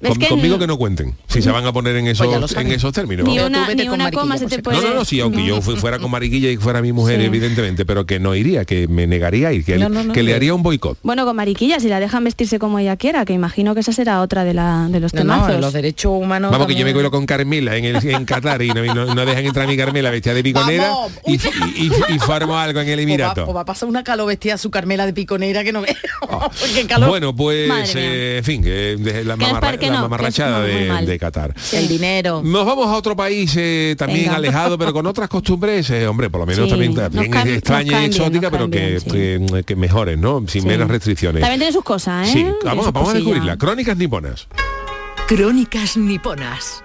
Es 0.00 0.10
Con- 0.10 0.18
que 0.18 0.28
conmigo 0.28 0.58
que 0.58 0.66
no 0.66 0.76
cuenten, 0.76 1.14
si 1.26 1.40
se 1.40 1.50
van 1.50 1.64
a 1.64 1.72
poner 1.72 1.96
en 1.96 2.06
esos, 2.06 2.26
Pues 2.26 2.52
lo 2.54 2.60
en 2.60 2.70
esos 2.72 2.92
términos. 2.92 3.26
Ni 3.26 3.38
una, 3.38 3.72
ni 3.74 3.88
una 3.88 4.10
coma 4.10 4.36
se 4.36 4.44
te 4.46 4.56
si 4.56 4.62
puede... 4.62 4.76
No, 4.82 4.88
no, 4.88 4.94
no, 4.96 5.04
sí, 5.06 5.20
aunque 5.20 5.44
yo 5.44 5.62
fu- 5.62 5.76
fuera 5.76 5.98
con 5.98 6.10
mariquilla 6.10 6.50
y 6.50 6.58
fuera 6.58 6.82
mi 6.82 6.92
mujer, 6.92 7.18
Sí. 7.20 7.24
evidentemente, 7.26 7.86
pero 7.86 8.04
que 8.04 8.20
no 8.20 8.34
iría, 8.34 8.66
que 8.66 8.88
me 8.88 9.06
negaría 9.06 9.48
a 9.48 9.52
ir, 9.54 9.64
que, 9.64 9.78
No, 9.78 9.88
no, 9.88 10.04
no, 10.04 10.12
que 10.12 10.22
le 10.22 10.34
haría 10.34 10.52
un 10.52 10.62
boicot. 10.62 10.98
Bueno, 11.02 11.24
con 11.24 11.34
mariquilla, 11.34 11.80
si 11.80 11.88
la 11.88 11.98
dejan 11.98 12.24
vestirse 12.24 12.58
como 12.58 12.78
ella 12.78 12.96
quiera, 12.96 13.24
que 13.24 13.32
imagino 13.32 13.72
que 13.74 13.80
esa 13.80 13.92
será 13.92 14.20
otra 14.20 14.44
de, 14.44 14.52
la, 14.52 14.86
de 14.90 15.00
los 15.00 15.14
No, 15.14 15.24
no, 15.24 15.32
temazos. 15.34 15.60
los 15.62 15.72
derechos 15.72 16.12
humanos. 16.14 16.50
Vamos, 16.50 16.66
que 16.66 16.74
yo 16.74 16.84
me 16.84 16.92
cuelo 16.92 17.10
con 17.10 17.24
Carmela 17.24 17.74
en, 17.76 17.86
el, 17.86 18.06
en 18.06 18.24
Qatar 18.26 18.60
y 18.60 18.68
no, 18.68 18.84
no- 18.94 19.14
no 19.14 19.24
dejan 19.24 19.46
entrar 19.46 19.64
a 19.64 19.68
mi 19.68 19.78
Carmela 19.78 20.10
vestida 20.10 20.34
de 20.34 20.42
piconera 20.42 20.90
Vamos, 20.90 21.12
y, 21.26 21.34
y, 21.36 21.86
y- 21.86 22.14
y 22.16 22.18
formo 22.18 22.58
algo 22.58 22.80
en 22.80 22.88
el 22.88 22.94
O 22.94 22.96
va, 22.98 23.02
Emirato. 23.02 23.46
o 23.48 23.54
va 23.54 23.62
a 23.62 23.64
pasar 23.64 23.88
una 23.88 24.04
calor 24.04 24.26
vestida 24.28 24.54
a 24.54 24.58
su 24.58 24.70
Carmela 24.70 25.06
de 25.06 25.14
piconera 25.14 25.64
que 25.64 25.72
no 25.72 25.80
veo. 25.80 25.94
Calor. 26.88 27.08
Bueno, 27.08 27.34
pues, 27.34 27.94
eh, 27.96 28.36
en 28.38 28.44
fin, 28.44 28.62
que 28.62 28.96
la, 29.24 29.36
Que 29.36 29.85
que 29.86 29.90
la 29.92 29.96
no, 29.96 30.02
mamarrachada 30.02 30.66
que 30.66 31.06
de, 31.06 31.18
Qatar. 31.18 31.54
el 31.72 31.88
dinero. 31.88 32.42
Nos 32.44 32.66
vamos 32.66 32.86
a 32.88 32.94
otro 32.96 33.16
país 33.16 33.54
eh, 33.56 33.94
también 33.98 34.24
Venga. 34.24 34.36
alejado, 34.36 34.78
pero 34.78 34.92
con 34.92 35.06
otras 35.06 35.28
costumbres, 35.28 35.88
eh, 35.90 36.06
hombre, 36.06 36.30
por 36.30 36.40
lo 36.40 36.46
menos 36.46 36.64
Sí, 36.64 36.70
también, 36.70 36.94
también 36.94 37.48
extraña 37.48 38.02
y 38.02 38.06
exótica, 38.06 38.50
pero 38.50 38.68
que, 38.70 39.00
sí. 39.00 39.10
que, 39.10 39.64
que 39.66 39.76
mejores, 39.76 40.18
¿no? 40.18 40.44
Sin 40.48 40.62
Sí. 40.62 40.68
menos 40.68 40.88
restricciones. 40.88 41.40
También 41.40 41.60
tiene 41.60 41.72
sus 41.72 41.84
cosas, 41.84 42.28
¿eh? 42.28 42.32
Sí, 42.32 42.46
vamos, 42.64 42.84
sus 42.86 42.92
vamos 42.94 43.10
a 43.10 43.14
descubrirla. 43.14 43.56
Crónicas 43.56 43.96
niponas. 43.96 44.46
Crónicas 45.26 45.96
niponas. 45.96 46.82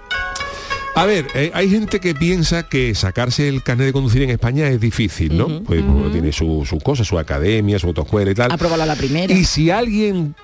A 0.94 1.06
ver, 1.06 1.26
eh, 1.34 1.50
hay 1.54 1.70
gente 1.70 2.00
que 2.00 2.14
piensa 2.14 2.64
que 2.68 2.94
sacarse 2.94 3.48
el 3.48 3.62
carnet 3.62 3.86
de 3.86 3.92
conducir 3.94 4.20
en 4.22 4.30
España 4.30 4.68
es 4.68 4.78
difícil, 4.78 5.38
¿no? 5.38 5.62
Pues 5.62 5.82
bueno, 5.86 6.10
tiene 6.10 6.32
su, 6.32 6.66
su 6.68 6.78
cosa, 6.80 7.02
su 7.02 7.18
academia, 7.18 7.78
su 7.78 7.86
autoescuela 7.86 8.30
y 8.30 8.34
tal. 8.34 8.52
Apróbalo 8.52 8.82
a 8.82 8.86
la 8.86 8.94
primera. 8.96 9.32
Y 9.32 9.44
si 9.46 9.70
alguien 9.70 10.34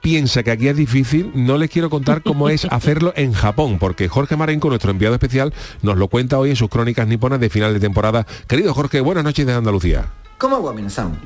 piensa 0.00 0.42
que 0.42 0.50
aquí 0.50 0.68
es 0.68 0.76
difícil, 0.76 1.32
no 1.34 1.56
les 1.58 1.70
quiero 1.70 1.90
contar 1.90 2.22
cómo 2.22 2.48
es 2.48 2.64
hacerlo 2.70 3.12
en 3.16 3.32
Japón, 3.32 3.78
porque 3.78 4.08
Jorge 4.08 4.36
Marenco, 4.36 4.68
nuestro 4.68 4.90
enviado 4.90 5.14
especial, 5.14 5.52
nos 5.82 5.96
lo 5.96 6.08
cuenta 6.08 6.38
hoy 6.38 6.50
en 6.50 6.56
sus 6.56 6.68
crónicas 6.68 7.06
niponas 7.06 7.40
de 7.40 7.50
final 7.50 7.74
de 7.74 7.80
temporada. 7.80 8.26
Querido 8.46 8.74
Jorge, 8.74 9.00
buenas 9.00 9.24
noches 9.24 9.46
de 9.46 9.52
Andalucía. 9.52 10.12
¿Cómo 10.38 10.62
va 10.62 10.72
Minasan? 10.72 11.18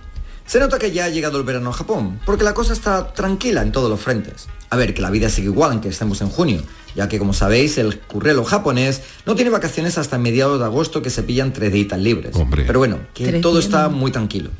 Se 0.47 0.59
nota 0.59 0.79
que 0.79 0.91
ya 0.91 1.05
ha 1.05 1.09
llegado 1.09 1.39
el 1.39 1.45
verano 1.45 1.71
a 1.71 1.73
Japón, 1.73 2.21
porque 2.27 2.45
la 2.45 2.53
cosa 2.53 2.73
está 2.73 3.13
tranquila 3.13 3.63
en 3.63 3.73
todos 3.73 3.89
los 3.89 4.01
frentes. 4.01 4.49
A 4.71 4.77
ver, 4.77 4.93
que 4.95 5.01
la 5.01 5.11
vida 5.11 5.29
sigue 5.29 5.49
igual 5.49 5.73
aunque 5.73 5.89
estemos 5.89 6.21
en 6.21 6.31
junio, 6.31 6.63
ya 6.95 7.09
que 7.09 7.19
como 7.19 7.33
sabéis, 7.33 7.79
el 7.79 8.01
currelo 8.01 8.45
japonés 8.45 9.03
no 9.25 9.35
tiene 9.35 9.51
vacaciones 9.51 9.99
hasta 9.99 10.19
mediados 10.19 10.59
de 10.59 10.65
agosto 10.65 11.01
que 11.01 11.11
se 11.11 11.23
pillan 11.23 11.53
tres 11.53 11.73
días 11.73 11.99
libres. 11.99 12.35
Hombre. 12.35 12.65
Pero 12.67 12.81
bueno, 12.81 12.99
que 13.15 13.41
todo 13.41 13.55
días, 13.55 13.67
está 13.67 13.89
muy 13.89 14.11
tranquilo. 14.11 14.51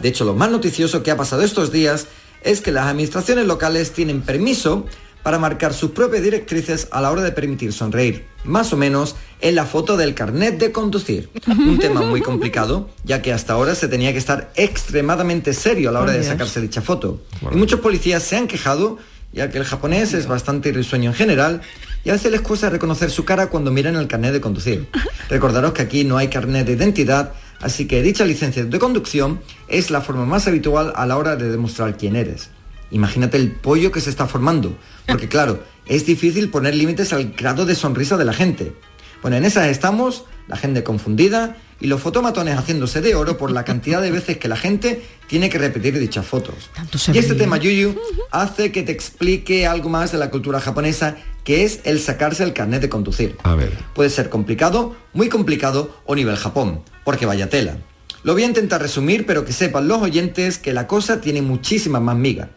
De 0.00 0.08
hecho, 0.08 0.24
lo 0.24 0.34
más 0.34 0.50
noticioso 0.50 1.02
que 1.02 1.10
ha 1.10 1.16
pasado 1.16 1.42
estos 1.42 1.72
días 1.72 2.06
es 2.44 2.60
que 2.60 2.72
las 2.72 2.86
administraciones 2.86 3.46
locales 3.46 3.92
tienen 3.92 4.20
permiso 4.22 4.86
para 5.22 5.38
marcar 5.38 5.72
sus 5.72 5.92
propias 5.92 6.22
directrices 6.22 6.88
a 6.90 7.00
la 7.00 7.10
hora 7.12 7.22
de 7.22 7.30
permitir 7.30 7.72
sonreír, 7.72 8.26
más 8.44 8.72
o 8.72 8.76
menos, 8.76 9.14
en 9.40 9.54
la 9.54 9.66
foto 9.66 9.96
del 9.96 10.14
carnet 10.14 10.58
de 10.58 10.72
conducir. 10.72 11.30
Un 11.46 11.78
tema 11.78 12.02
muy 12.02 12.20
complicado, 12.22 12.90
ya 13.04 13.22
que 13.22 13.32
hasta 13.32 13.52
ahora 13.52 13.76
se 13.76 13.86
tenía 13.86 14.12
que 14.12 14.18
estar 14.18 14.50
extremadamente 14.56 15.52
serio 15.54 15.90
a 15.90 15.92
la 15.92 16.00
hora 16.00 16.10
Oh, 16.10 16.14
de 16.14 16.20
Dios. 16.20 16.30
sacarse 16.32 16.60
dicha 16.60 16.82
foto. 16.82 17.22
Y 17.52 17.56
muchos 17.56 17.78
policías 17.80 18.22
se 18.24 18.36
han 18.36 18.48
quejado, 18.48 18.98
ya 19.32 19.48
que 19.50 19.58
el 19.58 19.64
japonés 19.64 20.12
es 20.12 20.26
bastante 20.26 20.72
risueño 20.72 21.10
en 21.10 21.14
general, 21.16 21.60
y 22.04 22.10
a 22.10 22.14
veces 22.14 22.32
les 22.32 22.40
cuesta 22.40 22.68
reconocer 22.68 23.10
su 23.12 23.24
cara 23.24 23.46
cuando 23.46 23.70
miran 23.70 23.94
el 23.94 24.08
carnet 24.08 24.32
de 24.32 24.40
conducir. 24.40 24.88
Recordaros 25.28 25.72
que 25.72 25.82
aquí 25.82 26.02
no 26.02 26.18
hay 26.18 26.26
carnet 26.28 26.66
de 26.66 26.72
identidad, 26.72 27.32
así 27.62 27.86
que 27.86 28.02
dicha 28.02 28.24
licencia 28.24 28.64
de 28.64 28.78
conducción 28.78 29.40
es 29.68 29.90
la 29.90 30.00
forma 30.00 30.26
más 30.26 30.46
habitual 30.46 30.92
a 30.96 31.06
la 31.06 31.16
hora 31.16 31.36
de 31.36 31.50
demostrar 31.50 31.96
quién 31.96 32.16
eres. 32.16 32.50
Imagínate 32.90 33.38
el 33.38 33.52
pollo 33.52 33.90
que 33.90 34.00
se 34.00 34.10
está 34.10 34.26
formando, 34.26 34.76
porque 35.06 35.28
claro, 35.28 35.62
es 35.86 36.04
difícil 36.04 36.50
poner 36.50 36.74
límites 36.74 37.12
al 37.12 37.32
grado 37.32 37.64
de 37.64 37.74
sonrisa 37.74 38.16
de 38.16 38.26
la 38.26 38.34
gente. 38.34 38.74
Bueno, 39.22 39.38
en 39.38 39.44
esas 39.44 39.68
estamos, 39.68 40.24
la 40.48 40.56
gente 40.56 40.82
confundida 40.82 41.56
y 41.80 41.88
los 41.88 42.00
fotomatones 42.00 42.56
haciéndose 42.56 43.00
de 43.00 43.14
oro 43.14 43.36
por 43.36 43.50
la 43.50 43.64
cantidad 43.64 44.00
de 44.00 44.10
veces 44.10 44.38
que 44.38 44.48
la 44.48 44.56
gente 44.56 45.02
tiene 45.26 45.48
que 45.48 45.58
repetir 45.58 45.98
dichas 45.98 46.24
fotos. 46.24 46.70
Y 47.12 47.18
este 47.18 47.34
tema, 47.34 47.56
Yuyu, 47.56 47.96
hace 48.30 48.70
que 48.70 48.82
te 48.82 48.92
explique 48.92 49.66
algo 49.66 49.88
más 49.88 50.12
de 50.12 50.18
la 50.18 50.30
cultura 50.30 50.60
japonesa, 50.60 51.16
que 51.44 51.64
es 51.64 51.80
el 51.84 51.98
sacarse 51.98 52.44
el 52.44 52.52
carnet 52.52 52.80
de 52.82 52.88
conducir. 52.88 53.36
A 53.42 53.54
ver. 53.54 53.72
Puede 53.94 54.10
ser 54.10 54.28
complicado, 54.30 54.94
muy 55.12 55.28
complicado 55.28 55.96
o 56.04 56.14
nivel 56.14 56.36
Japón, 56.36 56.82
porque 57.04 57.26
vaya 57.26 57.50
tela. 57.50 57.78
Lo 58.22 58.34
voy 58.34 58.44
a 58.44 58.46
intentar 58.46 58.80
resumir, 58.80 59.26
pero 59.26 59.44
que 59.44 59.52
sepan 59.52 59.88
los 59.88 60.00
oyentes 60.00 60.58
que 60.58 60.72
la 60.72 60.86
cosa 60.86 61.20
tiene 61.20 61.42
muchísima 61.42 61.98
más 61.98 62.16
miga. 62.16 62.50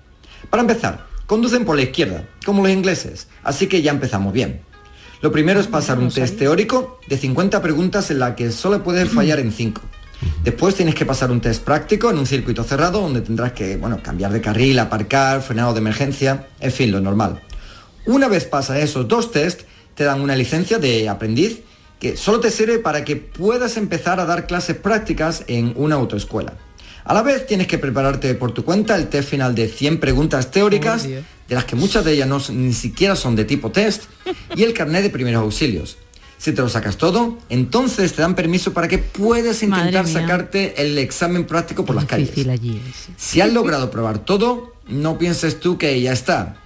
Para 0.52 0.62
empezar, 0.62 1.08
conducen 1.26 1.66
por 1.66 1.76
la 1.76 1.82
izquierda, 1.82 2.28
como 2.46 2.62
los 2.62 2.72
ingleses, 2.72 3.28
así 3.44 3.66
que 3.66 3.82
ya 3.82 3.90
empezamos 3.90 4.32
bien. 4.32 4.62
Lo 5.22 5.32
primero 5.32 5.60
es 5.60 5.68
pasar 5.68 6.00
un 6.00 6.12
test 6.12 6.38
teórico 6.38 7.00
de 7.08 7.18
50 7.18 7.62
preguntas 7.62 8.12
en 8.12 8.20
la 8.20 8.36
que 8.36 8.52
solo 8.52 8.84
puedes 8.84 9.10
fallar 9.14 9.40
en 9.40 9.52
5. 9.52 9.82
Después 10.44 10.76
tienes 10.76 10.96
que 10.96 11.06
pasar 11.06 11.32
un 11.32 11.42
test 11.42 11.64
práctico 11.64 12.10
en 12.10 12.18
un 12.18 12.26
circuito 12.26 12.64
cerrado 12.64 13.02
donde 13.02 13.22
tendrás 13.22 13.52
que, 13.52 13.78
bueno, 13.78 14.00
cambiar 14.02 14.32
de 14.32 14.42
carril, 14.42 14.80
aparcar, 14.80 15.42
frenado 15.42 15.74
de 15.74 15.80
emergencia, 15.80 16.48
en 16.60 16.72
fin, 16.72 16.92
lo 16.92 17.02
normal. 17.02 17.42
Una 18.06 18.28
vez 18.28 18.46
pasas 18.46 18.78
esos 18.78 19.08
dos 19.08 19.32
test, 19.32 19.62
te 19.96 20.04
dan 20.04 20.22
una 20.22 20.36
licencia 20.36 20.78
de 20.78 21.10
aprendiz 21.10 21.62
que 22.00 22.18
solo 22.18 22.40
te 22.40 22.52
sirve 22.52 22.80
para 22.80 23.04
que 23.04 23.16
puedas 23.16 23.78
empezar 23.78 24.20
a 24.20 24.26
dar 24.26 24.48
clases 24.48 24.76
prácticas 24.76 25.44
en 25.48 25.74
una 25.76 25.96
autoescuela. 25.96 26.54
A 27.06 27.14
la 27.14 27.22
vez 27.22 27.46
tienes 27.46 27.68
que 27.68 27.78
prepararte 27.78 28.34
por 28.34 28.52
tu 28.52 28.66
cuenta 28.66 28.96
el 28.96 29.08
test 29.08 29.30
final 29.30 29.54
de 29.54 29.68
100 29.68 30.00
preguntas 30.00 30.50
teóricas, 30.50 31.06
Oh, 31.06 31.24
de 31.48 31.54
las 31.56 31.66
que 31.66 31.76
muchas 31.76 32.04
de 32.04 32.14
ellas 32.14 32.28
no, 32.28 32.42
ni 32.50 32.74
siquiera 32.74 33.16
son 33.16 33.36
de 33.36 33.46
tipo 33.46 33.72
test, 33.72 34.06
y 34.56 34.64
el 34.64 34.74
carnet 34.74 35.04
de 35.04 35.12
primeros 35.12 35.44
auxilios. 35.44 35.98
Si 36.40 36.52
te 36.52 36.62
lo 36.62 36.68
sacas 36.70 36.98
todo, 36.98 37.38
entonces 37.50 38.14
te 38.14 38.22
dan 38.24 38.34
permiso 38.36 38.74
para 38.74 38.88
que 38.88 38.98
puedas 38.98 39.62
intentar 39.62 40.06
sacarte 40.08 40.82
el 40.82 40.98
examen 40.98 41.46
práctico 41.46 41.86
por 41.86 41.96
las 41.96 42.06
calles. 42.06 42.30
Si 43.18 43.40
has 43.40 43.54
logrado 43.54 43.92
probar 43.92 44.20
todo, 44.20 44.74
no 44.88 45.18
pienses 45.20 45.60
tú 45.60 45.78
que 45.78 46.02
ya 46.02 46.12
está. 46.12 46.58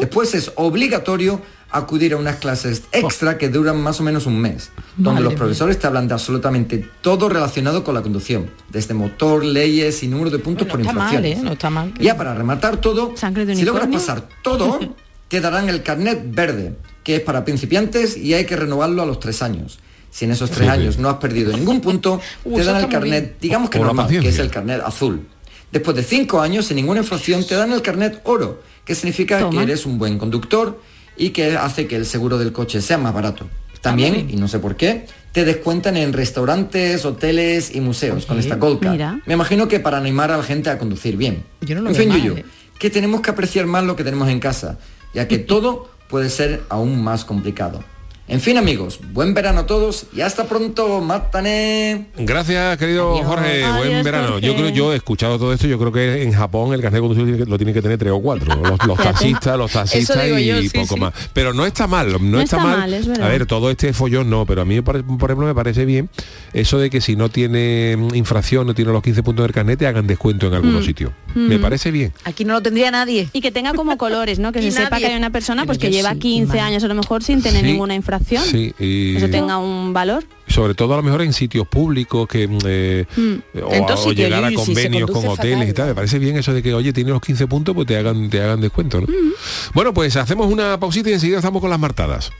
Después 0.00 0.34
es 0.34 0.52
obligatorio 0.54 1.42
acudir 1.70 2.14
a 2.14 2.16
unas 2.16 2.36
clases 2.36 2.84
extra 2.92 3.36
que 3.36 3.48
duran 3.50 3.80
más 3.82 4.00
o 4.00 4.02
menos 4.02 4.26
un 4.26 4.38
mes, 4.38 4.70
donde 4.96 5.10
Madre 5.10 5.24
los 5.24 5.32
mía. 5.32 5.38
profesores 5.38 5.78
te 5.78 5.86
hablan 5.86 6.08
de 6.08 6.14
absolutamente 6.14 6.88
todo 7.02 7.28
relacionado 7.28 7.84
con 7.84 7.94
la 7.94 8.02
conducción, 8.02 8.50
desde 8.70 8.94
motor, 8.94 9.44
leyes 9.44 10.02
y 10.02 10.08
número 10.08 10.30
de 10.30 10.38
puntos 10.38 10.66
por 10.66 10.80
infracciones. 10.80 11.38
¿eh? 11.38 11.42
No 11.42 11.52
está 11.52 11.68
mal. 11.70 11.92
Ya 12.00 12.16
para 12.16 12.34
rematar 12.34 12.78
todo, 12.80 13.12
de 13.14 13.56
si 13.56 13.64
logras 13.64 13.88
pasar 13.88 14.28
todo, 14.42 14.78
te 15.28 15.40
darán 15.40 15.68
el 15.68 15.82
carnet 15.82 16.22
verde, 16.34 16.76
que 17.04 17.16
es 17.16 17.20
para 17.20 17.44
principiantes 17.44 18.16
y 18.16 18.32
hay 18.34 18.46
que 18.46 18.56
renovarlo 18.56 19.02
a 19.02 19.06
los 19.06 19.20
tres 19.20 19.42
años. 19.42 19.78
Si 20.10 20.24
en 20.24 20.30
esos 20.30 20.50
tres 20.50 20.60
Sí, 20.60 20.64
sí. 20.74 20.80
años 20.80 20.98
no 20.98 21.10
has 21.10 21.16
perdido 21.18 21.54
ningún 21.54 21.82
punto, 21.82 22.18
te 22.44 22.64
dan 22.64 22.82
el 22.82 22.88
carnet, 22.88 23.24
bien. 23.24 23.36
digamos 23.42 23.68
que 23.68 23.78
normal, 23.78 24.08
que 24.08 24.28
es 24.28 24.38
el 24.38 24.50
carnet 24.50 24.80
azul. 24.82 25.26
Después 25.70 25.94
de 25.94 26.02
cinco 26.02 26.40
años, 26.40 26.64
sin 26.64 26.76
ninguna 26.76 27.00
infracción, 27.00 27.46
te 27.46 27.54
dan 27.54 27.72
el 27.72 27.82
carnet 27.82 28.22
oro, 28.24 28.62
que 28.86 28.94
significa 28.94 29.38
Toma. 29.38 29.50
que 29.50 29.62
eres 29.64 29.84
un 29.84 29.98
buen 29.98 30.16
conductor 30.16 30.80
y 31.18 31.30
que 31.30 31.56
hace 31.56 31.86
que 31.86 31.96
el 31.96 32.06
seguro 32.06 32.38
del 32.38 32.52
coche 32.52 32.80
sea 32.80 32.96
más 32.98 33.12
barato. 33.12 33.48
También, 33.80 34.28
y 34.30 34.36
no 34.36 34.48
sé 34.48 34.58
por 34.58 34.76
qué, 34.76 35.06
te 35.32 35.44
descuentan 35.44 35.96
en 35.96 36.12
restaurantes, 36.12 37.04
hoteles 37.04 37.74
y 37.74 37.80
museos 37.80 38.26
con 38.26 38.38
esta 38.38 38.56
mira. 38.56 39.20
Me 39.24 39.34
imagino 39.34 39.68
que 39.68 39.78
para 39.80 39.98
animar 39.98 40.30
a 40.30 40.36
la 40.36 40.42
gente 40.42 40.70
a 40.70 40.78
conducir 40.78 41.16
bien. 41.16 41.44
Yo 41.60 41.76
no 41.76 41.82
lo 41.82 41.90
en 41.90 41.96
fin, 41.96 42.08
mal, 42.08 42.20
Yuyu, 42.20 42.38
¿eh? 42.38 42.44
que 42.78 42.90
tenemos 42.90 43.20
que 43.20 43.30
apreciar 43.30 43.66
más 43.66 43.84
lo 43.84 43.94
que 43.94 44.04
tenemos 44.04 44.28
en 44.28 44.40
casa, 44.40 44.78
ya 45.14 45.28
que 45.28 45.38
todo 45.38 45.90
puede 46.08 46.30
ser 46.30 46.62
aún 46.68 47.02
más 47.02 47.24
complicado. 47.24 47.84
En 48.30 48.42
fin, 48.42 48.58
amigos, 48.58 49.00
buen 49.14 49.32
verano 49.32 49.60
a 49.60 49.66
todos 49.66 50.04
y 50.14 50.20
hasta 50.20 50.44
pronto, 50.44 51.00
matané. 51.00 52.08
Gracias, 52.18 52.76
querido 52.76 53.16
Jorge. 53.24 53.62
Buen 53.76 54.04
verano. 54.04 54.28
Jorge. 54.32 54.46
Yo 54.46 54.54
creo, 54.54 54.68
yo 54.68 54.92
he 54.92 54.96
escuchado 54.96 55.38
todo 55.38 55.50
esto. 55.54 55.66
Yo 55.66 55.78
creo 55.78 55.92
que 55.92 56.22
en 56.24 56.32
Japón 56.32 56.74
el 56.74 56.82
carnet 56.82 57.00
de 57.00 57.08
conducir 57.08 57.24
tiene 57.24 57.38
que- 57.44 57.50
lo 57.50 57.56
tienen 57.56 57.74
que 57.74 57.80
tener 57.80 57.96
tres 57.96 58.12
o 58.12 58.20
cuatro. 58.20 58.54
Los, 58.54 58.86
los 58.86 58.98
taxistas, 58.98 59.56
los 59.56 59.72
taxistas 59.72 60.26
y 60.38 60.44
yo, 60.44 60.60
sí, 60.60 60.68
poco 60.68 60.94
sí. 60.96 61.00
más. 61.00 61.14
Pero 61.32 61.54
no 61.54 61.64
está 61.64 61.86
mal. 61.86 62.12
No, 62.12 62.18
No 62.18 62.40
está, 62.42 62.56
está 62.58 62.68
mal. 62.68 62.78
mal, 62.80 62.92
es 62.94 63.06
verdad. 63.06 63.26
a 63.26 63.30
ver, 63.30 63.46
todo 63.46 63.70
este 63.70 63.94
follón 63.94 64.28
no. 64.28 64.44
Pero 64.44 64.60
a 64.60 64.64
mí, 64.66 64.80
por, 64.82 65.02
por 65.04 65.30
ejemplo, 65.30 65.46
me 65.46 65.54
parece 65.54 65.86
bien 65.86 66.10
eso 66.52 66.78
de 66.78 66.90
que 66.90 67.00
si 67.00 67.16
no 67.16 67.30
tiene 67.30 67.96
mm, 67.96 68.14
infracción, 68.14 68.66
no 68.66 68.74
tiene 68.74 68.92
los 68.92 69.02
15 69.02 69.22
puntos 69.22 69.44
del 69.46 69.54
carnet, 69.54 69.78
te 69.78 69.86
hagan 69.86 70.06
descuento 70.06 70.48
en 70.48 70.54
algunos 70.54 70.82
Mm. 70.82 70.86
sitios. 70.86 71.12
Me 71.34 71.56
Mm. 71.56 71.62
parece 71.62 71.90
bien. 71.90 72.12
Aquí 72.24 72.44
no 72.44 72.52
lo 72.52 72.60
tendría 72.62 72.90
nadie. 72.90 73.28
Y 73.32 73.40
que 73.40 73.50
tenga 73.52 73.72
como 73.72 73.96
colores, 73.96 74.38
¿no? 74.38 74.52
Que 74.52 74.58
Y 74.62 74.70
se 74.70 74.82
sepa 74.82 74.98
que 74.98 75.06
hay 75.06 75.16
una 75.16 75.30
persona 75.30 75.64
pues 75.64 75.78
que 75.78 75.90
lleva 75.90 76.12
sí, 76.12 76.18
15 76.18 76.56
mal. 76.58 76.66
años 76.66 76.84
a 76.84 76.88
lo 76.88 76.94
mejor 76.94 77.22
sin 77.24 77.40
tener 77.42 77.62
Sí, 77.62 77.68
ninguna 77.72 77.94
infracción. 77.94 78.17
Sí, 78.44 78.74
y 78.78 79.16
Eso 79.16 79.28
tenga 79.28 79.58
un 79.58 79.92
valor. 79.92 80.24
sobre 80.46 80.74
todo 80.74 80.94
a 80.94 80.96
lo 80.98 81.02
mejor 81.02 81.22
en 81.22 81.32
sitios 81.32 81.66
públicos 81.68 82.26
que 82.28 82.48
mm, 82.48 82.58
eh, 82.66 83.04
Mm. 83.16 83.34
o, 83.62 83.72
En 83.72 83.86
todos 83.86 84.06
o 84.06 84.12
llegar 84.12 84.44
a 84.44 84.52
convenios 84.52 85.10
con 85.10 85.26
hoteles 85.28 85.58
fatal. 85.58 85.68
y 85.68 85.72
tal 85.72 85.86
me 85.88 85.94
parece 85.94 86.18
bien 86.18 86.36
eso 86.36 86.52
de 86.54 86.62
que 86.62 86.72
oye 86.74 86.92
tienes 86.92 87.12
los 87.12 87.22
15 87.22 87.46
puntos 87.46 87.74
pues 87.74 87.86
te 87.86 87.96
hagan 87.96 88.28
te 88.30 88.40
hagan 88.42 88.60
descuento 88.60 89.00
¿no? 89.00 89.06
Mm. 89.06 89.32
bueno 89.74 89.92
pues 89.94 90.16
hacemos 90.16 90.50
una 90.50 90.78
pausita 90.80 91.10
y 91.10 91.14
enseguida 91.14 91.38
estamos 91.38 91.60
con 91.60 91.70
las 91.70 91.78
martadas 91.78 92.30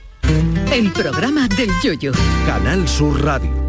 El 0.71 0.91
programa 0.91 1.47
del 1.47 1.69
yoyo. 1.83 2.11
Canal 2.45 2.87
Sur 2.87 3.23
Radio. 3.23 3.68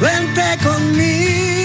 Vente 0.00 0.56
conmigo, 0.64 1.59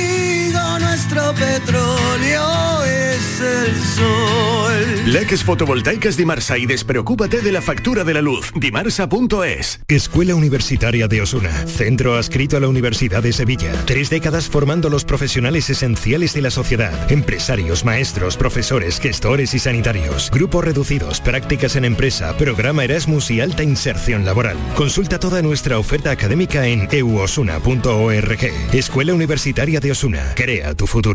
petróleo 1.33 2.83
es 2.83 3.41
el 3.41 3.75
sol. 3.81 4.65
Leques 5.05 5.43
fotovoltaicas 5.43 6.17
Dimarsa 6.17 6.57
y 6.57 6.65
despreocúpate 6.65 7.41
de 7.41 7.51
la 7.51 7.61
factura 7.61 8.03
de 8.03 8.13
la 8.13 8.21
luz. 8.21 8.51
Dimarsa.es. 8.55 9.79
Escuela 9.87 10.35
Universitaria 10.35 11.07
de 11.07 11.21
Osuna. 11.21 11.51
Centro 11.67 12.15
adscrito 12.15 12.57
a 12.57 12.59
la 12.59 12.67
Universidad 12.67 13.23
de 13.23 13.31
Sevilla. 13.31 13.71
Tres 13.85 14.09
décadas 14.09 14.49
formando 14.49 14.89
los 14.89 15.05
profesionales 15.05 15.69
esenciales 15.69 16.33
de 16.33 16.41
la 16.41 16.49
sociedad. 16.49 17.11
Empresarios, 17.11 17.85
maestros, 17.85 18.35
profesores, 18.35 18.99
gestores 18.99 19.53
y 19.53 19.59
sanitarios. 19.59 20.31
Grupos 20.31 20.65
reducidos, 20.65 21.21
prácticas 21.21 21.75
en 21.75 21.85
empresa, 21.85 22.35
programa 22.37 22.83
Erasmus 22.83 23.31
y 23.31 23.41
alta 23.41 23.63
inserción 23.63 24.25
laboral. 24.25 24.57
Consulta 24.75 25.19
toda 25.19 25.41
nuestra 25.41 25.77
oferta 25.77 26.11
académica 26.11 26.67
en 26.67 26.87
euosuna.org. 26.91 28.39
Escuela 28.73 29.13
Universitaria 29.13 29.79
de 29.79 29.91
Osuna. 29.91 30.33
Crea 30.35 30.73
tu 30.73 30.87
futuro. 30.87 31.14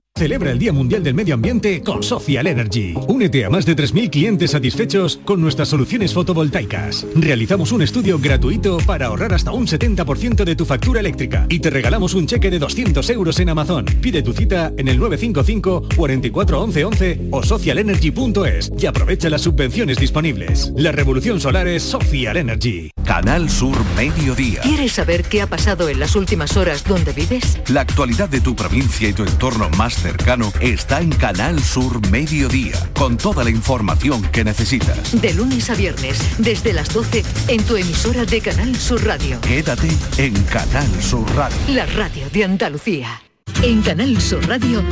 Celebra 0.21 0.51
el 0.51 0.59
Día 0.59 0.71
Mundial 0.71 1.01
del 1.01 1.15
Medio 1.15 1.33
Ambiente 1.33 1.81
con 1.81 2.03
Social 2.03 2.45
Energy. 2.45 2.93
Únete 3.07 3.43
a 3.43 3.49
más 3.49 3.65
de 3.65 3.75
3.000 3.75 4.11
clientes 4.11 4.51
satisfechos 4.51 5.19
con 5.25 5.41
nuestras 5.41 5.69
soluciones 5.69 6.13
fotovoltaicas. 6.13 7.07
Realizamos 7.15 7.71
un 7.71 7.81
estudio 7.81 8.19
gratuito 8.19 8.77
para 8.85 9.07
ahorrar 9.07 9.33
hasta 9.33 9.51
un 9.51 9.65
70% 9.65 10.43
de 10.43 10.55
tu 10.55 10.63
factura 10.63 10.99
eléctrica 10.99 11.47
y 11.49 11.57
te 11.57 11.71
regalamos 11.71 12.13
un 12.13 12.27
cheque 12.27 12.51
de 12.51 12.59
200 12.59 13.09
euros 13.09 13.39
en 13.39 13.49
Amazon. 13.49 13.85
Pide 13.99 14.21
tu 14.21 14.31
cita 14.31 14.71
en 14.77 14.89
el 14.89 14.99
955 14.99 15.89
44 15.95 16.61
11 16.61 16.85
11 16.85 17.21
o 17.31 17.41
socialenergy.es 17.41 18.73
y 18.77 18.85
aprovecha 18.85 19.27
las 19.27 19.41
subvenciones 19.41 19.97
disponibles. 19.97 20.71
La 20.75 20.91
revolución 20.91 21.39
solar 21.39 21.67
es 21.67 21.81
Social 21.81 22.37
Energy. 22.37 22.91
Canal 23.05 23.49
Sur 23.49 23.75
Mediodía. 23.95 24.61
¿Quieres 24.61 24.91
saber 24.91 25.23
qué 25.23 25.41
ha 25.41 25.47
pasado 25.47 25.89
en 25.89 25.99
las 25.99 26.15
últimas 26.15 26.57
horas 26.57 26.83
donde 26.83 27.11
vives? 27.11 27.59
La 27.69 27.81
actualidad 27.81 28.29
de 28.29 28.39
tu 28.39 28.55
provincia 28.55 29.09
y 29.09 29.13
tu 29.13 29.23
entorno 29.23 29.67
más 29.71 29.95
cercano 29.95 30.10
está 30.59 30.99
en 30.99 31.09
Canal 31.11 31.61
Sur 31.61 32.05
Mediodía, 32.09 32.75
con 32.93 33.17
toda 33.17 33.43
la 33.43 33.49
información 33.49 34.21
que 34.31 34.43
necesitas. 34.43 35.21
De 35.21 35.33
lunes 35.33 35.69
a 35.69 35.75
viernes, 35.75 36.19
desde 36.37 36.73
las 36.73 36.93
12, 36.93 37.23
en 37.47 37.63
tu 37.63 37.75
emisora 37.75 38.25
de 38.25 38.41
Canal 38.41 38.75
Sur 38.75 39.05
Radio. 39.05 39.39
Quédate 39.41 39.89
en 40.17 40.33
Canal 40.43 40.89
Sur 41.01 41.29
Radio. 41.35 41.57
La 41.69 41.85
radio 41.85 42.29
de 42.31 42.43
Andalucía. 42.43 43.21
En 43.63 43.81
Canal 43.81 44.19
Sur 44.21 44.45
Radio, 44.47 44.83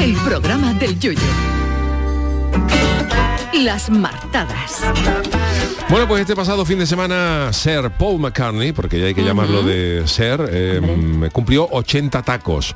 el 0.00 0.14
programa 0.16 0.72
del 0.74 0.98
Yoyo. 0.98 1.20
Las 3.54 3.90
martadas. 3.90 4.82
Bueno, 5.88 6.06
pues 6.06 6.20
este 6.20 6.36
pasado 6.36 6.64
fin 6.64 6.78
de 6.78 6.86
semana 6.86 7.52
Sir 7.52 7.90
Paul 7.98 8.20
McCartney, 8.20 8.72
porque 8.72 9.00
ya 9.00 9.06
hay 9.06 9.14
que 9.14 9.24
llamarlo 9.24 9.62
de 9.62 10.02
Sir, 10.06 10.48
eh, 10.50 11.30
cumplió 11.32 11.66
80 11.70 12.22
tacos. 12.22 12.74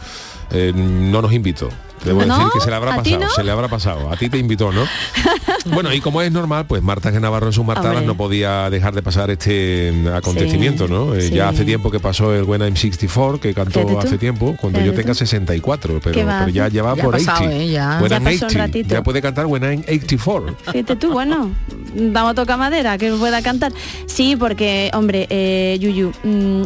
Eh, 0.53 0.73
no 0.75 1.23
nos 1.23 1.33
invitó. 1.33 1.69
Debo 2.05 2.25
¿No? 2.25 2.37
decir 2.37 2.51
que 2.53 2.61
se 2.61 2.69
le 2.69 2.75
habrá 2.75 2.95
¿A 2.95 3.03
ti 3.03 3.11
pasado, 3.13 3.29
no? 3.29 3.31
se 3.37 3.45
le 3.45 3.51
habrá 3.53 3.69
pasado. 3.69 4.11
A 4.13 4.17
ti 4.17 4.29
te 4.29 4.37
invitó, 4.37 4.73
¿no? 4.73 4.83
bueno, 5.67 5.93
y 5.93 6.01
como 6.01 6.21
es 6.21 6.33
normal, 6.33 6.67
pues 6.67 6.83
Marta 6.83 7.13
G. 7.13 7.21
Navarro 7.21 7.47
en 7.47 7.53
sus 7.53 7.65
martadas 7.65 7.93
Hombre. 7.93 8.07
no 8.09 8.17
podía 8.17 8.69
dejar 8.71 8.93
de 8.93 9.03
pasar 9.03 9.31
este 9.31 9.93
mm, 9.93 10.09
acontecimiento, 10.09 10.89
Sí, 10.89 10.93
¿no? 10.93 11.15
Eh, 11.15 11.23
sí. 11.23 11.35
Ya 11.35 11.49
hace 11.49 11.65
tiempo 11.65 11.93
que 11.93 12.01
pasó 12.01 12.35
el 12.35 12.43
When 12.43 12.61
I'm 12.61 12.75
64, 12.75 13.39
que 13.39 13.55
cantó 13.55 14.01
hace 14.01 14.19
tiempo, 14.19 14.57
cuando 14.61 14.81
yo 14.81 14.93
tenga 14.95 15.13
tú. 15.13 15.19
64, 15.21 16.01
pero, 16.03 16.15
pero 16.27 16.49
ya, 16.49 16.67
ya 16.67 16.83
va 16.83 16.97
Ya 16.97 17.03
ha 17.03 17.05
por 17.05 17.15
pasado, 17.15 17.39
80. 17.47 17.57
¿eh? 17.57 17.69
Ya. 17.71 17.99
When 18.01 18.11
Ya 18.11 18.17
I'm 18.17 18.25
pasó 18.25 18.37
un 18.39 18.45
80. 18.47 18.59
ratito. 18.67 18.89
Ya 18.95 19.03
puede 19.05 19.23
cantar 19.23 19.47
When 19.47 19.63
I'm 19.63 19.81
84. 19.87 20.57
Fíjate 20.73 20.97
tú, 20.97 21.13
bueno, 21.13 21.53
vamos 21.95 22.33
a 22.33 22.35
tocar 22.35 22.59
madera, 22.59 22.99
que 22.99 23.13
pueda 23.13 23.43
cantar. 23.43 23.73
Sí, 24.07 24.35
porque, 24.35 24.91
hombre, 24.93 25.29
eh, 25.31 25.79
Yuyu, 25.81 26.11
mm, 26.25 26.63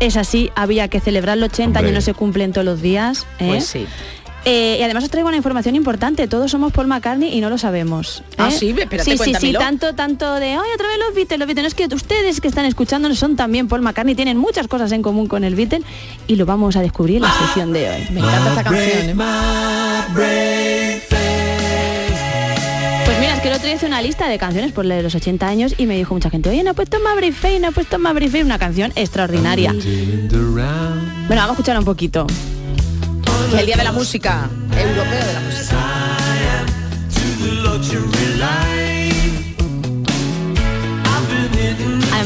es 0.00 0.16
así, 0.16 0.50
había 0.54 0.88
que 0.88 1.00
celebrar 1.00 1.38
los 1.38 1.50
80 1.50 1.66
Hombre. 1.66 1.80
años, 1.80 1.94
no 1.94 2.00
se 2.00 2.14
cumplen 2.14 2.52
todos 2.52 2.64
los 2.64 2.82
días. 2.82 3.26
¿eh? 3.38 3.48
Pues 3.48 3.66
sí. 3.66 3.86
Eh, 4.48 4.76
y 4.78 4.82
además 4.84 5.02
os 5.02 5.10
traigo 5.10 5.26
una 5.26 5.36
información 5.36 5.74
importante, 5.74 6.28
todos 6.28 6.52
somos 6.52 6.72
Paul 6.72 6.86
McCartney 6.86 7.36
y 7.36 7.40
no 7.40 7.50
lo 7.50 7.58
sabemos. 7.58 8.22
Ah, 8.38 8.48
¿eh? 8.48 8.52
sí, 8.52 8.68
espérate, 8.68 9.02
sí, 9.02 9.18
sí, 9.18 9.34
sí, 9.34 9.52
tanto, 9.52 9.96
tanto 9.96 10.34
de, 10.34 10.50
ay, 10.50 10.70
otra 10.72 10.86
vez 10.86 10.98
los 11.04 11.16
Beatles, 11.16 11.40
los 11.40 11.48
Beatles, 11.48 11.66
es 11.66 11.74
que 11.74 11.92
ustedes 11.92 12.40
que 12.40 12.46
están 12.46 12.64
escuchándonos 12.64 13.18
son 13.18 13.34
también 13.34 13.66
Paul 13.66 13.80
McCartney, 13.80 14.14
tienen 14.14 14.36
muchas 14.36 14.68
cosas 14.68 14.92
en 14.92 15.02
común 15.02 15.26
con 15.26 15.42
el 15.42 15.56
Beatle 15.56 15.82
y 16.28 16.36
lo 16.36 16.46
vamos 16.46 16.76
a 16.76 16.80
descubrir 16.80 17.16
en 17.16 17.22
la 17.22 17.32
sección 17.32 17.72
de 17.72 17.90
hoy. 17.90 18.06
Me 18.12 18.20
encanta 18.20 18.50
esta 18.50 18.62
canción. 18.62 19.20
¿eh? 20.20 21.35
Que 23.46 23.50
el 23.50 23.58
otro 23.58 23.66
día 23.68 23.76
hice 23.76 23.86
una 23.86 24.02
lista 24.02 24.28
de 24.28 24.38
canciones 24.38 24.72
por 24.72 24.84
la 24.84 24.96
de 24.96 25.04
los 25.04 25.14
80 25.14 25.46
años 25.46 25.76
y 25.78 25.86
me 25.86 25.96
dijo 25.96 26.12
mucha 26.12 26.30
gente, 26.30 26.50
oye, 26.50 26.64
no 26.64 26.72
ha 26.72 26.74
puesto 26.74 26.98
Maverick 26.98 27.32
Faye, 27.32 27.60
no 27.60 27.68
ha 27.68 27.70
puesto 27.70 27.96
Maverick 27.96 28.32
Faye, 28.32 28.42
una 28.42 28.58
canción 28.58 28.92
extraordinaria. 28.96 29.72
Bueno, 29.72 30.72
vamos 31.28 31.50
a 31.50 31.52
escucharla 31.52 31.78
un 31.78 31.84
poquito. 31.84 32.26
El 33.56 33.64
día 33.64 33.76
de 33.76 33.84
la 33.84 33.92
música, 33.92 34.50
europeo 34.76 35.26
de 35.26 35.32
la 35.32 35.40
música. 35.42 35.76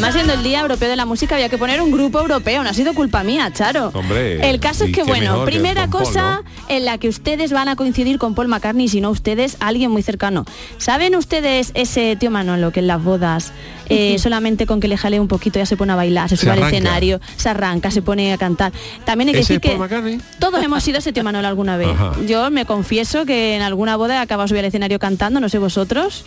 Además, 0.01 0.15
siendo 0.15 0.33
el 0.33 0.43
Día 0.43 0.61
Europeo 0.61 0.89
de 0.89 0.97
la 0.97 1.05
Música, 1.05 1.35
había 1.35 1.51
que 1.51 1.59
poner 1.59 1.83
un 1.83 1.91
grupo 1.91 2.21
europeo. 2.21 2.63
No 2.63 2.71
ha 2.71 2.73
sido 2.73 2.95
culpa 2.95 3.23
mía, 3.23 3.53
Charo. 3.53 3.91
Hombre, 3.93 4.49
El 4.49 4.59
caso 4.59 4.85
es 4.85 4.93
que, 4.93 5.03
bueno, 5.03 5.41
que 5.41 5.51
primera 5.51 5.89
Paul, 5.89 6.05
cosa 6.05 6.43
en 6.69 6.87
la 6.87 6.97
que 6.97 7.07
ustedes 7.07 7.53
van 7.53 7.69
a 7.69 7.77
coincidir 7.77 8.17
con 8.17 8.35
Paul 8.35 8.49
McCartney, 8.49 8.89
si 8.89 9.03
no 9.03 9.11
ustedes, 9.11 9.59
alguien 9.61 9.91
muy 9.91 10.01
cercano. 10.01 10.47
¿Saben 10.79 11.15
ustedes 11.17 11.73
ese 11.75 12.17
tío 12.17 12.31
Manolo 12.31 12.73
que 12.73 12.81
en 12.81 12.87
las 12.87 13.05
bodas, 13.05 13.53
eh, 13.91 14.19
solamente 14.19 14.65
con 14.67 14.81
que 14.81 14.89
le 14.89 14.97
jale 14.97 15.21
un 15.21 15.29
poquito 15.29 15.59
ya 15.59 15.67
se 15.67 15.77
pone 15.77 15.93
a 15.93 15.97
bailar, 15.97 16.29
se 16.29 16.37
Se 16.37 16.43
sube 16.43 16.53
al 16.53 16.63
escenario, 16.63 17.21
se 17.37 17.49
arranca, 17.49 17.91
se 17.91 18.01
pone 18.03 18.33
a 18.33 18.39
cantar? 18.39 18.73
También 19.05 19.29
hay 19.29 19.35
que 19.35 19.41
¿Ese 19.41 19.55
decir 19.55 19.71
que 19.73 19.77
McCartney? 19.77 20.19
todos 20.39 20.63
hemos 20.65 20.83
sido 20.83 20.99
ese 20.99 21.13
tío 21.13 21.23
Manolo 21.25 21.47
alguna 21.49 21.77
vez. 21.77 21.89
Ajá. 21.89 22.13
Yo 22.27 22.51
me 22.51 22.65
confieso 22.65 23.27
que 23.27 23.57
en 23.57 23.63
alguna 23.63 23.97
boda 23.97 24.15
he 24.15 24.19
acabado 24.19 24.49
subir 24.49 24.61
al 24.61 24.67
escenario 24.67 24.99
cantando, 24.99 25.41
no 25.41 25.49
sé 25.49 25.59
vosotros. 25.59 26.25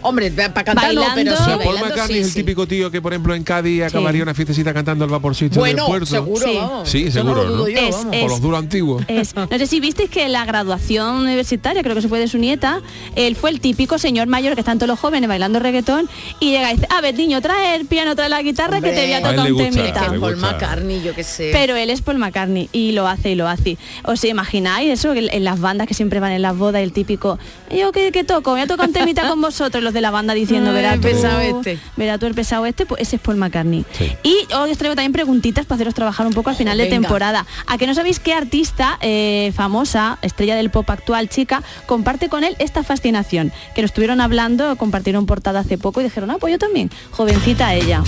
Hombre, 0.00 0.30
para 0.30 0.64
cantar 0.64 0.94
no, 0.94 1.00
Bailando. 1.02 1.14
pero 1.14 1.36
sí, 1.36 1.42
O 1.42 1.44
sea, 1.46 1.54
Paul 1.56 1.64
bailando 1.66 1.88
McCartney 1.88 2.14
sí, 2.16 2.20
es 2.20 2.26
el 2.26 2.32
sí. 2.32 2.38
típico 2.40 2.66
tío 2.66 2.90
que, 2.90 3.00
por 3.02 3.12
ejemplo, 3.12 3.34
en 3.34 3.42
Cádiz 3.42 3.82
acabaría 3.84 4.22
una 4.22 4.34
fiestecita 4.34 4.72
cantando 4.74 5.04
el 5.04 5.10
vaporcito 5.10 5.58
Bueno, 5.60 5.82
del 5.84 5.86
puerto. 5.86 6.06
seguro, 6.06 6.46
Sí. 6.46 6.56
vamos. 6.56 6.88
Sí, 6.88 7.04
Eso 7.06 7.22
no 7.24 7.30
seguro, 7.34 7.44
lo 7.44 7.50
¿no? 7.50 7.56
dudo 7.56 7.68
yo, 7.68 7.78
Es- 7.78 7.96
vamos. 7.96 8.16
Por 8.16 8.30
los 8.30 8.40
duros 8.40 8.58
antiguos. 8.58 9.04
Es- 9.08 9.34
no 9.34 9.46
sé 9.48 9.66
si 9.66 9.80
visteis 9.80 10.10
que 10.10 10.28
la 10.28 10.44
graduación 10.44 11.16
universitaria, 11.16 11.82
creo 11.82 11.94
que 11.94 12.02
se 12.02 12.08
fue 12.08 12.18
de 12.18 12.28
su 12.28 12.38
nieta, 12.38 12.80
él 13.16 13.36
fue 13.36 13.50
el 13.50 13.60
típico 13.60 13.98
señor 13.98 14.26
mayor 14.26 14.54
que 14.54 14.60
están 14.60 14.78
todos 14.78 14.88
los 14.88 14.98
jóvenes 14.98 15.28
bailando 15.28 15.58
reggaetón 15.58 16.08
y 16.40 16.50
llega 16.50 16.70
y 16.72 16.74
dice, 16.76 16.86
a 16.90 17.00
ver 17.04 17.14
niño, 17.14 17.40
trae 17.40 17.76
el 17.76 17.86
piano, 17.86 18.16
trae 18.16 18.28
la 18.28 18.42
guitarra 18.42 18.80
que 18.80 18.90
te 18.90 19.04
voy 19.04 19.12
a 19.12 19.18
tocar 19.18 19.30
A 19.30 19.34
él 19.34 19.40
un 19.40 19.44
le 19.46 19.52
gusta, 19.52 19.80
temita. 19.82 20.12
le 20.12 20.18
Paul. 20.20 20.36
McCartney, 20.36 21.02
yo 21.02 21.14
qué 21.14 21.22
sé. 21.22 21.50
Pero 21.52 21.76
él 21.76 21.90
es 21.90 22.02
Paul 22.02 22.18
McCartney 22.18 22.68
y 22.72 22.92
lo 22.92 23.06
hace 23.06 23.30
y 23.30 23.34
lo 23.34 23.46
hace. 23.48 23.78
¿Os 24.04 24.24
imagináis 24.24 24.90
eso? 24.90 25.12
En 25.14 25.44
las 25.44 25.60
bandas 25.60 25.86
que 25.86 25.94
siempre 25.94 26.20
van 26.20 26.32
en 26.32 26.42
las 26.42 26.56
bodas, 26.56 26.82
el 26.82 26.92
típico, 26.92 27.38
yo 27.70 27.92
que, 27.92 28.24
toco, 28.24 28.50
voy 28.52 28.60
a 28.62 28.66
tocar 28.66 28.88
un 28.88 28.92
temita 28.92 29.28
con 29.28 29.40
vosotros, 29.40 29.82
los 29.82 29.92
de 29.92 30.00
la 30.00 30.10
banda 30.10 30.34
diciendo, 30.34 30.72
verá 30.72 30.94
el 30.94 31.00
tú, 31.00 31.08
pesado 31.08 31.40
este". 31.40 31.78
verá 31.96 32.18
tú 32.18 32.26
el 32.26 32.34
pesado 32.34 32.66
este, 32.66 32.86
pues 32.86 33.02
ese 33.02 33.16
es 33.16 33.22
Paul 33.22 33.36
McCartney. 33.36 33.84
Sí. 33.92 34.12
Y 34.22 34.34
os 34.54 34.78
traigo 34.78 34.94
también 34.96 35.12
preguntitas 35.12 35.66
para 35.66 35.76
haceros 35.76 35.94
trabajar 35.94 36.26
un 36.26 36.32
poco 36.32 36.50
al 36.50 36.56
final 36.56 36.76
de 36.78 36.84
Venga. 36.84 36.96
temporada. 36.96 37.46
¿A 37.66 37.78
que 37.78 37.86
no 37.86 37.94
sabéis 37.94 38.18
qué 38.18 38.32
artista 38.32 38.98
eh, 39.00 39.52
famosa, 39.54 40.18
estrella 40.22 40.56
del 40.56 40.70
pop 40.70 40.88
actual, 40.90 41.28
chica, 41.28 41.62
comparte 41.86 42.28
con 42.28 42.44
él 42.44 42.56
esta 42.58 42.82
fascinación? 42.82 43.52
Que 43.74 43.82
lo 43.82 43.86
estuvieron 43.86 44.20
hablando, 44.20 44.76
compartieron 44.76 45.26
portada 45.26 45.60
hace 45.60 45.78
poco 45.78 46.00
y 46.00 46.04
dijeron, 46.04 46.30
ah, 46.30 46.36
pues 46.40 46.52
yo 46.52 46.58
también, 46.58 46.90
jovencita 47.10 47.74
ella. 47.74 48.02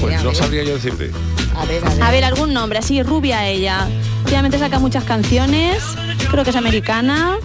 Pues 0.00 0.22
no 0.24 0.34
sabría 0.34 0.64
yo 0.64 0.74
decirte. 0.74 1.10
A 1.56 1.64
ver, 1.66 1.84
a 1.84 1.90
ver. 1.90 2.02
A 2.02 2.10
ver, 2.10 2.24
algún 2.24 2.52
nombre, 2.54 2.78
así, 2.78 3.02
rubia 3.02 3.46
ella. 3.46 3.88
Últimamente 4.24 4.58
saca 4.58 4.78
muchas 4.78 5.04
canciones, 5.04 5.82
creo 6.30 6.44
que 6.44 6.50
es 6.50 6.56
americana. 6.56 7.38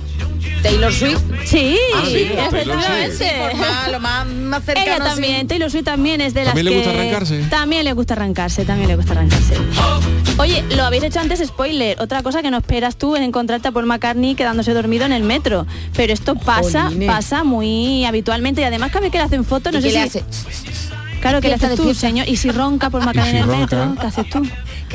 Taylor 0.65 0.91
Swift. 0.93 1.21
Sí, 1.45 1.77
Ah, 1.95 2.01
sí, 2.05 2.27
efectivamente. 2.33 3.31
Por 3.39 3.55
más, 3.59 3.91
lo 3.91 3.99
más, 3.99 4.25
más 4.27 4.63
cercano. 4.63 4.85
Ella 4.95 5.03
también, 5.03 5.47
Taylor 5.47 5.69
Swift 5.69 5.83
también 5.85 6.21
es 6.21 6.33
de 6.33 6.43
las 6.43 6.53
¿También 6.55 6.65
le 6.65 6.71
que... 6.71 6.77
gusta 6.77 6.91
arrancarse? 6.91 7.37
También 7.49 7.85
le 7.85 7.93
gusta 7.93 8.13
arrancarse, 8.15 8.65
también 8.65 8.87
le 8.89 8.95
gusta 8.95 9.11
arrancarse. 9.13 9.53
Oye, 10.37 10.63
lo 10.75 10.83
habéis 10.83 11.03
hecho 11.03 11.19
antes 11.19 11.39
spoiler. 11.45 12.01
Otra 12.01 12.23
cosa 12.23 12.41
que 12.41 12.49
no 12.51 12.57
esperas 12.57 12.95
tú 12.97 13.15
es 13.15 13.21
encontrarte 13.21 13.67
a 13.67 13.71
Paul 13.71 13.85
McCartney 13.85 14.35
quedándose 14.35 14.73
dormido 14.73 15.05
en 15.05 15.13
el 15.13 15.23
metro. 15.23 15.65
Pero 15.95 16.11
esto 16.13 16.35
pasa, 16.35 16.85
Jolines. 16.85 17.07
pasa 17.07 17.43
muy 17.43 18.03
habitualmente 18.05 18.61
y 18.61 18.63
además 18.63 18.89
cada 18.89 19.01
vez 19.01 19.11
que 19.11 19.17
le 19.19 19.23
hacen 19.23 19.45
fotos, 19.45 19.71
no 19.71 19.79
¿Y 19.79 19.81
sé 19.83 19.87
qué 19.89 19.93
si... 19.93 19.99
le 19.99 20.03
hace? 20.03 20.23
Claro 21.21 21.41
que 21.41 21.47
le 21.47 21.53
haces 21.55 21.75
tú, 21.75 21.93
señor. 21.93 22.27
Y 22.27 22.37
si 22.37 22.49
ronca 22.51 22.89
Paul 22.89 23.03
McCartney 23.05 23.31
si 23.31 23.37
en 23.37 23.43
el 23.43 23.49
ronca? 23.49 23.59
metro, 23.85 23.95
¿qué 24.01 24.07
haces 24.07 24.29
tú? 24.29 24.41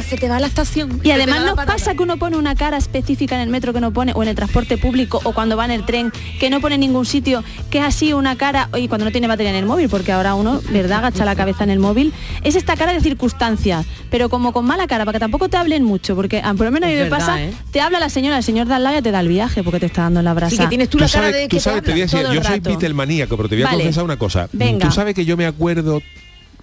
Que 0.01 0.07
se 0.07 0.16
te 0.16 0.28
va 0.28 0.36
a 0.36 0.40
la 0.40 0.46
estación. 0.46 1.01
Y 1.03 1.11
además 1.11 1.44
nos 1.44 1.55
pasa 1.55 1.94
que 1.94 2.03
uno 2.03 2.16
pone 2.16 2.36
una 2.36 2.55
cara 2.55 2.78
específica 2.78 3.34
en 3.34 3.42
el 3.42 3.48
metro 3.51 3.72
que 3.74 3.80
no 3.80 3.92
pone, 3.92 4.12
o 4.14 4.22
en 4.22 4.30
el 4.30 4.34
transporte 4.34 4.78
público, 4.78 5.20
o 5.24 5.32
cuando 5.32 5.57
va 5.57 5.66
en 5.66 5.70
el 5.72 5.84
tren, 5.84 6.11
que 6.38 6.48
no 6.48 6.61
pone 6.61 6.76
en 6.76 6.80
ningún 6.80 7.05
sitio, 7.05 7.44
que 7.70 7.78
es 7.78 7.84
así 7.84 8.12
una 8.12 8.36
cara, 8.36 8.70
y 8.76 8.88
cuando 8.88 9.05
no 9.05 9.11
tiene 9.12 9.26
batería 9.26 9.51
en 9.51 9.57
el 9.57 9.66
móvil, 9.66 9.88
porque 9.90 10.12
ahora 10.12 10.34
uno, 10.34 10.61
¿verdad?, 10.70 10.98
agacha 10.98 11.24
la 11.24 11.36
cabeza 11.36 11.64
en 11.64 11.70
el 11.70 11.78
móvil, 11.78 12.14
es 12.44 12.57
esta 12.57 12.76
cara 12.76 12.92
de 12.92 13.01
circunstancia, 13.01 13.84
pero 14.11 14.30
como 14.30 14.53
con 14.53 14.64
mala 14.64 14.86
cara, 14.86 15.05
para 15.05 15.16
que 15.16 15.20
tampoco 15.20 15.48
te 15.51 15.59
hablen 15.59 15.84
mucho, 15.84 16.16
porque 16.16 16.42
por 16.57 16.66
lo 16.66 16.70
menos 16.70 16.88
a 16.88 16.90
mí 16.90 16.96
me 16.96 17.03
verdad, 17.05 17.18
pasa, 17.18 17.42
¿eh? 17.42 17.53
te 17.70 17.80
habla 17.80 18.01
la 18.01 18.09
señora, 18.09 18.38
el 18.38 18.42
señor 18.44 18.66
de 18.68 18.74
al 18.74 18.82
lado 18.84 18.96
ya 18.96 19.03
te 19.03 19.11
da 19.11 19.20
el 19.20 19.28
viaje, 19.28 19.62
porque 19.62 19.80
te 19.80 19.86
está 19.86 20.03
dando 20.03 20.22
la 20.22 20.32
brasa. 20.32 20.51
Sí, 20.57 20.59
que 20.59 20.66
tienes 20.68 20.88
tú, 20.88 20.96
Tú 20.96 21.05
la 21.05 21.11
cara 21.11 21.26
sabes, 21.26 21.40
de 21.42 21.48
tú 21.48 21.57
que 21.57 21.61
sabes, 21.61 21.82
te 21.82 21.86
te 21.86 21.92
voy 21.92 22.01
a 22.01 22.05
decir, 22.05 22.20
yo 22.20 22.42
soy 22.42 22.57
rato. 22.57 22.70
Beatlemaníaco, 22.70 23.36
pero 23.36 23.48
te 23.48 23.55
voy 23.57 23.62
a 23.64 23.66
Vale. 23.66 23.78
confesar 23.82 24.05
una 24.05 24.16
cosa. 24.16 24.48
Venga. 24.53 24.86
Tú 24.86 24.92
sabes 24.94 25.14
que 25.14 25.24
yo 25.24 25.36
me 25.36 25.46
acuerdo, 25.46 26.01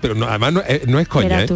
pero 0.01 0.15
no, 0.15 0.27
además 0.27 0.53
no, 0.53 0.61
eh, 0.67 0.83
no 0.88 0.99
es 0.99 1.07
coña, 1.07 1.43
¿eh? 1.43 1.47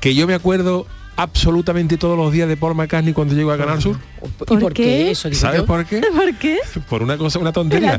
que 0.00 0.14
yo 0.14 0.26
me 0.26 0.34
acuerdo 0.34 0.86
absolutamente 1.16 1.96
todos 1.98 2.16
los 2.16 2.32
días 2.32 2.48
de 2.48 2.56
Paul 2.56 2.74
McCartney 2.74 3.12
cuando 3.12 3.34
llego 3.34 3.52
a 3.52 3.58
Canal 3.58 3.80
Sur. 3.80 3.96
¿Y 4.22 4.56
por 4.56 4.72
qué 4.72 5.10
eso? 5.10 5.28
digo 5.28 5.40
¿Sabes 5.40 5.60
yo? 5.60 5.66
por 5.66 5.84
qué? 5.86 6.00
¿Por 6.14 6.34
qué? 6.38 6.58
Por 6.88 7.02
una 7.02 7.16
cosa, 7.18 7.38
una 7.38 7.52
tontería. 7.52 7.98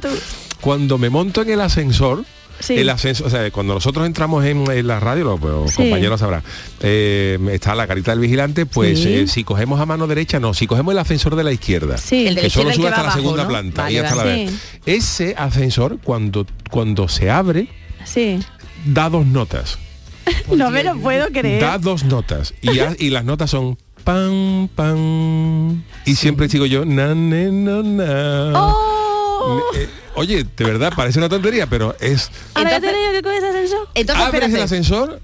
Cuando 0.62 0.98
me 0.98 1.10
monto 1.10 1.42
en 1.42 1.50
el 1.52 1.62
ascensor, 1.62 2.26
Sí. 2.60 2.76
el 2.76 2.88
ascensor, 2.90 3.28
o 3.28 3.30
sea, 3.30 3.50
cuando 3.52 3.74
nosotros 3.74 4.06
entramos 4.06 4.46
en, 4.46 4.70
en 4.72 4.88
la 4.88 5.00
radio, 5.00 5.26
los 5.26 5.40
pues, 5.40 5.72
Sí. 5.72 5.78
compañeros 5.78 6.20
sabrán, 6.22 6.44
eh, 6.82 7.38
está 7.52 7.76
la 7.76 7.88
carita 7.88 8.12
del 8.12 8.20
vigilante, 8.22 8.66
pues 8.66 9.00
Sí. 9.00 9.14
eh, 9.14 9.28
si 9.28 9.44
cogemos 9.44 9.82
a 9.82 9.86
mano 9.86 10.08
derecha, 10.08 10.40
no, 10.40 10.54
si 10.54 10.66
cogemos 10.66 10.94
el 10.94 11.00
ascensor 11.00 11.36
de 11.36 11.44
la 11.44 11.52
izquierda, 11.52 11.98
Sí. 11.98 12.28
El 12.28 12.36
de 12.36 12.42
la 12.44 12.48
que 12.48 12.50
solo 12.52 12.72
sube 12.72 12.88
hasta 12.88 13.04
la 13.04 13.12
segunda 13.12 13.44
¿no? 13.44 13.50
planta 13.50 13.82
Vale, 13.82 13.94
y 13.94 13.98
hasta 13.98 14.16
vale. 14.16 14.46
la 14.46 14.52
vez. 14.52 14.54
Ese 14.86 15.36
ascensor, 15.38 15.98
cuando, 16.04 16.46
cuando 16.70 17.10
se 17.10 17.30
abre, 17.30 17.68
Sí. 18.06 18.40
da 18.86 19.10
dos 19.10 19.26
notas. 19.26 19.78
No 20.56 20.70
me 20.70 20.84
lo 20.84 20.96
puedo 20.98 21.28
creer. 21.28 21.62
Da 21.62 21.78
dos 21.78 22.04
notas. 22.04 22.54
Y, 22.62 23.10
las 23.10 23.26
notas 23.26 23.50
son 23.50 23.78
pam, 24.04 24.68
pam. 24.76 25.84
Y 26.06 26.16
siempre 26.16 26.50
sigo 26.50 26.66
yo, 26.66 26.86
na, 26.86 27.16
ne, 27.16 27.52
no, 27.52 27.84
na. 27.84 28.52
¡Oh! 28.56 29.62
Eh, 29.76 29.90
Oye, 30.16 30.46
de 30.56 30.64
verdad, 30.64 30.94
parece 30.96 31.20
una 31.20 31.30
tontería, 31.30 31.68
pero 31.68 31.96
es... 32.00 32.30
Entonces- 32.56 34.26
Abres 34.26 34.54
el 34.54 34.62
ascensor, 34.62 35.20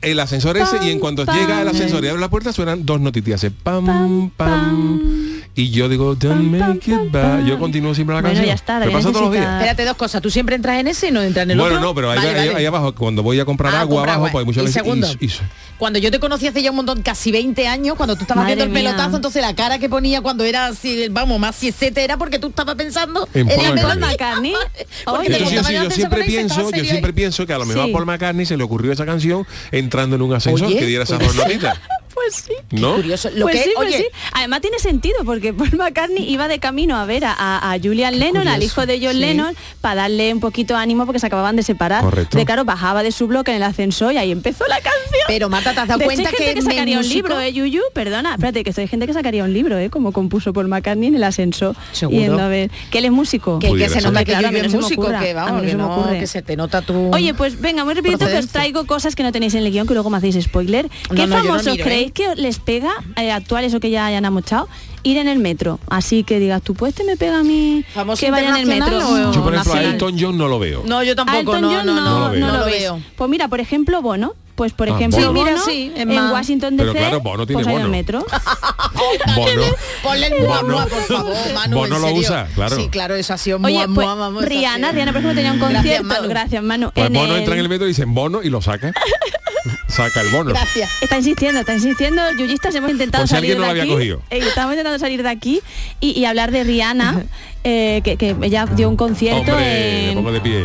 el 0.00 0.18
ascensor 0.18 0.56
ese, 0.56 0.84
y 0.84 0.90
en 0.90 0.98
cuanto 0.98 1.24
llega 1.24 1.62
el 1.62 1.68
ascensor 1.68 2.04
y 2.04 2.08
abre 2.08 2.20
la 2.20 2.28
puerta, 2.28 2.52
suenan 2.52 2.84
dos 2.84 3.00
notitas. 3.00 3.34
hace 3.34 3.50
Pam, 3.50 4.30
pam, 4.30 5.21
Y 5.54 5.68
yo 5.70 5.86
digo, 5.90 6.14
don't 6.14 6.44
make 6.50 6.90
it 6.90 7.10
bad. 7.10 7.44
Yo 7.44 7.58
continúo 7.58 7.94
siempre 7.94 8.14
la 8.16 8.22
Bueno, 8.22 8.34
canción. 8.36 8.46
ya 8.46 8.54
está, 8.54 8.78
Me 8.80 8.90
pasa 8.90 9.08
todos 9.10 9.20
los 9.24 9.32
días. 9.32 9.44
Espérate 9.56 9.84
dos 9.84 9.96
cosas. 9.98 10.22
Tú 10.22 10.30
siempre 10.30 10.56
entras 10.56 10.80
en 10.80 10.88
ese 10.88 11.08
y 11.08 11.10
no 11.10 11.20
entras 11.20 11.44
en 11.44 11.50
el 11.50 11.58
Bueno, 11.58 11.74
otro. 11.76 11.88
no, 11.88 11.94
pero 11.94 12.10
ahí, 12.10 12.16
Vale, 12.16 12.28
ahí- 12.30 12.46
vale. 12.48 12.58
ahí 12.60 12.64
abajo, 12.64 12.94
cuando 12.94 13.22
voy 13.22 13.38
a 13.38 13.44
comprar 13.44 13.74
Ah, 13.74 13.80
agua 13.82 13.96
compra 13.96 14.12
abajo, 14.14 14.26
agua. 14.28 14.32
pues 14.32 14.46
muchas 14.46 14.62
Y 14.62 14.66
veces... 14.66 14.74
segundo, 14.82 15.06
y- 15.20 15.26
y- 15.26 15.30
Cuando 15.76 15.98
yo 15.98 16.10
te 16.10 16.20
conocí 16.20 16.46
hace 16.46 16.62
ya 16.62 16.70
un 16.70 16.76
montón, 16.76 17.02
casi 17.02 17.32
20 17.32 17.66
años, 17.68 17.96
cuando 17.96 18.14
tú 18.16 18.22
estabas 18.22 18.44
Madre 18.44 18.54
viendo 18.56 18.64
el 18.74 18.82
mía. 18.82 18.90
pelotazo, 18.92 19.16
entonces 19.16 19.42
la 19.42 19.54
cara 19.54 19.78
que 19.78 19.88
ponía 19.90 20.20
cuando 20.22 20.44
era 20.44 20.66
así, 20.68 21.08
vamos, 21.10 21.38
más 21.38 21.54
siesete 21.56 22.02
era 22.02 22.16
porque 22.16 22.38
tú 22.38 22.48
estabas 22.48 22.74
pensando 22.76 23.28
En 23.34 23.50
en 23.50 23.56
Paul 23.58 23.76
la. 24.00 24.06
McCartney. 24.06 24.54
Yo 24.54 25.90
siempre 25.90 26.24
pienso, 26.24 26.70
yo 26.70 26.84
siempre 26.84 27.12
pienso 27.12 27.46
que 27.46 27.52
a 27.52 27.58
lo 27.58 27.66
mejor 27.66 27.90
a 27.90 27.92
Paul 27.92 28.06
McCartney 28.06 28.46
se 28.46 28.56
le 28.56 28.64
ocurrió 28.64 28.92
esa 28.92 29.04
canción 29.04 29.46
entrando 29.70 30.16
en 30.16 30.22
un 30.22 30.32
ascensor 30.34 30.68
que 30.72 30.86
diera 30.86 31.04
esas 31.04 31.18
puede 31.18 31.28
dos 31.32 31.36
notitas. 31.36 31.78
Pues 32.14 32.34
sí. 32.34 32.52
¿No? 32.70 32.96
Curioso. 32.96 33.30
Lo 33.34 33.46
pues 33.46 33.56
que, 33.56 33.64
sí, 33.64 33.70
pues 33.74 33.88
oye, 33.88 33.98
sí. 33.98 34.04
Además 34.32 34.60
tiene 34.60 34.78
sentido 34.78 35.16
porque 35.24 35.52
Paul 35.52 35.72
McCartney 35.76 36.30
iba 36.30 36.48
de 36.48 36.58
camino 36.58 36.96
a 36.96 37.04
ver 37.06 37.24
a, 37.24 37.32
a- 37.32 37.72
a 37.72 37.78
Julian 37.78 38.18
Lennon, 38.18 38.48
al 38.48 38.62
hijo 38.62 38.86
de 38.86 38.98
John 39.02 39.12
Sí. 39.12 39.18
Lennon, 39.20 39.54
para 39.80 40.02
darle 40.02 40.32
un 40.32 40.40
poquito 40.40 40.74
de 40.74 40.80
ánimo 40.80 41.04
porque 41.06 41.18
se 41.18 41.26
acababan 41.26 41.56
de 41.56 41.62
separar. 41.62 42.02
Correcto. 42.02 42.36
De 42.38 42.44
claro, 42.44 42.64
bajaba 42.64 43.02
de 43.02 43.12
su 43.12 43.26
bloque 43.26 43.50
en 43.50 43.58
el 43.58 43.62
ascensor 43.62 44.12
y 44.12 44.18
ahí 44.18 44.30
empezó 44.30 44.66
la 44.68 44.76
canción. 44.76 45.24
Pero 45.26 45.48
Marta, 45.48 45.72
¿te 45.74 45.80
has 45.80 45.88
dado 45.88 45.98
De 45.98 46.04
hecho, 46.04 46.14
cuenta 46.14 46.30
hay 46.30 46.36
gente 46.36 46.54
que 46.54 46.62
sacaría 46.62 46.98
un 46.98 47.08
libro, 47.08 47.40
eh, 47.40 47.52
Yuyu? 47.52 47.82
Perdona, 47.94 48.32
espérate, 48.34 48.64
que 48.64 48.70
estoy 48.70 48.86
gente 48.88 49.06
que 49.06 49.12
sacaría 49.12 49.44
un 49.44 49.52
libro, 49.52 49.78
eh, 49.78 49.90
como 49.90 50.12
compuso 50.12 50.52
Paul 50.52 50.68
McCartney 50.68 51.08
en 51.08 51.14
el 51.16 51.24
ascensor. 51.24 51.76
Seguro. 51.92 52.18
Yendo 52.20 52.40
a 52.42 52.48
ver. 52.48 52.70
Que 52.90 52.98
él 52.98 53.06
es 53.06 53.10
músico. 53.12 53.58
que, 53.58 53.68
se 53.88 54.00
nota 54.00 54.24
que 54.24 54.32
Claro, 54.32 54.50
no 54.50 54.68
músico, 54.80 55.02
ocurra, 55.02 55.20
que 55.20 55.30
a 55.30 55.34
vamos, 55.34 55.62
mí 55.62 55.62
no 55.62 55.62
que 55.62 55.70
se 55.70 55.76
me 55.76 55.82
no, 55.82 55.94
ocurre. 55.96 56.18
que 56.18 56.26
se 56.26 56.42
te 56.42 56.56
nota 56.56 56.82
tu 56.82 57.10
Oye, 57.14 57.34
pues 57.34 57.60
venga, 57.60 57.84
muy 57.84 57.94
rapidito 57.94 58.26
que 58.26 58.38
os 58.38 58.48
traigo 58.48 58.86
cosas 58.86 59.14
que 59.14 59.22
no 59.22 59.30
tenéis 59.32 59.54
en 59.54 59.62
el 59.64 59.70
guion, 59.70 59.86
que 59.86 59.94
luego 59.94 60.10
me 60.10 60.16
hacéis 60.18 60.38
spoiler. 60.42 60.88
¿Qué 61.14 61.26
famosos 61.28 61.76
¿eh? 61.78 61.82
Creéis 62.10 62.12
que 62.12 62.40
les 62.40 62.58
pega, 62.58 62.92
eh, 63.16 63.30
actuales 63.30 63.74
o 63.74 63.80
que 63.80 63.90
ya 63.90 64.06
hayan 64.06 64.24
amochado, 64.24 64.68
ir 65.02 65.18
en 65.18 65.28
el 65.28 65.38
metro? 65.38 65.78
Así 65.88 66.24
que 66.24 66.38
digas, 66.38 66.62
tú, 66.62 66.74
pues 66.74 66.90
este 66.90 67.04
me 67.04 67.16
pega 67.16 67.40
a 67.40 67.42
mí 67.42 67.84
¿Famoso 67.92 68.20
que 68.20 68.30
vaya 68.30 68.50
en 68.50 68.56
el 68.56 68.66
metro. 68.66 69.32
Yo, 69.32 69.42
por 69.42 69.54
ejemplo, 69.54 69.74
a? 69.74 69.82
Elton 69.82 70.16
John 70.18 70.38
no 70.38 70.48
lo 70.48 70.58
veo. 70.58 70.82
No, 70.86 71.02
yo 71.02 71.14
tampoco, 71.14 71.38
Elton 71.38 71.62
no, 71.62 71.70
John 71.70 71.86
no, 71.86 71.94
No 71.94 72.18
lo 72.20 72.30
veo. 72.30 72.40
no 72.40 72.52
no 72.52 72.58
lo 72.58 72.64
veo. 72.64 73.00
Pues 73.16 73.30
mira, 73.30 73.48
por 73.48 73.60
ejemplo, 73.60 74.02
Bono. 74.02 74.34
Pues 74.54 74.72
por 74.74 74.88
Ah, 74.90 74.94
ejemplo, 74.94 75.32
Bono. 75.32 75.32
Bono, 75.50 75.62
Sí, 75.64 75.90
mira, 75.90 75.94
sí, 75.96 76.02
en 76.02 76.14
más- 76.14 76.32
Washington 76.32 76.76
DC, 76.76 76.92
claro, 76.92 77.20
Bono 77.20 77.46
tiene 77.46 77.62
pues 77.62 77.66
hay 77.68 77.72
bono. 77.74 77.84
el 77.86 77.90
metro. 77.90 78.26
Bono. 79.34 79.62
Ponle 80.02 80.26
el 80.26 80.42
mua, 80.42 80.86
por 80.86 81.02
favor, 81.04 81.34
Manu, 81.54 81.76
Bono 81.76 81.96
en 81.96 82.02
lo 82.02 82.12
usa, 82.12 82.46
claro. 82.54 82.76
Sí, 82.76 82.88
claro, 82.90 83.14
eso 83.14 83.32
ha 83.34 83.38
sido 83.38 83.58
Oye, 83.62 83.86
mua, 83.86 83.94
pues 83.94 84.30
mua, 84.32 84.42
Rihanna, 84.42 84.88
sido- 84.88 84.92
Rihanna 84.92 85.12
por 85.12 85.20
ejemplo 85.20 85.34
tenía 85.34 85.52
un 85.52 85.58
Gracias, 85.58 85.82
concierto, 85.82 86.04
Manu. 86.08 86.28
gracias 86.28 86.62
Manu, 86.62 86.90
Pues 86.94 87.06
en 87.06 87.12
Bono 87.12 87.32
el- 87.34 87.38
entra 87.40 87.54
en 87.54 87.60
el 87.60 87.68
metro 87.68 87.86
y 87.86 87.88
dicen 87.88 88.14
bono 88.14 88.42
y 88.42 88.50
lo 88.50 88.60
saca. 88.62 88.92
saca 89.88 90.20
el 90.22 90.28
bono. 90.30 90.50
Gracias. 90.50 90.90
Está 91.02 91.18
insistiendo, 91.18 91.60
está 91.60 91.74
insistiendo. 91.74 92.22
Yuyistas 92.38 92.74
hemos 92.74 92.90
intentado 92.90 93.22
Por 93.22 93.28
si 93.28 93.34
salir 93.34 93.56
no 93.56 93.62
de 93.62 93.66
lo 93.66 93.72
aquí. 93.72 93.80
había 93.82 93.94
cogido. 93.94 94.22
eh, 94.30 94.38
estamos 94.38 94.72
intentando 94.72 94.98
salir 94.98 95.22
de 95.22 95.28
aquí 95.28 95.60
y, 96.00 96.18
y 96.18 96.24
hablar 96.24 96.50
de 96.50 96.64
Rihanna, 96.64 97.24
eh, 97.62 98.00
que, 98.02 98.16
que 98.16 98.34
ella 98.42 98.66
dio 98.66 98.88
un 98.88 98.96
concierto 98.96 99.52
Hombre, 99.52 100.10
en, 100.12 100.18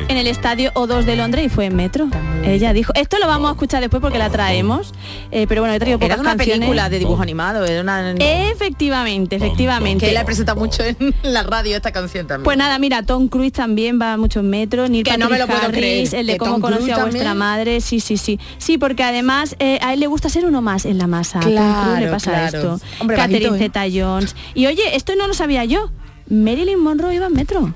en 0.09 0.17
el 0.17 0.27
estadio 0.27 0.71
O2 0.73 1.03
de 1.03 1.15
Londres 1.15 1.45
y 1.45 1.49
fue 1.49 1.65
en 1.65 1.75
metro. 1.75 2.07
Ella 2.43 2.73
dijo, 2.73 2.91
esto 2.95 3.19
lo 3.19 3.27
vamos 3.27 3.49
a 3.49 3.51
escuchar 3.53 3.76
después 3.79 4.01
porque 4.01 4.17
la 4.17 4.29
traemos, 4.29 4.93
eh, 5.31 5.45
pero 5.47 5.61
bueno, 5.61 5.73
he 5.75 5.79
traído 5.79 5.97
Era 5.97 6.07
pocas 6.07 6.19
una 6.19 6.29
canciones. 6.31 6.59
película 6.59 6.89
de 6.89 6.99
dibujo 6.99 7.21
animado, 7.21 7.65
era 7.65 7.81
una... 7.81 8.11
Efectivamente, 8.11 9.35
efectivamente. 9.35 10.05
que 10.05 10.11
la 10.13 10.21
he 10.21 10.25
presentado 10.25 10.59
mucho 10.59 10.83
en 10.83 11.13
la 11.23 11.43
radio 11.43 11.75
esta 11.75 11.91
canción 11.91 12.27
también. 12.27 12.43
Pues 12.43 12.57
nada, 12.57 12.79
mira, 12.79 13.03
Tom 13.03 13.27
Cruise 13.27 13.53
también 13.53 13.99
va 14.01 14.13
a 14.13 14.17
muchos 14.17 14.43
metros, 14.43 14.89
Neil 14.89 15.03
Que 15.03 15.11
Patrick 15.11 15.23
no 15.25 15.29
me 15.31 15.39
lo 15.39 15.47
puedo 15.47 15.61
Harris, 15.61 16.09
creer. 16.09 16.15
el 16.15 16.27
de 16.27 16.33
¿Que 16.33 16.37
cómo 16.37 16.59
Cruise 16.59 16.73
a 16.91 17.01
vuestra 17.01 17.03
también? 17.11 17.37
madre, 17.37 17.81
sí, 17.81 17.99
sí, 17.99 18.17
sí. 18.17 18.39
Sí, 18.57 18.77
porque 18.77 19.03
además 19.03 19.55
eh, 19.59 19.79
a 19.81 19.93
él 19.93 19.99
le 19.99 20.07
gusta 20.07 20.29
ser 20.29 20.45
uno 20.45 20.61
más 20.61 20.85
en 20.85 20.97
la 20.97 21.07
masa. 21.07 21.39
A 21.39 21.41
Tom 21.43 21.51
Cruise 21.53 21.61
le 21.61 21.97
Claro, 21.97 22.11
pasa 22.11 22.31
claro. 22.31 22.57
esto. 22.75 22.85
Hombre, 22.99 23.17
Catherine 23.17 23.49
bajito, 23.51 23.55
¿eh? 23.55 23.67
Zeta-Jones. 23.67 24.35
Y 24.53 24.67
oye, 24.67 24.95
esto 24.95 25.15
no 25.15 25.27
lo 25.27 25.33
sabía 25.33 25.65
yo. 25.65 25.89
Marilyn 26.29 26.79
Monroe 26.79 27.15
iba 27.15 27.27
en 27.27 27.33
metro. 27.33 27.73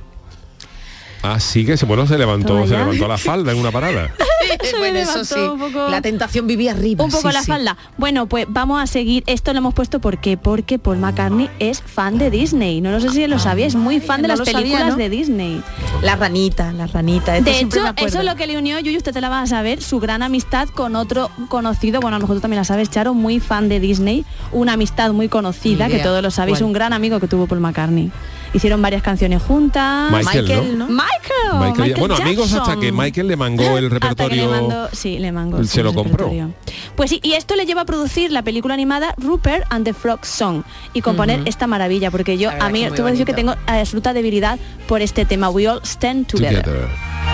Así 1.23 1.65
que 1.65 1.77
se, 1.77 1.85
bueno, 1.85 2.07
se 2.07 2.17
levantó, 2.17 2.65
se 2.67 2.75
levantó 2.75 3.07
la 3.07 3.17
falda 3.17 3.51
en 3.51 3.59
una 3.59 3.71
parada. 3.71 4.11
Se 4.63 4.73
me 4.73 4.79
bueno, 4.79 4.99
eso 4.99 5.25
sí. 5.25 5.39
un 5.39 5.59
poco- 5.59 5.89
La 5.89 6.01
tentación 6.01 6.47
vivía 6.47 6.71
arriba. 6.71 7.03
Un 7.03 7.11
poco 7.11 7.29
sí, 7.29 7.33
la 7.33 7.41
sí. 7.41 7.47
falda. 7.47 7.77
Bueno, 7.97 8.27
pues 8.27 8.45
vamos 8.49 8.81
a 8.81 8.87
seguir. 8.87 9.23
Esto 9.27 9.53
lo 9.53 9.59
hemos 9.59 9.73
puesto 9.73 9.99
¿por 9.99 10.19
qué? 10.19 10.37
porque 10.37 10.79
Paul 10.79 10.97
McCartney 10.97 11.49
es 11.59 11.81
fan 11.81 12.17
de 12.17 12.29
Disney. 12.29 12.81
No, 12.81 12.91
lo 12.91 12.99
sé 12.99 13.09
si 13.09 13.27
lo 13.27 13.39
sabía, 13.39 13.65
es 13.65 13.75
muy 13.75 13.99
fan 13.99 14.21
de 14.21 14.27
no 14.27 14.35
las 14.35 14.39
sabía, 14.45 14.61
películas 14.61 14.87
¿no? 14.89 14.95
de 14.95 15.09
Disney. 15.09 15.63
La 16.01 16.15
ranita, 16.15 16.71
la 16.73 16.87
ranita. 16.87 17.37
esto 17.37 17.49
De 17.51 17.59
hecho, 17.59 17.83
me 17.83 18.05
eso 18.07 18.19
es 18.19 18.25
lo 18.25 18.35
que 18.35 18.47
le 18.47 18.57
unió, 18.57 18.79
Yuyu, 18.79 18.97
usted 18.97 19.13
te 19.13 19.21
la 19.21 19.29
vas 19.29 19.43
a 19.51 19.55
saber, 19.57 19.81
su 19.81 19.99
gran 19.99 20.23
amistad 20.23 20.69
con 20.69 20.95
otro 20.95 21.29
conocido, 21.49 21.99
bueno, 22.01 22.15
a 22.15 22.19
lo 22.19 22.23
mejor 22.23 22.37
tú 22.37 22.41
también 22.41 22.57
la 22.59 22.63
sabes, 22.65 22.89
Charo, 22.89 23.13
muy 23.13 23.39
fan 23.39 23.69
de 23.69 23.79
Disney, 23.79 24.25
una 24.51 24.73
amistad 24.73 25.11
muy 25.11 25.29
conocida, 25.29 25.87
que 25.87 25.99
todos 25.99 26.21
lo 26.21 26.31
sabéis, 26.31 26.61
un 26.61 26.73
gran 26.73 26.93
amigo 26.93 27.19
que 27.19 27.27
tuvo 27.27 27.47
Paul 27.47 27.61
McCartney. 27.61 28.11
Hicieron 28.53 28.81
varias 28.81 29.01
canciones 29.01 29.41
juntas. 29.41 30.11
Michael, 30.11 30.43
Michael, 30.43 30.77
¿no? 30.77 30.87
¿no? 30.87 30.91
Michael, 30.93 31.53
Michael- 31.53 31.71
Michael 31.77 31.99
bueno, 31.99 32.15
amigos 32.15 32.51
hasta 32.53 32.77
que 32.79 32.91
Michael 32.91 33.27
le 33.27 33.35
mangó 33.37 33.77
el 33.77 33.89
repertorio. 33.89 34.45
le 34.51 34.61
mandó- 34.61 34.89
sí, 34.91 35.19
le 35.19 35.31
mangó. 35.31 35.57
Se 35.63 35.65
sí, 35.65 35.81
lo 35.83 35.89
el 35.89 35.95
compró. 35.95 36.25
repertorio. 36.25 36.53
Pues 36.95 37.09
sí, 37.11 37.19
y 37.23 37.33
esto 37.33 37.55
le 37.55 37.65
lleva 37.65 37.81
a 37.81 37.85
producir 37.85 38.31
la 38.31 38.41
película 38.43 38.73
animada 38.73 39.13
Rupert 39.17 39.63
and 39.69 39.85
the 39.85 39.93
Frog 39.93 40.25
Song 40.25 40.63
y 40.93 41.01
componer 41.01 41.41
esta 41.45 41.65
maravilla, 41.67 42.11
porque 42.11 42.37
yo 42.37 42.49
a 42.49 42.69
mí 42.69 42.83
que 42.83 42.91
te 42.91 43.01
voy 43.01 43.09
a 43.09 43.11
decir 43.11 43.25
que 43.25 43.33
tengo 43.33 43.53
bonito. 43.53 43.71
absoluta 43.71 44.13
debilidad 44.13 44.59
por 44.87 45.01
este 45.01 45.23
tema 45.25 45.49
We 45.49 45.69
All 45.69 45.79
Stand 45.83 46.27
Together. 46.27 46.63
Together. 46.63 47.30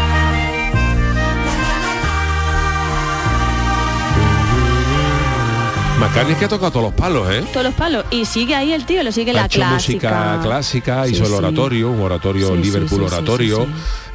McCartney 5.99 6.33
es 6.33 6.37
que 6.39 6.45
ha 6.45 6.47
tocado 6.47 6.71
todos 6.71 6.85
los 6.85 6.93
palos, 6.93 7.27
¿eh? 7.31 7.43
Todos 7.51 7.65
los 7.65 7.73
palos. 7.73 8.05
Y 8.11 8.25
sigue 8.25 8.53
ahí 8.55 8.71
el 8.71 8.85
tío, 8.85 9.01
lo 9.03 9.11
sigue 9.11 9.31
ha 9.31 9.33
la 9.33 9.45
hecho 9.45 9.57
clásica. 9.59 10.09
música 10.09 10.39
clásica, 10.43 11.05
Sí, 11.05 11.11
hizo 11.13 11.23
el 11.23 11.29
sí. 11.29 11.35
oratorio, 11.35 11.89
un 11.89 12.01
oratorio 12.01 12.47
Sí, 12.49 12.57
Liverpool 12.61 13.03
oratorio, 13.03 13.65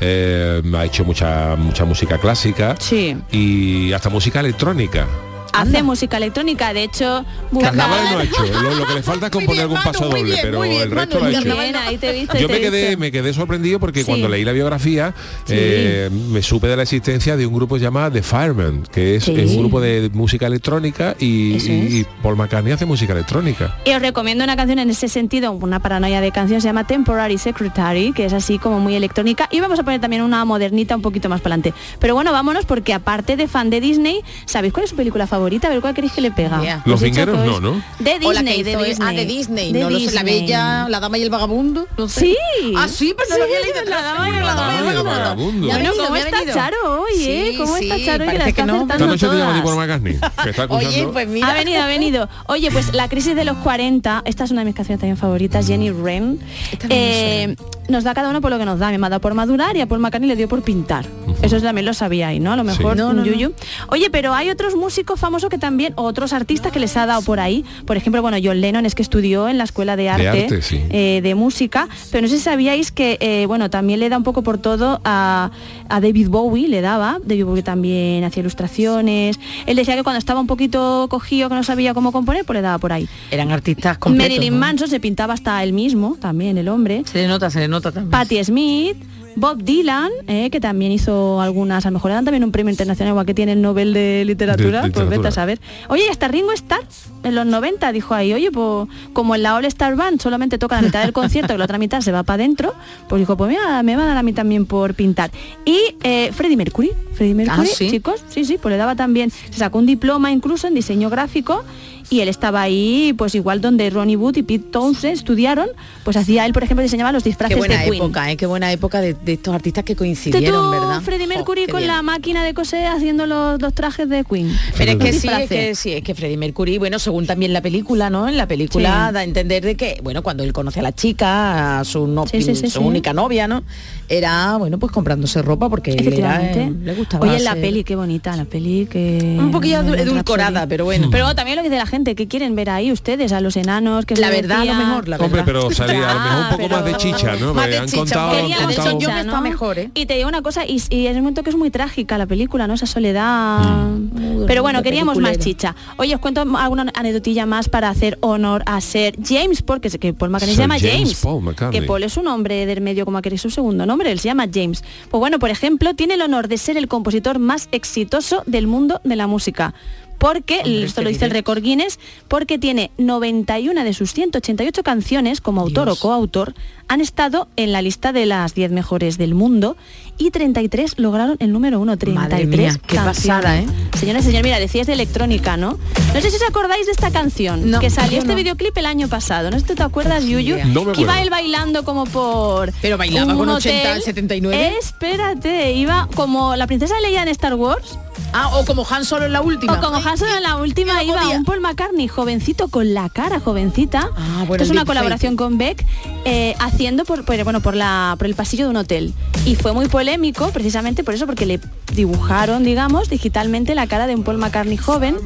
eh, 0.01 0.63
ha 0.77 0.85
hecho 0.85 1.05
mucha 1.05 1.57
mucha 1.57 1.85
música 1.85 2.19
clásica 2.19 2.77
Sí. 2.79 3.17
y 3.33 3.93
hasta 3.93 4.09
música 4.11 4.39
electrónica. 4.41 5.07
Hace 5.53 5.83
música 5.83 6.17
electrónica, 6.17 6.73
de 6.73 6.85
hecho, 6.85 7.25
Carnaval 7.61 8.01
no 8.13 8.19
ha 8.19 8.25
hecho, 8.25 8.43
lo, 8.63 8.75
lo 8.75 8.87
que 8.87 8.95
le 8.95 9.03
falta 9.03 9.27
es 9.27 9.33
componer 9.33 9.63
algún 9.63 9.77
paso 9.83 10.07
doble, 10.07 10.23
bien, 10.25 10.39
pero 10.43 10.61
bien, 10.63 10.83
el 10.83 10.91
resto 10.91 11.19
lo 11.19 11.27
ha 11.27 11.31
hecho. 11.31 11.43
Bien, 11.43 11.77
ahí 11.77 11.99
te 11.99 12.11
he 12.11 12.13
visto, 12.21 12.39
Yo 12.39 12.47
te 12.47 12.55
me 12.55 12.61
quedé, 12.61 12.97
me 12.97 13.13
quedé 13.13 13.33
sorprendido 13.35 13.79
porque 13.79 14.01
Sí. 14.01 14.07
cuando 14.07 14.29
leí 14.29 14.45
la 14.45 14.53
biografía 14.53 15.15
Sí. 15.45 15.55
eh, 15.57 16.11
me 16.31 16.43
supe 16.43 16.69
de 16.69 16.77
la 16.77 16.83
existencia 16.85 17.37
de 17.37 17.47
un 17.47 17.55
grupo 17.55 17.77
llamado 17.77 18.11
The 18.13 18.23
Fireman, 18.23 18.85
que 18.93 19.17
es, 19.17 19.25
Sí. 19.25 19.35
es 19.39 19.51
un 19.51 19.59
grupo 19.59 19.81
de 19.81 20.11
música 20.15 20.47
electrónica 20.47 21.17
y, 21.19 21.57
y- 21.57 21.99
y 22.01 22.07
Paul 22.23 22.37
McCartney 22.37 22.73
hace 22.73 22.87
música 22.87 23.13
electrónica. 23.13 23.77
Y 23.85 23.93
os 23.93 24.01
recomiendo 24.01 24.45
una 24.45 24.57
canción 24.57 24.79
en 24.79 24.89
ese 24.91 25.09
sentido, 25.09 25.53
una 25.53 25.81
paranoia 25.81 26.21
de 26.23 26.33
canción, 26.33 26.61
se 26.63 26.69
llama 26.69 26.87
Temporary 26.87 27.37
Secretary, 27.37 28.13
que 28.13 28.25
es 28.25 28.33
así 28.33 28.59
como 28.59 28.81
muy 28.81 28.95
electrónica. 28.95 29.49
Y 29.51 29.61
vamos 29.61 29.79
a 29.79 29.83
poner 29.83 30.01
también 30.01 30.23
una 30.23 30.45
modernita 30.47 30.97
un 30.97 31.03
poquito 31.03 31.29
más 31.29 31.41
para 31.43 31.57
adelante. 31.57 31.75
Pero 31.99 32.15
bueno, 32.15 32.33
vámonos 32.33 32.65
porque 32.65 32.95
aparte 32.95 33.37
de 33.37 33.49
fan 33.49 33.69
de 33.69 33.81
Disney, 33.83 34.21
¿sabéis 34.47 34.73
cuál 34.73 34.85
es 34.85 34.91
su 34.91 34.97
película 34.97 35.27
favorita? 35.27 35.42
A 35.43 35.71
ver 35.71 35.81
cuál 35.81 35.95
queréis 35.95 36.13
que 36.13 36.21
le 36.21 36.31
pega. 36.31 36.61
Yeah. 36.63 36.83
Los 36.85 37.01
vingueros 37.01 37.39
no, 37.45 37.61
¿no? 37.61 37.83
De 37.99 38.19
O 38.25 38.33
la 38.33 38.43
que 38.43 38.53
Disney, 38.55 38.63
de 38.63 38.77
Disney. 38.85 39.09
Ah, 39.09 39.13
de 39.13 39.27
Disney. 39.27 39.73
De 39.73 39.81
no 39.81 39.91
lo 39.91 39.99
sé, 39.99 40.05
la 40.07 40.23
Disney. 40.23 40.41
bella, 40.43 40.89
la 40.89 41.01
dama 41.01 41.19
y 41.19 41.23
el 41.23 41.31
vagabundo. 41.31 41.87
No 41.99 42.09
sé. 42.09 42.21
Sí. 42.21 42.37
Ah, 42.77 42.89
sí, 42.89 43.15
pero 43.17 43.29
no 43.31 43.39
lo 43.39 43.45
había 43.45 43.57
Sí, 43.61 43.67
leído. 43.73 43.91
la 43.91 44.03
dama 44.03 44.29
y 44.29 44.37
el 44.37 44.45
La 44.45 44.55
dama 44.55 44.75
y 44.75 44.79
el 44.97 45.03
vagabundo. 45.05 45.67
Bueno, 45.67 45.91
¿cómo 45.97 46.17
está. 46.17 46.53
Charo 46.55 46.77
hoy, 47.03 47.13
eh? 47.25 47.49
Sí, 47.53 47.57
¿Cómo 47.59 47.77
sí, 47.77 47.85
está 47.91 48.05
Charo 48.05 48.25
hoy 48.25 48.31
que 48.31 48.39
la 48.39 48.45
parece 48.45 48.49
está 48.51 48.63
que 48.63 48.67
no. 48.67 48.75
acertando 48.75 48.95
Esta 48.95 49.07
noche 49.07 49.29
te 49.29 49.35
llamo 49.35 49.51
a 49.51 49.55
ti 49.55 49.61
todas? 49.61 49.75
por 49.77 49.83
McCartney, 49.83 50.19
que 50.45 50.51
está 50.51 50.65
Oye, 50.69 51.09
pues 51.13 51.29
mira. 51.29 51.49
Ha 51.49 51.55
venido, 51.55 51.83
ha 51.83 51.87
venido. 51.87 52.29
Oye, 52.47 52.71
pues 52.71 52.93
la 52.95 53.09
crisis 53.09 53.35
de 53.37 53.45
los 53.45 53.57
40, 53.59 54.23
esta 54.25 54.45
es 54.45 54.51
una 54.51 54.61
de 54.61 54.65
mis 54.67 54.75
canciones 54.75 55.01
también 55.01 55.17
favoritas, 55.17 55.67
Jenny 55.67 55.91
Wren. 55.91 56.39
No 56.39 56.89
me 56.89 56.95
Eh, 56.95 57.57
nos 57.89 58.05
da 58.05 58.15
cada 58.15 58.31
uno 58.31 58.41
por 58.41 58.51
lo 58.51 58.59
que 58.59 58.65
nos 58.65 58.79
da. 58.79 58.91
Me 58.91 59.07
ha 59.07 59.11
dado 59.11 59.21
por 59.21 59.35
madurar 59.35 59.77
y 59.77 59.81
a 59.81 59.87
Paul 59.87 60.01
McCartney 60.01 60.29
le 60.29 60.37
dio 60.37 60.49
por 60.49 60.63
pintar. 60.63 61.05
Eso 61.43 61.61
también 61.61 61.85
lo 61.87 61.95
sabíais, 61.95 62.41
¿no? 62.41 62.53
A 62.53 62.57
lo 62.57 62.65
mejor 62.65 62.97
No, 62.97 63.09
un 63.09 63.17
no, 63.17 63.23
no. 63.25 63.27
yuyu. 63.27 63.53
Oye, 63.89 64.11
pero 64.11 64.35
hay 64.35 64.51
otros 64.51 64.77
músicos 64.77 65.19
famosos 65.19 65.32
que 65.49 65.59
también, 65.59 65.93
otros 65.97 66.33
artistas 66.33 66.73
que 66.73 66.79
les 66.79 66.97
ha 66.97 67.07
dado 67.07 67.23
por 67.23 67.41
ahí. 67.41 67.65
Por 67.87 67.97
ejemplo, 67.97 68.21
bueno, 68.23 68.37
John 68.43 68.61
Lennon 68.61 68.87
es 68.87 68.95
que 68.95 69.03
estudió 69.03 69.49
en 69.49 69.59
la 69.59 69.65
escuela 69.65 69.97
de 69.97 70.09
arte, 70.09 70.29
arte, 70.29 70.63
sí. 70.63 70.81
eh, 70.91 71.21
de 71.23 71.35
música, 71.35 71.89
pero 72.11 72.23
no 72.23 72.29
sé 72.29 72.37
si 72.37 72.43
sabíais 72.45 72.93
que, 72.93 73.19
eh, 73.21 73.47
bueno, 73.47 73.71
también 73.71 74.01
le 74.01 74.09
da 74.09 74.17
un 74.17 74.23
poco 74.25 74.43
por 74.43 74.59
todo 74.59 75.01
a, 75.05 75.51
a 75.89 76.01
David 76.01 76.29
Bowie, 76.29 76.69
le 76.69 76.81
daba. 76.81 77.19
David 77.25 77.45
Bowie 77.45 77.63
también 77.63 78.25
hacía 78.25 78.41
ilustraciones. 78.41 79.39
Él 79.67 79.77
decía 79.77 79.97
que 79.97 80.03
cuando 80.03 80.19
estaba 80.19 80.41
un 80.41 80.47
poquito 80.47 81.07
cogido, 81.09 81.49
que 81.49 81.55
no 81.55 81.63
sabía 81.65 81.95
cómo 81.95 82.13
componer, 82.13 82.45
pues 82.45 82.57
le 82.57 82.63
daba 82.63 82.79
por 82.79 82.93
ahí. 82.93 83.09
Eran 83.31 83.51
artistas 83.51 83.99
completos. 83.99 84.29
Marilyn 84.31 84.55
¿no? 84.55 84.61
Manson 84.61 84.89
se 84.89 85.01
pintaba 85.01 85.35
hasta 85.35 85.63
él 85.63 85.73
mismo, 85.73 86.17
también 86.21 86.59
el 86.59 86.69
hombre. 86.69 87.03
Se 87.05 87.19
le 87.19 87.29
nota, 87.29 87.51
se 87.51 87.61
le 87.61 87.69
nota 87.69 87.91
también. 87.93 88.11
Patti 88.11 88.43
Smith, 88.45 88.97
Bob 89.37 89.63
Dylan, 89.63 90.11
eh, 90.27 90.51
que 90.51 90.61
también 90.61 90.93
hizo 90.93 91.41
algunas, 91.41 91.87
a 91.87 91.91
lo 91.91 91.95
mejor 91.95 92.11
le 92.11 92.15
dan 92.17 92.25
también 92.25 92.45
un 92.45 92.53
premio 92.53 92.71
internacional, 92.71 93.13
igual 93.13 93.27
que 93.27 93.35
tiene 93.35 93.53
el 93.53 93.63
Nobel 93.63 93.95
de 93.95 94.25
literatura, 94.27 94.83
De- 94.83 94.89
de 94.89 94.93
pues 94.93 95.05
vete 95.07 95.17
literatura. 95.17 95.29
a 95.29 95.33
saber. 95.33 95.61
Oye, 95.89 96.05
y 96.07 96.09
hasta 96.11 96.29
Ringo 96.29 96.53
Starr, 96.53 96.83
en 97.25 97.35
los 97.35 97.47
90, 97.47 97.93
dijo 97.93 98.15
ahí, 98.15 98.33
oye, 98.33 98.51
pues 98.51 98.89
como 99.13 99.35
en 99.35 99.43
la 99.43 99.55
All 99.55 99.65
Star 99.65 99.97
Band 99.97 100.21
solamente 100.21 100.59
toca 100.59 100.77
la 100.77 100.83
mitad 100.83 101.03
del 101.03 101.13
concierto, 101.13 101.55
que 101.55 101.59
la 101.59 101.65
otra 101.65 101.79
mitad 101.79 102.01
se 102.03 102.13
va 102.13 102.23
para 102.25 102.43
adentro, 102.43 102.75
pues 103.09 103.21
dijo, 103.21 103.37
pues 103.37 103.49
mira, 103.51 103.83
me 103.83 103.97
va 103.97 104.03
a 104.05 104.07
dar 104.07 104.17
a 104.19 104.23
mí 104.23 104.33
también 104.33 104.67
por 104.67 104.95
pintar. 104.95 105.31
Y 105.65 105.79
eh, 106.03 106.31
Freddie 106.33 106.57
Mercury, 106.57 106.91
Freddie 107.15 107.35
Mercury, 107.35 107.67
¿sí? 107.69 107.91
chicos, 107.91 108.23
sí, 108.29 108.45
sí, 108.45 108.59
pues 108.61 108.73
le 108.73 108.77
daba 108.79 108.97
también, 108.97 109.31
se 109.31 109.55
sacó 109.59 109.79
un 109.79 109.87
diploma 109.87 110.31
incluso 110.31 110.67
en 110.67 110.75
diseño 110.75 111.09
gráfico 111.11 111.65
y 112.13 112.21
él 112.21 112.29
estaba 112.29 112.61
ahí, 112.63 113.15
pues 113.17 113.35
igual 113.35 113.61
donde 113.61 113.89
Ronnie 113.91 114.17
Wood 114.17 114.37
y 114.37 114.43
Pete 114.43 114.67
Townshend 114.71 115.15
estudiaron, 115.15 115.67
pues 116.05 116.17
hacía 116.17 116.45
él, 116.47 116.53
por 116.53 116.63
ejemplo, 116.63 116.83
diseñaba 116.83 117.11
los 117.11 117.25
disfraces 117.25 117.55
Qué 117.55 117.59
buena 117.59 117.79
de 117.79 117.85
Queen. 117.91 118.03
época, 118.03 118.31
¿eh? 118.31 118.37
Qué 118.37 118.47
buena 118.47 118.71
época 118.71 119.01
de, 119.01 119.15
de 119.15 119.33
estos 119.33 119.55
artistas 119.55 119.85
que 119.85 119.97
coincidieron, 119.97 120.71
¿verdad? 120.71 121.01
Freddie 121.01 121.27
Mercury 121.27 121.67
con 121.67 121.79
bien. 121.79 121.89
la 121.89 122.03
máquina 122.03 122.45
de 122.45 122.53
coser 122.55 122.87
haciendo 122.87 123.27
los, 123.27 123.61
los 123.61 123.73
trajes 123.75 124.09
de 124.09 124.25
Queen. 124.25 124.55
Pero 124.77 124.93
es 124.93 124.99
que 124.99 125.13
sí, 125.15 125.29
es 125.29 125.49
que 125.49 125.75
sí, 125.75 125.93
es 125.93 126.03
que 126.03 126.15
Freddie 126.15 126.37
Mercury, 126.37 126.79
bueno, 126.79 126.99
según 126.99 127.27
también 127.27 127.53
la 127.53 127.63
película, 127.63 128.11
¿no? 128.11 128.29
En 128.29 128.37
la 128.37 128.47
película 128.47 129.07
Sí. 129.09 129.15
da 129.15 129.21
a 129.21 129.25
entender 129.25 129.65
de 129.65 129.75
que, 129.77 129.99
bueno, 130.03 130.23
cuando 130.23 130.43
él 130.43 130.53
conoce 130.53 130.81
a 130.81 130.83
la 130.83 130.93
chica, 130.93 131.81
a 131.81 131.85
su, 131.85 132.07
no, 132.07 132.27
Sí, 132.27 132.43
su 132.69 132.81
única 132.83 133.13
novia, 133.13 133.49
¿no? 133.49 133.63
Era, 134.09 134.57
bueno, 134.59 134.79
pues 134.79 134.93
comprándose 134.93 135.41
ropa 135.41 135.71
porque 135.71 135.93
él 135.93 136.13
era, 136.13 136.43
eh, 136.53 136.71
le 136.85 136.95
gustaba. 136.95 137.27
Oye, 137.27 137.37
en 137.39 137.45
la 137.45 137.53
ser- 137.53 137.63
peli, 137.63 137.85
qué 137.85 137.97
bonita 137.97 138.37
la 138.37 138.45
peli, 138.45 138.87
que... 138.91 139.37
Un 139.39 139.51
poquillo 139.51 139.81
edulcorada, 139.95 140.67
pero 140.67 140.85
bueno. 140.85 141.09
Pero 141.11 141.35
también 141.35 141.57
lo 141.57 141.63
que 141.63 141.69
dice 141.71 141.79
la 141.79 141.87
gente, 141.87 142.02
gente. 142.03 142.15
¿Qué 142.15 142.29
quieren 142.29 142.55
ver 142.55 142.71
ahí 142.71 142.91
ustedes? 142.93 143.33
A 143.33 143.41
los 143.41 143.57
enanos 143.57 144.05
que 144.07 144.15
se 144.17 144.21
La 144.21 144.31
verdad, 144.31 144.59
decía- 144.59 144.73
lo 144.79 144.85
mejor, 144.87 145.09
la 145.09 145.17
Hombre, 145.17 145.43
verdad. 145.43 145.45
pero 145.47 145.71
salía 145.71 146.11
a 146.11 146.15
lo 146.15 146.21
mejor 146.21 146.39
un 146.39 146.49
poco 146.51 146.63
pero- 146.63 146.77
más 146.77 146.85
de 146.85 146.97
chicha, 146.97 147.37
¿no? 147.37 147.55
Más 147.55 147.69
de 147.69 147.79
han 147.79 147.87
chicha, 147.87 147.97
contado, 147.99 148.31
han 148.31 148.51
contado- 148.65 148.99
yo 148.99 149.09
que 149.09 149.41
mejor, 149.43 149.79
¿eh? 149.79 149.91
Y 149.95 150.07
te 150.07 150.15
digo 150.15 150.29
una 150.29 150.43
cosa, 150.43 150.65
y, 150.67 150.83
y 150.91 151.07
es 151.07 151.15
un 151.15 151.21
momento 151.23 151.43
que 151.43 151.51
es 151.51 151.57
muy 151.57 151.71
trágica 151.71 152.19
la 152.19 152.27
película, 152.27 152.67
¿no? 152.67 152.75
Esa 152.75 152.87
soledad. 152.87 153.61
Mm. 153.61 154.47
Pero 154.47 154.63
bueno, 154.63 154.83
queríamos 154.83 155.19
más 155.19 155.39
chicha. 155.39 155.75
Oye, 155.97 156.15
os 156.15 156.21
cuento 156.21 156.41
alguna 156.41 156.87
anecdotilla 156.95 157.47
más 157.47 157.69
para 157.69 157.89
hacer 157.89 158.19
honor 158.21 158.63
a 158.67 158.81
ser 158.81 159.15
James 159.25 159.63
Paul, 159.63 159.81
que, 159.81 159.91
que 159.91 160.13
Paul 160.13 160.31
McCartney 160.31 160.57
se 160.57 160.63
llama 160.63 160.79
James 160.79 160.93
James. 160.95 161.21
Paul 161.21 161.43
McCartney. 161.43 161.81
Que 161.81 161.87
Paul 161.87 162.03
es 162.03 162.17
un 162.17 162.27
hombre 162.27 162.67
del 162.67 162.81
medio 162.81 163.05
como 163.05 163.23
que 163.23 163.29
es 163.33 163.41
su 163.41 163.51
segundo 163.51 163.87
nombre, 163.87 164.11
él 164.11 164.19
se 164.19 164.29
llama 164.29 164.47
James. 164.53 164.83
Pues 165.11 165.19
bueno, 165.21 165.39
por 165.39 165.51
ejemplo, 165.51 165.95
tiene 165.95 166.15
el 166.15 166.23
honor 166.23 166.49
de 166.49 166.59
ser 166.59 166.77
el 166.77 166.89
compositor 166.89 167.39
más 167.39 167.69
exitoso 167.73 168.43
del 168.47 168.67
mundo 168.67 169.01
de 169.05 169.17
la 169.17 169.27
música. 169.27 169.75
Porque, 170.23 170.59
Hombre, 170.59 170.85
esto 170.85 171.03
lo 171.03 171.09
dice 171.09 171.25
el 171.25 171.33
récord 171.33 171.61
Guinness, 171.61 171.99
porque 172.29 172.57
tiene 172.57 172.93
91 172.97 173.83
de 173.83 173.93
sus 173.93 174.13
188 174.13 174.85
canciones 174.85 175.41
como 175.41 175.61
autor 175.61 175.87
Dios. 175.87 175.99
o 175.99 176.01
coautor 176.01 176.55
han 176.93 177.01
estado 177.01 177.49
en 177.57 177.73
la 177.73 177.81
lista 177.81 178.13
de 178.13 178.27
las 178.27 178.55
10 178.55 178.71
mejores 178.71 179.17
del 179.17 179.35
mundo 179.35 179.77
y 180.19 180.31
33 180.31 180.99
lograron 180.99 181.37
el 181.41 181.51
número 181.51 181.81
uno. 181.81 181.97
33 181.97 182.31
Madre 182.31 182.47
mía, 182.47 182.81
qué 182.87 182.97
pasada, 182.97 183.59
¿eh? 183.59 183.67
Señores, 183.99 184.25
señor, 184.25 184.43
mira, 184.45 184.59
decías 184.59 184.87
de 184.87 184.93
electrónica, 184.93 185.57
¿no? 185.57 185.79
No 186.15 186.21
sé 186.21 186.29
si 186.31 186.37
os 186.37 186.43
acordáis 186.43 186.85
de 186.85 186.93
esta 186.93 187.11
canción, 187.11 187.71
No, 187.71 187.81
que 187.81 187.89
salió 187.89 188.19
este 188.19 188.29
no. 188.33 188.37
videoclip 188.37 188.77
el 188.77 188.85
año 188.87 189.09
pasado. 189.09 189.51
No 189.51 189.59
sé 189.59 189.67
si 189.67 189.75
te 189.75 189.83
acuerdas, 189.83 190.25
Yuyu, 190.25 190.57
idea. 190.57 190.67
No 190.67 190.85
me 190.85 190.93
que 190.93 191.01
iba 191.01 191.21
él 191.23 191.31
bailando 191.31 191.83
como 191.85 192.05
por 192.05 192.73
Pero 192.83 192.99
bailaba 192.99 193.33
un 193.33 193.39
con 193.39 193.49
80 193.49 193.79
hotel. 193.81 193.93
al 193.93 194.03
79. 194.03 194.75
Espérate, 194.79 195.73
iba 195.73 196.09
como 196.15 196.57
la 196.57 196.67
princesa 196.67 196.95
Leia 197.01 197.23
en 197.23 197.29
Star 197.29 197.55
Wars. 197.55 197.99
Ah, 198.35 198.57
o 198.57 198.65
como 198.65 198.87
Han 198.89 199.05
Solo 199.05 199.27
en 199.27 199.33
la 199.33 199.43
última. 199.43 199.75
O 199.75 199.81
como 199.81 199.97
Hanson 199.97 200.29
en 200.37 200.43
la 200.43 200.57
última 200.57 201.03
iba 201.03 201.21
podía. 201.21 201.37
un 201.37 201.45
Paul 201.45 201.61
McCartney 201.61 202.09
jovencito 202.09 202.69
con 202.69 202.95
la 202.95 203.11
cara 203.11 203.41
jovencita. 203.41 204.09
Ah, 204.17 204.45
bueno, 204.47 204.55
Esto 204.55 204.65
es 204.65 204.71
una 204.71 204.87
colaboración 204.87 205.37
con 205.37 205.59
Beck 205.59 205.85
eh, 206.25 206.55
haciendo 206.83 207.05
por, 207.05 207.25
por- 207.25 207.45
bueno 207.45 207.61
por 207.61 207.77
la 207.77 208.17
por 208.19 208.27
el 208.27 208.35
pasillo 208.35 208.65
de 208.65 208.71
un 208.71 208.77
hotel 208.77 209.13
y 209.47 209.55
fue 209.55 209.73
muy 209.73 209.87
polémico 209.87 210.51
precisamente 210.51 211.05
por 211.05 211.15
eso 211.15 211.27
porque 211.27 211.47
le 211.47 211.61
dibujaron 211.95 212.65
digamos 212.65 213.09
digitalmente 213.09 213.75
la 213.77 213.87
cara 213.87 214.07
de 214.09 214.17
un 214.17 214.25
Paul 214.25 214.39
McCartney 214.39 214.77
joven 214.77 215.17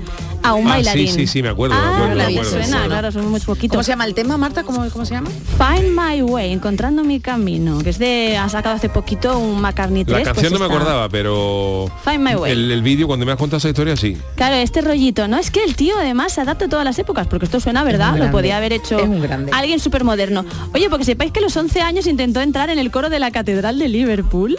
a 0.42 0.52
un 0.54 0.66
Ah, 0.68 0.72
bailarín. 0.74 1.08
sí, 1.08 1.14
sí, 1.14 1.26
sí, 1.26 1.42
me 1.42 1.48
acuerdo, 1.48 1.74
me 1.74 1.80
Ah, 1.80 1.94
acuerdo, 1.96 2.14
la 2.14 2.24
me 2.24 2.28
vi, 2.30 2.38
acuerdo. 2.38 2.62
suena, 2.62 2.84
claro, 2.86 3.10
son 3.10 3.28
muy 3.28 3.40
poquito. 3.40 3.72
¿Cómo 3.72 3.82
se 3.82 3.90
llama 3.90 4.04
el 4.04 4.14
tema, 4.14 4.36
Marta? 4.36 4.62
¿Cómo, 4.62 4.88
cómo 4.90 5.04
se 5.04 5.14
llama? 5.14 5.28
Find 5.58 5.90
My 5.98 6.22
Way, 6.22 6.52
encontrando 6.52 7.02
mi 7.02 7.18
camino, 7.18 7.78
que 7.80 7.90
es 7.90 7.98
de 7.98 8.36
ha 8.36 8.48
sacado 8.48 8.76
hace 8.76 8.88
poquito 8.88 9.36
un 9.40 9.60
McCartney 9.60 10.04
3. 10.04 10.18
La 10.18 10.24
canción 10.24 10.50
pues 10.50 10.60
no 10.60 10.68
me 10.68 10.72
acordaba, 10.72 11.08
pero 11.08 11.90
Find 12.04 12.20
My 12.20 12.36
Way. 12.36 12.52
el, 12.52 12.70
el 12.70 12.82
vídeo 12.82 13.08
cuando 13.08 13.26
me 13.26 13.32
has 13.32 13.38
contado 13.38 13.58
esa 13.58 13.70
historia 13.70 13.96
sí. 13.96 14.16
Claro, 14.36 14.54
este 14.54 14.82
rollito, 14.82 15.26
¿no? 15.26 15.36
Es 15.36 15.50
que 15.50 15.64
el 15.64 15.74
tío 15.74 15.96
además 15.98 16.34
se 16.34 16.42
adapta 16.42 16.66
a 16.66 16.68
todas 16.68 16.84
las 16.84 16.96
épocas, 17.00 17.26
porque 17.26 17.46
esto 17.46 17.58
suena, 17.58 17.82
¿verdad? 17.82 18.16
Lo 18.16 18.30
podía 18.30 18.56
haber 18.58 18.72
hecho 18.72 19.00
es 19.00 19.08
un 19.08 19.20
grande. 19.22 19.50
alguien 19.52 19.80
súper 19.80 20.04
moderno. 20.04 20.44
Oye, 20.74 20.88
porque 20.88 21.04
sepáis 21.04 21.32
que 21.32 21.40
los 21.46 21.56
11 21.56 21.80
años 21.80 22.08
intentó 22.08 22.40
entrar 22.40 22.70
en 22.70 22.80
el 22.80 22.90
coro 22.90 23.08
de 23.08 23.20
la 23.20 23.30
Catedral 23.30 23.78
de 23.78 23.88
Liverpool, 23.88 24.56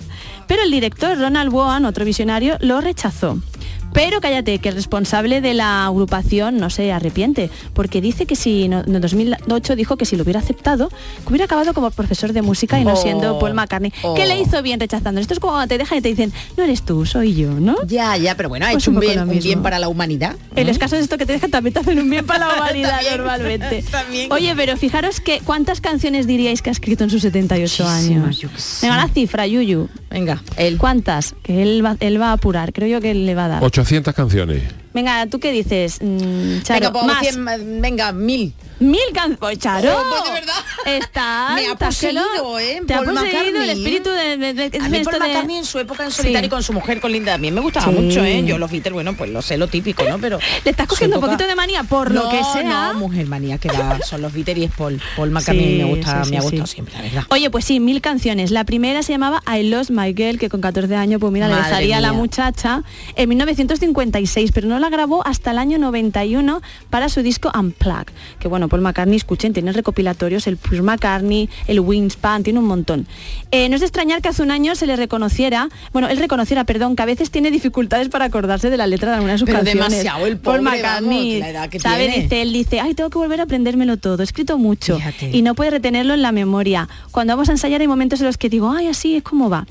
pero 0.48 0.64
el 0.64 0.72
director 0.72 1.20
Ronald 1.20 1.52
Woan, 1.52 1.84
otro 1.84 2.06
visionario, 2.06 2.56
lo 2.62 2.80
rechazó. 2.80 3.42
Pero 3.94 4.22
cállate, 4.22 4.60
que 4.60 4.70
el 4.70 4.76
responsable 4.76 5.42
de 5.42 5.54
la 5.56 5.86
agrupación 5.88 6.58
no 6.58 6.70
se 6.70 6.92
arrepiente, 6.92 7.50
porque 7.74 8.00
dice 8.02 8.26
que 8.28 8.36
si 8.36 8.68
no- 8.68 8.82
en 8.86 9.02
2008 9.02 9.76
dijo 9.76 9.98
que 9.98 10.06
si 10.06 10.16
lo 10.16 10.24
hubiera 10.24 10.40
aceptado, 10.40 10.90
que 10.90 11.30
hubiera 11.30 11.46
acabado 11.46 11.74
como 11.74 11.90
profesor 11.92 12.32
de 12.34 12.42
música 12.44 12.80
y 12.80 12.86
no 12.86 12.94
Oh, 12.94 12.96
siendo 12.96 13.40
Paul 13.40 13.54
McCartney. 13.56 13.92
oh. 14.04 14.14
Que 14.14 14.26
le 14.28 14.40
hizo 14.40 14.62
bien 14.62 14.80
rechazando. 14.80 15.20
Esto 15.20 15.34
es 15.34 15.40
como 15.40 15.54
cuando 15.54 15.68
te 15.70 15.78
dejan 15.80 15.98
y 15.98 16.02
te 16.02 16.10
dicen, 16.10 16.32
no 16.58 16.64
eres 16.64 16.84
tú, 16.84 17.06
soy 17.06 17.34
yo, 17.36 17.52
¿no? 17.52 17.76
Ya, 17.88 18.16
ya, 18.18 18.36
pero 18.36 18.50
bueno, 18.50 18.66
ha 18.66 18.72
Pues 18.72 18.84
hecho 18.84 18.92
un 18.92 19.00
bien, 19.00 19.20
un 19.22 19.40
bien 19.40 19.64
para 19.64 19.80
la 19.80 19.88
humanidad. 19.90 20.36
En 20.56 20.68
los 20.68 20.78
casos 20.78 21.00
de 21.00 21.04
esto 21.04 21.18
que 21.18 21.26
te 21.26 21.34
dejan 21.34 21.50
también 21.50 21.74
te 21.74 21.80
hacen 21.80 21.98
un 22.00 22.10
bien 22.10 22.26
para 22.26 22.48
la 22.48 22.54
humanidad 22.58 22.90
También, 22.98 23.18
normalmente. 23.18 23.84
también. 23.92 24.32
Oye, 24.32 24.54
pero 24.56 24.78
fijaros 24.78 25.20
que 25.22 25.40
cuántas 25.44 25.82
canciones 25.82 26.28
diríais 26.28 26.62
que 26.62 26.70
ha 26.70 26.74
escrito 26.74 27.04
en 27.04 27.10
sus 27.10 27.22
78 27.24 27.88
años. 27.88 28.38
yo. 28.40 28.50
Venga, 28.82 28.98
la 28.98 29.08
cifra, 29.10 29.48
Yuyu. 29.48 29.90
Venga, 30.12 30.42
él. 30.58 30.78
¿Cuántas? 30.78 31.36
Que 31.44 31.62
él 31.64 31.84
va, 31.84 31.98
él 32.00 32.22
va 32.22 32.30
a 32.30 32.34
apurar. 32.34 32.74
Creo 32.74 32.88
yo 32.88 33.02
que 33.02 33.12
él 33.12 33.26
le 33.26 33.34
va 33.36 33.46
a 33.46 33.48
dar. 33.48 33.64
800 33.78 34.16
canciones. 34.16 34.64
Venga, 34.94 35.28
¿tú 35.28 35.40
qué 35.40 35.52
dices, 35.52 36.00
mm, 36.02 36.62
Charo? 36.64 36.92
Venga, 36.92 36.94
pues, 37.20 37.38
Más. 37.38 37.60
venga, 37.62 38.12
mil. 38.12 38.54
Mil 38.80 39.00
canciones. 39.12 39.58
Charo. 39.60 39.92
Oh, 39.92 40.04
pues, 40.10 40.24
de 40.26 40.32
verdad. 40.40 40.54
Está. 40.86 41.50
Me 41.56 41.68
ha 41.68 41.76
poseído, 41.76 42.60
¿eh? 42.60 42.82
Te 42.86 42.94
ha 42.94 42.98
Paul 42.98 43.10
poseído 43.16 43.38
el 43.40 43.44
McCartney. 43.54 43.70
espíritu 43.72 44.10
de, 44.12 44.38
de, 44.38 44.54
de- 44.54 44.78
A 44.80 44.88
mí 44.90 45.00
Paul 45.04 45.14
de- 45.14 45.20
McCartney 45.20 45.58
en 45.58 45.66
su 45.66 45.80
época 45.80 46.04
en 46.06 46.12
Sí. 46.12 46.18
solitario 46.22 46.50
con 46.50 46.62
su 46.64 46.74
mujer, 46.74 47.00
con 47.02 47.12
Linda, 47.12 47.32
también 47.34 47.56
me 47.56 47.62
gustaba 47.62 47.88
Sí. 47.88 47.92
mucho, 47.92 48.24
¿eh? 48.24 48.44
Yo 48.46 48.58
los 48.60 48.70
Beatles, 48.72 48.94
bueno, 48.94 49.16
pues 49.18 49.32
lo 49.32 49.42
sé, 49.42 49.58
lo 49.58 49.68
típico, 49.68 50.04
¿no? 50.04 50.20
Pero 50.20 50.38
Le 50.64 50.72
estás 50.72 50.88
cogiendo 50.88 51.18
un 51.18 51.24
poquito 51.26 51.48
de 51.48 51.56
manía 51.56 51.84
por 51.84 52.12
lo 52.12 52.30
que 52.30 52.40
sea. 52.54 52.94
No, 52.94 53.00
mujer 53.00 53.26
manía 53.28 53.58
que 53.58 53.68
da, 53.70 54.00
son 54.06 54.22
los 54.22 54.32
Beatles 54.34 54.58
y 54.60 54.64
es 54.66 54.72
Paul. 54.72 55.02
Paul 55.16 55.32
McCartney 55.32 55.66
Sí, 55.66 55.78
me 55.78 55.84
gusta, 55.86 56.24
sí, 56.24 56.32
me 56.32 56.38
ha 56.38 56.42
gustado 56.42 56.68
sí. 56.68 56.74
siempre, 56.74 56.94
la 56.96 57.02
verdad. 57.02 57.24
Oye, 57.30 57.50
pues 57.50 57.66
sí, 57.66 57.80
mil 57.80 58.00
canciones. 58.02 58.52
La 58.52 58.64
primera 58.64 59.02
se 59.02 59.12
llamaba 59.12 59.42
I 59.52 59.64
Lost 59.64 59.90
My 59.90 60.14
Girl, 60.16 60.38
que 60.38 60.50
con 60.50 60.62
14 60.62 60.96
años, 60.96 61.20
pues 61.20 61.34
mira, 61.34 61.48
le 61.48 61.56
dejaría 61.56 61.98
a 61.98 62.02
la 62.02 62.14
muchacha 62.14 62.84
en 63.16 63.28
1956, 63.30 64.52
pero 64.54 64.68
no 64.68 64.78
la 64.80 64.87
grabó 64.90 65.26
hasta 65.26 65.52
el 65.52 65.58
año 65.60 65.78
91 65.78 66.62
para 66.90 67.10
su 67.10 67.22
disco 67.22 67.52
Unplugged. 67.58 68.14
Que 68.40 68.48
bueno, 68.48 68.68
Paul 68.68 68.82
McCartney, 68.82 69.18
escuchen, 69.18 69.54
tiene 69.54 69.72
recopilatorios, 69.72 70.48
el 70.48 70.58
Paul 70.58 70.84
McCartney, 70.84 71.50
el 71.68 71.80
Wingspan, 71.80 72.44
tiene 72.44 72.60
un 72.60 72.66
montón. 72.66 73.08
Eh, 73.52 73.70
no 73.70 73.76
es 73.76 73.82
de 73.82 73.88
extrañar 73.88 74.22
que 74.22 74.30
hace 74.30 74.42
un 74.44 74.52
año 74.52 74.76
se 74.76 74.86
le 74.88 74.96
reconociera, 74.96 75.70
bueno, 75.94 76.08
él 76.10 76.18
reconociera, 76.18 76.64
perdón, 76.64 76.96
que 76.96 77.04
a 77.04 77.06
veces 77.06 77.32
tiene 77.32 77.52
dificultades 77.52 78.10
para 78.10 78.26
acordarse 78.26 78.70
de 78.70 78.78
la 78.78 78.88
letra 78.88 79.10
de 79.10 79.16
alguna 79.16 79.34
de 79.34 79.40
sus 79.40 79.46
Pero 79.46 79.60
canciones. 79.60 79.90
demasiado 79.90 80.26
el 80.28 80.38
Paul 80.38 80.58
pobre, 80.60 80.78
McCartney, 80.78 81.30
vamos, 81.34 81.40
la 81.40 81.50
edad 81.50 81.70
que 81.70 81.80
¿sabe? 81.80 82.06
tiene. 82.08 82.24
Dice, 82.24 82.42
él 82.42 82.54
dice, 82.54 82.80
ay, 82.80 82.94
tengo 82.94 83.10
que 83.10 83.18
volver 83.18 83.40
a 83.40 83.44
aprendérmelo 83.44 83.98
todo, 83.98 84.22
he 84.22 84.24
escrito 84.24 84.58
mucho 84.58 84.98
Fíjate. 84.98 85.32
y 85.36 85.42
no 85.42 85.56
puede 85.56 85.72
retenerlo 85.72 86.14
en 86.14 86.22
la 86.22 86.32
memoria. 86.32 86.88
Cuando 87.12 87.34
vamos 87.34 87.50
a 87.50 87.54
ensayar 87.54 87.82
hay 87.82 87.88
momentos 87.88 88.20
en 88.20 88.28
los 88.28 88.38
que 88.38 88.50
digo, 88.50 88.72
ay, 88.72 88.88
así 88.88 89.16
es 89.16 89.24
como 89.24 89.50
va. 89.50 89.66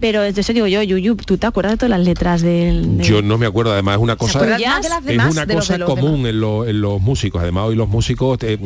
Pero 0.00 0.22
de 0.22 0.28
eso 0.40 0.52
digo 0.52 0.66
yo, 0.66 0.82
Yuyu, 0.82 1.16
¿tú 1.16 1.38
te 1.38 1.46
acuerdas 1.46 1.72
de 1.74 1.76
todas 1.78 1.90
las 1.90 2.00
letras 2.00 2.42
del...? 2.42 2.98
del- 2.98 3.06
Yo 3.06 3.22
no 3.22 3.38
me 3.38 3.46
acuerdo, 3.46 3.72
además 3.72 3.96
es 3.96 4.02
una 4.02 4.16
cosa 4.16 4.38
de 4.58 4.88
las 4.88 4.98
es 4.98 5.04
demás, 5.04 5.32
una 5.32 5.46
de 5.46 5.54
los 5.54 5.62
cosa 5.64 5.78
los 5.78 5.88
común 5.88 6.26
en, 6.26 6.40
lo- 6.40 6.66
en 6.66 6.80
los 6.80 7.00
músicos. 7.00 7.42
Además 7.42 7.64
hoy 7.68 7.76
los 7.76 7.88
músicos 7.88 8.38
eh, 8.42 8.58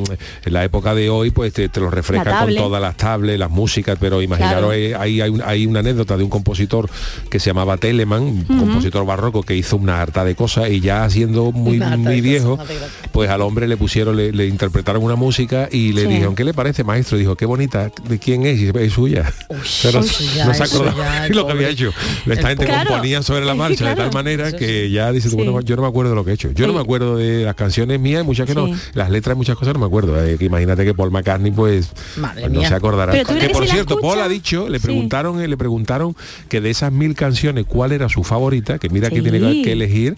en 0.45 0.53
la 0.53 0.65
época 0.65 0.95
de 0.95 1.11
hoy 1.11 1.31
pues 1.31 1.53
te, 1.53 1.69
te 1.69 1.81
lo 1.81 1.91
refrescan 1.91 2.33
La 2.33 2.41
con 2.45 2.55
todas 2.55 2.81
las 2.83 2.97
tablets, 2.97 3.39
las 3.39 3.51
músicas, 3.51 3.97
pero 4.01 4.23
imaginaros 4.23 4.47
Claro. 4.47 4.73
eh, 4.73 4.95
hay, 4.95 5.21
un- 5.23 5.43
hay 5.45 5.67
una 5.67 5.81
anécdota 5.81 6.17
de 6.17 6.25
un 6.25 6.31
compositor 6.31 6.89
que 7.31 7.39
se 7.41 7.51
llamaba 7.51 7.77
Telemann, 7.77 8.23
un 8.49 8.59
compositor 8.59 9.05
barroco 9.07 9.43
que 9.43 9.55
hizo 9.57 9.77
una 9.77 10.01
harta 10.01 10.25
de 10.25 10.35
cosas 10.35 10.71
y 10.71 10.81
ya 10.81 11.09
siendo 11.11 11.53
muy, 11.53 11.77
Una 11.79 11.97
muy 11.97 12.21
viejo, 12.21 12.57
cosas, 12.57 12.77
pues 13.13 13.31
al 13.31 13.43
hombre 13.43 13.69
le 13.69 13.77
pusieron, 13.77 14.17
le, 14.17 14.33
le 14.33 14.47
interpretaron 14.47 15.03
una 15.03 15.17
música 15.17 15.69
y 15.71 15.93
le 15.93 16.03
Sí. 16.03 16.09
dijeron, 16.09 16.35
¿qué 16.35 16.45
le 16.45 16.55
parece 16.55 16.85
maestro? 16.85 17.19
Dijo, 17.19 17.37
qué 17.37 17.47
bonita, 17.47 17.91
¿de 18.09 18.19
quién 18.19 18.47
es? 18.47 18.59
Y 18.61 18.67
dice, 18.67 18.85
es 18.85 18.93
suya. 18.93 19.33
Pero 19.83 20.01
eso 20.01 20.25
ya, 20.35 20.47
no 20.47 20.55
se 20.55 20.63
acordaba 20.63 21.29
lo 21.29 21.47
que 21.47 21.53
había 21.53 21.69
hecho. 21.69 21.93
Esta 22.27 22.49
gente 22.49 22.67
componía 22.67 23.23
sobre 23.23 23.45
la 23.45 23.55
marcha 23.55 23.89
de 23.91 23.97
tal 23.97 24.13
manera 24.15 24.53
que 24.53 24.91
ya 24.91 25.13
dices, 25.13 25.31
Sí. 25.31 25.37
bueno, 25.37 25.61
yo 25.61 25.76
no 25.77 25.83
me 25.83 25.89
acuerdo 25.89 26.11
de 26.11 26.17
lo 26.17 26.25
que 26.25 26.33
he 26.33 26.35
hecho. 26.35 26.51
Yo 26.53 26.67
no 26.67 26.73
me 26.73 26.81
acuerdo 26.81 27.17
de 27.17 27.45
las 27.45 27.55
canciones 27.55 28.01
mías, 28.01 28.25
muchas 28.25 28.47
que 28.47 28.55
no. 28.55 28.69
Las 28.95 29.11
letras 29.11 29.33
de 29.33 29.37
muchas 29.37 29.57
cosas 29.57 29.75
no 29.75 29.81
me 29.81 29.87
acuerdo. 29.87 30.23
Eh, 30.25 30.37
que 30.39 30.45
imagínate 30.47 30.85
que 30.85 30.95
Paul 30.95 31.11
McCartney, 31.11 31.53
pues, 31.53 31.91
Madre 32.17 32.43
pues 32.43 32.53
no 32.53 32.59
mía. 32.61 32.69
se 32.69 32.75
acordará. 32.75 33.13
Pero 33.13 33.27
Que 33.27 33.39
que 33.39 33.49
por 33.51 33.65
si 33.65 33.73
cierto, 33.73 33.99
Paul 34.01 34.21
ha 34.21 34.29
dicho, 34.29 34.69
le 34.69 34.81
preguntaron, 34.81 35.41
eh, 35.41 35.49
le 35.49 35.57
preguntaron 35.57 36.17
que 36.49 36.61
de 36.61 36.71
esas 36.71 36.91
mil 36.93 37.15
canciones, 37.15 37.65
¿cuál 37.67 37.93
era 37.93 38.09
su 38.09 38.25
favorita? 38.25 38.79
Que 38.79 38.89
mira 38.89 39.11
que 39.11 39.23
tiene 39.23 39.63
que 39.63 39.73
elegir. 39.73 40.17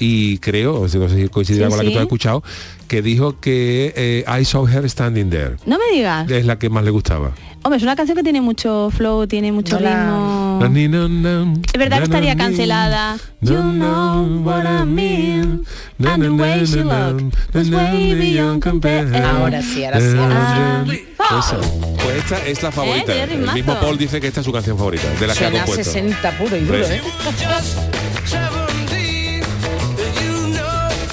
Y 0.00 0.38
creo, 0.38 0.82
no 0.82 0.88
sé 0.88 1.22
si 1.22 1.28
coincidirá 1.28 1.66
Sí, 1.66 1.70
con 1.70 1.78
la 1.78 1.82
que 1.82 1.88
sí. 1.88 1.94
tú 1.94 1.98
has 1.98 2.04
escuchado, 2.04 2.42
que 2.86 3.02
dijo 3.02 3.40
que 3.40 3.92
eh, 3.96 4.24
I 4.40 4.44
saw 4.44 4.64
her 4.68 4.88
standing 4.88 5.28
there. 5.28 5.56
No 5.66 5.76
me 5.76 5.96
digas. 5.96 6.30
Es 6.30 6.46
la 6.46 6.56
que 6.56 6.70
más 6.70 6.84
le 6.84 6.90
gustaba. 6.92 7.32
Hombre, 7.62 7.76
es 7.76 7.82
una 7.82 7.96
canción 7.96 8.16
que 8.16 8.22
tiene 8.22 8.40
mucho 8.40 8.90
flow, 8.90 9.26
tiene 9.26 9.52
mucho 9.52 9.78
ritmo. 9.78 10.60
Es 10.62 11.78
verdad 11.78 11.98
que 11.98 12.04
estaría 12.04 12.36
cancelada. 12.36 13.16
You 13.40 13.56
know 13.56 14.42
what 14.42 14.64
I 14.64 14.84
mean. 14.84 15.64
na, 15.98 16.14
And 16.14 16.22
the 16.22 16.28
na, 16.30 16.42
way 16.42 16.60
na, 16.60 16.66
she 16.66 16.76
na, 16.82 17.10
look 17.10 17.22
na, 17.22 17.30
was 17.54 17.68
na, 17.70 17.76
way 17.76 18.12
na, 18.12 18.18
beyond 18.18 18.62
compare. 18.62 19.16
Ahora 19.24 19.62
sí, 19.62 19.84
ahora 19.84 20.00
sí, 20.00 20.16
ahora 20.16 20.84
sí. 20.88 21.04
Esa. 21.38 21.56
Pues 22.02 22.16
esta 22.16 22.46
es 22.46 22.62
la 22.62 22.72
favorita. 22.72 23.12
tiene 23.12 23.34
El 23.34 23.52
mismo 23.52 23.74
Paul 23.80 23.98
dice 23.98 24.20
que 24.20 24.28
esta 24.28 24.40
es 24.40 24.46
su 24.46 24.52
canción 24.52 24.76
favorita, 24.78 25.08
de 25.20 25.26
la 25.26 25.34
que 25.34 25.44
ha 25.44 25.50
compuesto. 25.50 25.84
60 25.84 26.38
puro 26.38 26.56
y 26.56 26.60
duro, 26.60 26.78
Hombre. 26.78 26.96
¿eh? 26.96 27.02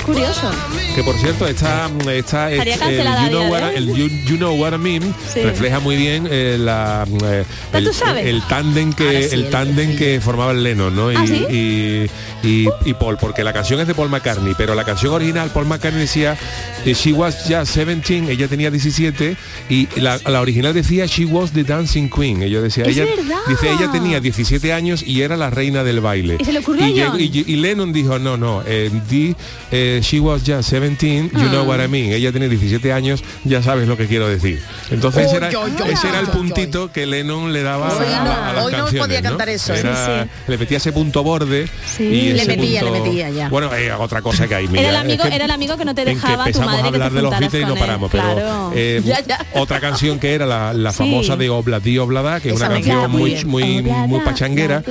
Curioso. 0.06 0.52
Que 0.94 1.04
por 1.04 1.16
cierto, 1.18 1.48
esta, 1.48 1.90
esta 2.14 2.52
es- 2.52 2.60
Estaría 2.68 3.26
el, 3.26 3.32
you 3.32 3.38
know 3.38 3.48
what 3.52 3.64
hoy. 3.64 3.76
el 3.76 3.88
you, 3.96 4.08
you 4.30 4.38
know 4.38 4.56
what 4.56 4.74
I 4.74 4.78
mean 4.78 5.02
Sí. 5.34 5.42
refleja 5.42 5.80
muy 5.80 5.96
bien 5.98 6.28
eh, 6.30 6.58
la 6.60 7.06
eh, 7.24 7.44
¿Ya 7.74 7.80
el, 7.80 7.94
sabes? 7.94 8.26
el 8.26 8.42
tándem 8.44 8.94
que 8.94 9.24
sí, 9.24 9.34
el 9.36 9.46
el 9.46 9.50
tándem 9.50 9.96
que 9.98 10.22
formaba 10.22 10.52
el 10.52 10.64
Lennon, 10.64 10.96
¿no? 10.96 11.12
Y, 11.12 11.16
¿Ah, 11.16 11.26
y, 11.26 12.10
y- 12.44 12.68
y 12.86 12.94
Paul, 12.94 13.18
porque 13.18 13.44
la 13.44 13.52
canción 13.54 13.80
es 13.80 13.88
de 13.88 13.96
Paul 13.96 14.10
McCartney, 14.10 14.54
pero 14.58 14.76
la 14.76 14.84
canción 14.86 15.14
original 15.14 15.50
Paul 15.50 15.66
McCartney 15.66 16.02
decía 16.02 16.38
eh, 16.86 16.94
She 16.94 17.12
was 17.14 17.36
just 17.48 17.74
17, 17.76 18.32
ella 18.32 18.48
tenía 18.48 18.70
17 18.72 19.36
y 19.70 19.88
la, 20.00 20.20
la 20.26 20.42
original 20.42 20.74
decía 20.74 21.06
She 21.08 21.26
was 21.26 21.52
the 21.52 21.64
dancing 21.64 22.10
queen. 22.10 22.42
Ella 22.44 22.62
decía, 22.62 22.84
Es 22.86 22.96
ella 22.98 23.06
verdad. 23.06 23.38
dice 23.48 23.72
ella 23.72 23.92
tenía 23.92 24.20
17 24.20 24.72
años 24.74 25.04
y 25.06 25.22
era 25.22 25.36
la 25.36 25.50
reina 25.50 25.84
del 25.84 26.00
baile. 26.00 26.38
¿Y 26.40 26.46
se 26.46 26.54
le 26.54 26.60
ocurrió 26.60 26.86
a 26.86 27.10
John? 27.12 27.20
Lennon 27.66 27.92
dijo, 27.94 28.20
no, 28.20 28.38
no, 28.38 28.62
eh, 28.66 28.92
di, 29.10 29.36
eh, 29.72 29.95
she 30.02 30.20
was 30.20 30.42
just 30.46 30.70
17, 30.70 31.32
you 31.34 31.50
know 31.50 31.64
what 31.64 31.80
I 31.80 31.88
mean. 31.88 32.12
Ella 32.12 32.32
tiene 32.32 32.50
17 32.50 32.92
años, 32.94 33.24
ya 33.44 33.62
sabes 33.62 33.88
lo 33.88 33.98
que 33.98 34.08
quiero 34.08 34.28
decir. 34.28 34.62
Entonces 34.92 35.28
Uy, 35.32 35.38
era, 35.38 35.48
uy, 35.50 35.72
uy, 35.72 35.92
ese 35.92 36.08
era 36.10 36.20
el 36.20 36.28
puntito 36.28 36.92
que 36.92 37.06
Lennon 37.06 37.54
le 37.54 37.64
daba 37.64 37.88
Hoy 37.98 38.06
a, 38.06 38.24
la- 38.24 38.50
a 38.50 38.54
las 38.54 38.66
hoy 38.66 38.72
no 38.72 38.78
canciones. 38.80 39.08
podía 39.08 39.22
¿no? 39.22 39.30
cantar 39.30 39.50
eso. 39.50 39.74
Era- 39.74 40.24
Sí, 40.26 40.30
Le 40.48 40.58
metía 40.58 40.78
ese 40.78 40.92
punto 40.92 41.24
borde 41.24 41.68
y 42.00 42.34
Le 42.34 42.46
metía, 42.46 42.82
le 42.84 42.90
punto- 42.90 43.04
metía 43.06 43.30
ya. 43.30 43.50
Bueno, 43.50 43.74
eh, 43.76 43.92
otra 43.94 44.22
cosa 44.22 44.48
que 44.48 44.56
hay. 44.56 44.68
mira, 44.68 44.82
Era 44.82 44.90
el 44.90 44.96
es 44.96 45.02
amigo, 45.02 45.24
que 45.30 45.36
era 45.36 45.46
el 45.46 45.52
amigo 45.52 45.78
que 45.78 45.86
no 45.86 45.96
te 45.96 46.02
en 46.02 46.08
que 46.08 46.14
dejaba 46.16 46.52
tu 46.52 46.60
madre 46.62 46.82
a 46.82 46.84
que 46.84 46.90
te 46.90 46.96
hablar 46.96 47.12
de 47.14 47.22
los 47.22 47.32
Beatles 47.40 47.62
y 47.62 47.66
no 47.66 47.74
él. 47.74 47.80
paramos, 47.80 48.12
pero 48.12 48.24
Claro. 48.24 48.72
eh, 48.76 49.02
Ya, 49.06 49.20
ya. 49.26 49.46
otra 49.54 49.80
canción 49.80 50.20
que 50.20 50.34
era 50.34 50.46
la, 50.46 50.74
la 50.74 50.92
Sí. 50.92 50.98
famosa 51.00 51.36
de 51.38 51.50
Obladi 51.50 51.98
Oblada, 51.98 52.40
que 52.40 52.50
es 52.50 52.56
una 52.56 52.70
canción 52.70 53.10
muy 53.12 53.44
muy 53.46 53.82
muy, 53.82 54.20
pachanguera, 54.22 54.84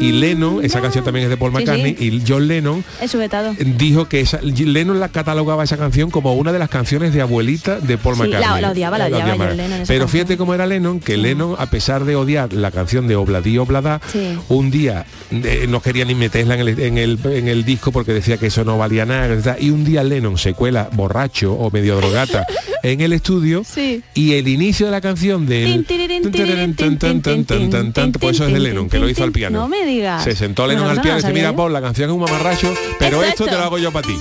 y 0.00 0.12
Lennon, 0.12 0.64
esa 0.64 0.80
canción 0.80 1.04
también 1.04 1.24
es 1.24 1.30
de 1.30 1.36
Paul 1.36 1.52
Sí, 1.52 1.58
McCartney, 1.58 1.96
sí. 1.98 2.04
y 2.06 2.22
John 2.26 2.46
Lennon 2.48 2.84
Es 3.00 3.12
dijo 3.78 4.08
que 4.08 4.20
esa, 4.20 4.38
Lennon 4.54 5.00
la 5.00 5.08
catalogaba 5.08 5.64
esa 5.64 5.76
canción 5.76 6.10
como 6.10 6.34
una 6.34 6.52
de 6.52 6.58
las 6.58 6.68
canciones 6.68 7.12
de 7.12 7.20
abuelita 7.20 7.80
de 7.80 7.98
Paul 7.98 8.14
Sí, 8.16 8.22
McCartney. 8.22 8.60
la 8.62 8.70
odiaba, 8.70 8.98
la 8.98 9.06
odiaba 9.06 9.34
Lennon, 9.52 9.68
Pero 9.68 9.86
canción. 9.86 10.08
fíjate 10.08 10.36
cómo 10.36 10.54
era 10.54 10.66
Lennon, 10.66 11.00
que 11.00 11.16
Lennon, 11.16 11.56
a 11.58 11.66
pesar 11.66 12.04
de 12.04 12.16
odiar 12.16 12.52
la 12.52 12.70
canción 12.70 13.08
de 13.08 13.16
Obladi 13.16 13.58
Oblada, 13.58 14.00
Sí. 14.10 14.38
un 14.48 14.70
día 14.70 15.06
eh, 15.30 15.66
no 15.68 15.80
quería 15.80 16.04
ni 16.04 16.14
meterla 16.14 16.54
en 16.54 16.60
el, 16.60 16.78
en, 16.80 16.98
el, 16.98 17.18
en 17.24 17.48
el 17.48 17.64
disco 17.64 17.90
porque 17.92 18.12
decía 18.12 18.36
que 18.36 18.46
eso 18.46 18.64
no 18.64 18.78
valía 18.78 19.06
nada. 19.06 19.56
Y 19.58 19.70
un 19.70 19.84
día 19.84 20.02
Lennon 20.04 20.36
se 20.38 20.54
cuela 20.54 20.88
borracho 20.92 21.52
o 21.54 21.70
medio 21.70 21.96
drogata 21.96 22.46
en 22.82 23.00
el 23.00 23.12
estudio 23.12 23.62
Sí. 23.64 24.02
y 24.14 24.34
el 24.34 24.48
inicio 24.48 24.86
de 24.86 24.92
la 24.92 25.00
canción 25.00 25.46
tin, 25.46 25.84
Pues 28.20 28.36
eso 28.36 28.46
es 28.46 28.52
de 28.52 28.60
Lennon, 28.60 28.88
que 28.88 28.98
lo 28.98 29.08
hizo 29.08 29.24
al 29.24 29.32
piano. 29.32 29.60
No 29.60 29.68
me 29.68 29.84
digas. 29.86 30.24
Se 30.24 30.34
sentó 30.34 30.66
Lennon 30.66 30.88
al 30.88 30.96
no, 30.96 31.02
piano 31.02 31.18
no 31.18 31.20
y 31.20 31.22
dice, 31.22 31.32
mira. 31.32 31.54
Paul, 31.54 31.72
la 31.72 31.80
canción 31.80 32.10
es 32.10 32.14
un 32.14 32.20
mamarracho, 32.20 32.72
pero 32.98 33.22
Esto, 33.22 33.44
te 33.44 33.52
lo 33.52 33.58
hago 33.62 33.78
yo 33.78 33.92
para 33.92 34.06
ti. 34.06 34.16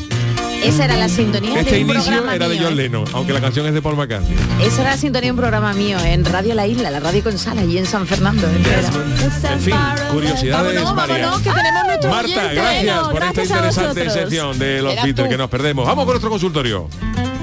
Esa 0.64 0.86
era 0.86 0.96
la 0.98 1.10
sintonía 1.10 1.60
Este 1.60 1.76
de 1.76 1.84
un 1.84 1.90
inicio 1.90 2.04
programa 2.12 2.36
era 2.36 2.48
de 2.48 2.56
mío, 2.56 2.64
John 2.66 2.74
¿eh? 2.74 2.84
Lennon, 2.84 3.06
aunque 3.14 3.34
la 3.34 3.42
canción 3.42 3.66
es 3.68 3.74
de 3.74 3.82
Paul 3.82 3.96
McCartney. 3.96 4.38
Esa 4.62 4.82
era 4.82 4.92
la 4.92 4.98
sintonía 4.98 5.28
de 5.28 5.32
un 5.32 5.38
programa 5.38 5.74
mío 5.74 5.98
en 6.04 6.24
Radio 6.26 6.54
La 6.56 6.68
Isla, 6.68 6.92
la 6.92 7.00
radio 7.00 7.24
con 7.24 7.38
sala, 7.38 7.62
allí 7.62 7.78
en 7.78 7.86
San 7.86 8.06
Fernando. 8.08 8.48
En 8.48 9.60
fin, 9.60 9.76
curiosidades 10.12 10.76
Vámonos, 10.84 10.96
varias. 10.96 11.22
vámonos, 11.22 11.42
que 11.42 11.50
tenemos 11.52 11.86
nuestro 11.86 12.10
Marta, 12.12 12.28
oyente. 12.28 12.56
gracias 12.56 13.00
por 13.00 13.24
esta 13.24 13.34
gracias 13.34 13.52
a 13.52 13.56
interesante 13.90 14.10
sección 14.10 14.60
de 14.60 14.82
los 14.82 14.96
tú. 15.16 15.30
que 15.30 15.38
nos 15.38 15.50
perdemos. 15.50 15.86
Vamos 15.88 16.06
con 16.06 16.14
nuestro 16.14 16.30
consultorio. 16.30 16.88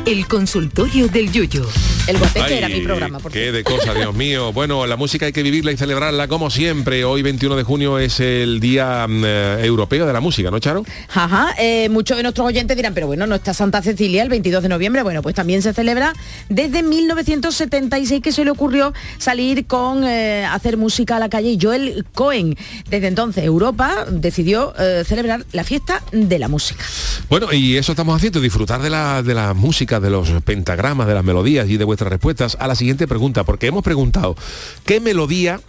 El 0.08 0.26
consultorio 0.26 1.06
del 1.06 1.30
Yuyo. 1.30 1.66
El 2.06 2.16
guateque 2.16 2.46
Ay, 2.46 2.54
era 2.54 2.68
mi 2.70 2.80
programa, 2.80 3.18
por 3.18 3.30
qué 3.30 3.52
de 3.52 3.62
cosa, 3.62 3.92
Dios 3.92 4.14
mío. 4.14 4.52
Bueno, 4.58 4.86
la 4.86 4.96
música 4.96 5.26
hay 5.26 5.32
que 5.32 5.42
vivirla 5.42 5.70
y 5.70 5.76
celebrarla 5.76 6.26
como 6.26 6.50
siempre. 6.50 7.04
Hoy 7.04 7.20
21 7.20 7.54
de 7.54 7.62
junio 7.62 7.98
es 7.98 8.18
el 8.18 8.58
Día 8.58 9.06
mm, 9.06 9.24
eh, 9.24 9.64
Europeo 9.64 10.06
de 10.06 10.12
la 10.12 10.20
Música, 10.20 10.50
¿no, 10.50 10.58
Charo? 10.58 10.84
Ajá, 11.12 11.54
eh, 11.58 11.90
muchos 11.90 12.16
de 12.16 12.22
nuestros 12.22 12.46
oyentes 12.46 12.74
dirán, 12.76 12.94
pero 12.94 13.06
bueno, 13.06 13.26
no 13.26 13.34
está 13.34 13.52
Santa 13.52 13.82
Cecilia 13.82 14.22
el 14.22 14.30
22 14.30 14.62
de 14.62 14.70
noviembre. 14.70 15.02
Bueno, 15.02 15.20
pues 15.20 15.34
también 15.34 15.60
se 15.60 15.74
celebra 15.74 16.14
desde 16.48 16.82
1976 16.82 18.22
que 18.22 18.32
se 18.32 18.44
le 18.44 18.50
ocurrió 18.50 18.94
salir 19.18 19.66
con 19.66 20.04
eh, 20.04 20.46
hacer 20.46 20.78
música 20.78 21.16
a 21.16 21.18
la 21.18 21.28
calle 21.28 21.50
y 21.50 21.58
Joel 21.60 22.06
Cohen. 22.14 22.56
Desde 22.88 23.08
entonces 23.08 23.44
Europa 23.44 24.06
decidió 24.10 24.72
eh, 24.78 25.04
celebrar 25.06 25.44
la 25.52 25.64
fiesta 25.64 26.02
de 26.12 26.38
la 26.38 26.48
música. 26.48 26.84
Bueno, 27.28 27.52
y 27.52 27.76
eso 27.76 27.92
estamos 27.92 28.16
haciendo, 28.16 28.40
disfrutar 28.40 28.80
de 28.80 28.88
la, 28.88 29.22
de 29.22 29.34
la 29.34 29.52
música, 29.52 29.97
de 30.00 30.10
los 30.10 30.30
pentagramas, 30.42 31.06
de 31.06 31.14
las 31.14 31.24
melodías 31.24 31.68
y 31.68 31.76
de 31.76 31.84
vuestras 31.84 32.10
respuestas 32.10 32.56
a 32.60 32.66
la 32.66 32.74
siguiente 32.74 33.06
pregunta, 33.06 33.44
porque 33.44 33.66
hemos 33.66 33.82
preguntado, 33.82 34.36
¿qué 34.84 35.00
melodía 35.00 35.60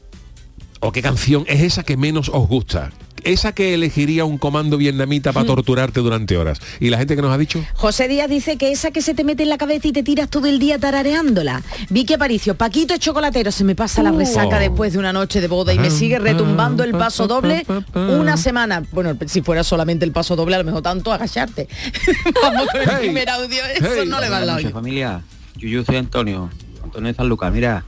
o 0.80 0.92
qué 0.92 1.02
canción 1.02 1.46
es 1.48 1.62
esa 1.62 1.84
que 1.84 1.98
menos 1.98 2.30
os 2.30 2.48
gusta? 2.48 2.92
Esa 3.24 3.52
que 3.54 3.74
elegiría 3.74 4.26
un 4.26 4.38
comando 4.38 4.78
vietnamita 4.78 5.32
para 5.34 5.46
torturarte 5.46 6.00
durante 6.00 6.38
horas. 6.38 6.60
¿Y 6.80 6.90
la 6.90 6.98
gente 6.98 7.16
que 7.16 7.22
nos 7.22 7.32
ha 7.34 7.38
dicho? 7.38 7.64
José 7.74 8.08
Díaz 8.08 8.30
dice 8.30 8.58
que 8.58 8.72
esa 8.72 8.92
que 8.92 9.02
se 9.02 9.14
te 9.14 9.24
mete 9.24 9.44
en 9.44 9.50
la 9.50 9.58
cabeza 9.58 9.88
y 9.88 9.92
te 9.92 10.04
tiras 10.04 10.30
todo 10.30 10.48
el 10.48 10.60
día 10.60 10.80
tarareándola. 10.80 11.62
Vicky 11.90 12.14
Aparicio, 12.14 12.56
Paquito 12.56 12.94
es 12.94 13.00
chocolatero, 13.00 13.52
se 13.52 13.64
me 13.64 13.76
pasa 13.76 14.04
la 14.04 14.12
Oh. 14.12 14.18
resaca 14.18 14.60
después 14.60 14.94
de 14.94 15.00
una 15.00 15.14
noche 15.14 15.40
de 15.42 15.48
boda 15.48 15.74
y 15.74 15.80
me 15.80 15.90
sigue 15.92 16.20
retumbando 16.20 16.84
el 16.84 16.92
paso 16.92 17.28
doble 17.28 17.66
una 17.94 18.38
semana. 18.38 18.84
Bueno, 18.92 19.18
si 19.28 19.42
fuera 19.42 19.64
solamente 19.64 20.06
el 20.06 20.12
paso 20.12 20.36
doble, 20.36 20.56
a 20.56 20.60
lo 20.60 20.64
mejor 20.66 20.82
tanto 20.82 21.12
agacharte. 21.14 21.68
Vamos 22.44 22.68
con 22.72 22.82
el 22.82 22.90
Hey. 22.90 22.98
primer 23.02 23.30
audio, 23.30 23.64
eso 23.76 24.06
no 24.06 24.20
le 24.20 24.30
va 24.30 24.38
al 24.40 24.72
familia. 24.72 25.22
Yo, 25.58 25.68
yo 25.68 25.84
soy 25.86 25.98
Antonio, 25.98 26.50
Antonio 26.84 27.08
de 27.10 27.14
San 27.16 27.28
Lucas. 27.30 27.52
Mira, 27.54 27.84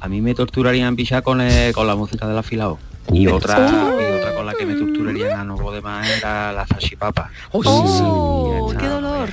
a 0.00 0.08
mí 0.08 0.20
me 0.20 0.34
torturarían 0.34 0.96
pichar 0.96 1.22
con, 1.22 1.40
con 1.74 1.86
la 1.86 1.94
música 1.96 2.26
del 2.26 2.38
afilado. 2.38 2.78
Y 3.12 3.26
otra, 3.26 3.58
y 3.58 4.18
otra 4.18 4.34
con 4.34 4.46
la 4.46 4.54
que 4.54 4.66
me 4.66 4.74
torturarían 4.74 5.40
a 5.40 5.44
no 5.44 5.56
poder 5.56 5.82
más 5.82 6.08
era 6.08 6.52
la 6.52 6.66
salchipapa. 6.66 7.30
Oh, 7.52 8.72
qué 8.78 8.86
dolor. 8.88 9.30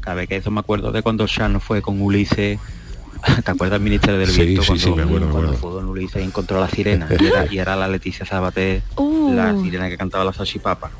Cada 0.00 0.14
vez 0.14 0.28
que 0.28 0.36
eso 0.36 0.50
me 0.50 0.60
acuerdo 0.60 0.92
de 0.92 1.02
cuando 1.02 1.26
Shano 1.26 1.58
fue 1.60 1.82
con 1.82 2.00
Ulises. 2.00 2.58
¿Te 3.44 3.50
acuerdas 3.50 3.72
del 3.78 3.82
Ministerio 3.82 4.18
del 4.18 4.30
Sí, 4.30 4.42
Viento? 4.44 4.62
sí, 4.62 4.68
cuando, 4.68 4.84
sí, 4.84 4.90
me 4.92 5.02
acuerdo, 5.02 5.26
me 5.26 5.32
cuando 5.32 5.48
acuerdo. 5.48 5.56
fue 5.60 5.70
Don 5.82 5.88
Ulises 5.90 6.22
y 6.22 6.24
encontró 6.24 6.60
la 6.60 6.68
sirena. 6.68 7.08
Y 7.18 7.26
era, 7.26 7.52
y 7.52 7.58
era 7.58 7.76
la 7.76 7.88
Leticia 7.88 8.24
Sabater, 8.24 8.82
Uh. 8.96 9.32
la 9.34 9.54
sirena 9.60 9.88
que 9.88 9.98
cantaba 9.98 10.24
la 10.24 10.32
salchipapa. 10.32 10.90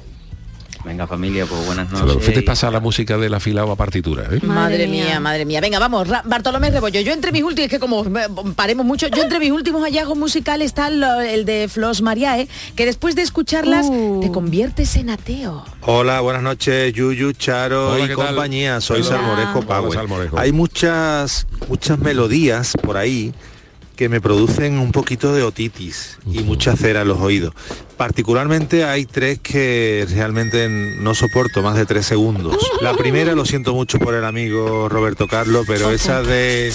Venga 0.85 1.07
familia, 1.07 1.45
pues 1.47 1.65
buenas 1.67 1.91
noches. 1.91 2.25
Fíjate 2.25 2.43
pasa 2.43 2.71
la 2.71 2.81
música 2.81 3.19
del 3.19 3.35
afilado 3.35 3.71
a 3.71 3.77
partitura. 3.77 4.25
¿eh? 4.31 4.41
Madre 4.43 4.87
mía, 4.87 5.21
madre 5.21 5.45
mía. 5.45 5.61
Venga, 5.61 5.79
vamos, 5.79 6.09
Bartolomé 6.25 6.71
Rebollo. 6.71 7.01
Yo 7.01 7.13
entre 7.13 7.33
mis 7.33 7.43
últimos, 7.43 7.67
es 7.67 7.71
que 7.71 7.79
como 7.79 8.03
eh, 8.05 8.29
paremos 8.57 8.87
mucho, 8.87 9.07
yo 9.09 9.23
entre 9.23 9.39
mis 9.39 9.53
últimos 9.53 9.83
hallazgos 9.83 10.17
musicales 10.17 10.67
está 10.67 10.89
el 10.89 11.45
de 11.45 11.69
Flos 11.69 12.01
Mariae, 12.01 12.49
que 12.77 12.87
después 12.87 13.15
de 13.15 13.23
escucharlas 13.23 13.87
Uh. 13.91 14.21
te 14.23 14.31
conviertes 14.31 14.97
en 14.97 15.11
ateo. 15.11 15.65
Hola, 15.83 16.21
buenas 16.21 16.43
noches, 16.43 16.93
Yuyu, 16.95 17.33
Charo 17.33 17.93
Hola, 17.93 18.05
y 18.05 18.15
compañía. 18.15 18.81
Soy. 18.81 19.03
Salmorejo. 19.03 19.63
Salmorejo. 19.93 20.39
Hay 20.39 20.53
muchas, 20.53 21.47
muchas 21.69 21.99
melodías 21.99 22.73
por 22.83 22.97
ahí 22.97 23.35
que 24.01 24.09
me 24.09 24.23
producen 24.23 24.79
un 24.79 24.93
poquito 24.93 25.35
de 25.35 25.43
otitis 25.43 26.17
y 26.25 26.39
mucha 26.39 26.75
cera 26.75 27.03
en 27.03 27.09
los 27.09 27.21
oídos. 27.21 27.53
Particularmente 27.99 28.83
hay 28.85 29.05
tres 29.05 29.41
que 29.41 30.07
realmente 30.09 30.71
no 30.71 31.15
soporto 31.15 31.61
más 31.61 31.77
de 31.77 31.85
tres 31.85 32.07
segundos. 32.07 32.57
La 32.81 32.95
primera, 32.95 33.35
lo 33.35 33.45
siento 33.45 33.75
mucho 33.75 33.99
por 33.99 34.15
el 34.15 34.25
amigo 34.25 34.89
Roberto 34.89 35.29
Carlos, 35.29 35.67
pero 35.69 35.91
esa 35.91 36.23
de 36.23 36.69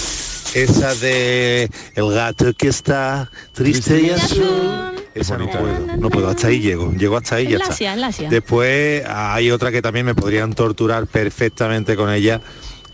esa 0.54 0.94
de 0.94 1.68
el 1.96 2.12
gato 2.12 2.52
que 2.54 2.68
está 2.68 3.28
triste 3.52 4.02
y 4.02 4.10
azul. 4.10 4.94
Esa 5.12 5.36
no 5.36 5.50
puedo, 5.50 5.96
no 5.98 6.10
puedo, 6.10 6.28
hasta 6.28 6.46
ahí 6.46 6.60
llego, 6.60 6.92
llego 6.92 7.16
hasta 7.16 7.34
ahí 7.34 7.48
ya 7.48 7.56
está. 7.56 8.28
Después 8.30 9.02
hay 9.04 9.50
otra 9.50 9.72
que 9.72 9.82
también 9.82 10.06
me 10.06 10.14
podrían 10.14 10.52
torturar 10.54 11.08
perfectamente 11.08 11.96
con 11.96 12.08
ella, 12.08 12.40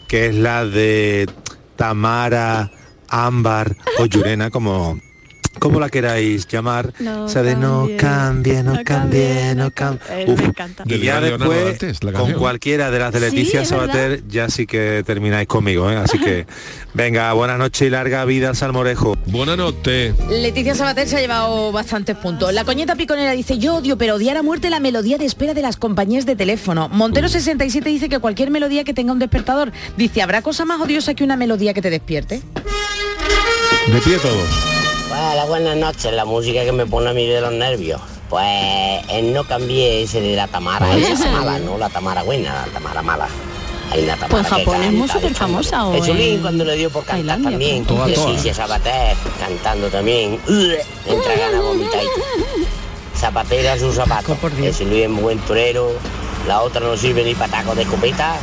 que 0.09 0.29
es 0.29 0.35
la 0.35 0.65
de 0.65 1.29
Tamara, 1.77 2.71
Ámbar 3.13 3.77
o 4.01 4.07
Yurena, 4.07 4.51
como, 4.51 4.99
como 5.59 5.81
la 5.81 5.89
queráis 5.89 6.47
llamar. 6.47 6.93
No 6.99 7.25
o 7.25 7.29
sea, 7.29 7.43
de 7.43 7.55
no 7.55 7.89
cambie, 7.97 8.63
no 8.63 8.83
cambie, 8.85 9.55
no 9.55 9.71
cambie. 9.71 10.27
Me 10.27 10.45
encanta. 10.45 10.85
Y 10.87 10.99
ya 10.99 11.21
después, 11.21 11.65
Dantes, 11.65 12.05
la 12.05 12.13
con 12.13 12.33
cualquiera 12.33 12.91
de 12.91 12.99
las 12.99 13.13
de 13.13 13.21
Leticia. 13.21 13.65
Sabater, 13.65 14.23
ya 14.29 14.49
sí 14.49 14.67
que 14.67 15.03
termináis 15.07 15.47
conmigo, 15.47 15.91
¿eh? 15.91 15.97
Así 15.97 16.19
que, 16.19 16.47
venga, 16.95 17.33
buenas 17.33 17.59
noches 17.59 17.87
y 17.87 17.91
larga 17.91 18.25
vida 18.25 18.49
al 18.49 18.57
Salmorejo. 18.57 19.17
Buenas 19.27 19.57
noches. 19.57 20.15
Leticia 20.29 20.75
Sabater 20.75 21.09
se 21.09 21.17
ha 21.17 21.21
llevado 21.21 21.73
bastantes 21.73 22.17
puntos. 22.17 22.53
La 22.53 22.65
coñeta 22.65 22.97
piconera 22.97 23.33
dice, 23.33 23.59
yo 23.59 23.77
odio, 23.77 23.97
pero 23.97 24.17
odiar 24.17 24.37
a 24.37 24.43
muerte 24.43 24.71
la 24.71 24.81
melodía 24.81 25.19
de 25.19 25.25
espera 25.25 25.55
de 25.55 25.63
las 25.63 25.77
compañías 25.77 26.27
de 26.27 26.37
teléfono. 26.37 26.89
Montero 26.89 27.29
67 27.29 27.89
dice 27.89 28.09
que 28.09 28.19
cualquier 28.19 28.51
melodía 28.51 28.85
que 28.85 28.95
tenga 28.95 29.13
un 29.13 29.19
despertador. 29.19 29.73
Dice, 29.97 30.23
¿habrá 30.23 30.43
cosa 30.43 30.65
más 30.65 30.81
odiosa 30.81 31.15
que 31.15 31.25
una 31.25 31.37
melodía 31.37 31.75
que 31.75 31.83
te 31.83 31.91
despierte? 31.91 32.43
De 33.87 34.01
pie 34.01 34.17
todos. 34.19 34.82
Hola, 35.13 35.45
buenas 35.47 35.77
noches. 35.77 36.13
La 36.13 36.25
música 36.25 36.65
que 36.65 36.73
me 36.73 36.87
pone 36.87 37.11
a 37.11 37.13
mí 37.13 37.27
de 37.27 37.41
los 37.41 37.53
nervios. 37.53 38.01
Pues 38.29 38.47
él 39.11 39.33
no 39.35 39.45
cambié 39.45 40.03
ese 40.03 40.21
de 40.21 40.35
la 40.37 40.49
Tamara, 40.49 40.87
Ah, 40.91 40.97
esa 40.97 41.13
ese. 41.13 41.29
mala, 41.29 41.59
no 41.59 41.77
la 41.77 41.91
Tamara 41.91 42.23
buena, 42.23 42.65
la 42.67 42.73
Tamara 42.73 43.03
mala. 43.03 43.29
Hay 43.91 44.05
una 44.05 44.15
Tamara 44.17 44.31
Pues 44.31 44.47
Japón 44.47 44.83
es 44.83 44.93
muy 44.93 45.09
súper 45.09 45.35
famosa 45.35 45.87
o 45.87 45.93
cuando 46.41 46.65
le 46.65 46.77
dio 46.77 46.89
por 46.91 47.05
cantar 47.05 47.37
Tailandia, 47.37 47.51
también. 47.51 47.85
pues. 47.85 48.15
Toda, 48.15 48.35
toda. 48.37 48.55
Sabater 48.55 49.17
cantando 49.39 49.89
también. 49.89 50.41
Entra 51.07 51.35
ganas 51.37 51.53
de 51.53 51.59
vomitar. 51.61 52.01
Zapatera 53.15 53.79
su 53.79 53.93
zapato. 53.93 54.37
Jesulín 54.59 55.03
es 55.03 55.11
muy 55.11 55.23
buen 55.23 55.39
torero. 55.41 55.91
La 56.49 56.63
otra 56.63 56.81
no 56.81 56.97
sirve 56.97 57.23
ni 57.23 57.35
para 57.35 57.53
tacos 57.53 57.77
de 57.77 57.83
escopeta. 57.83 58.37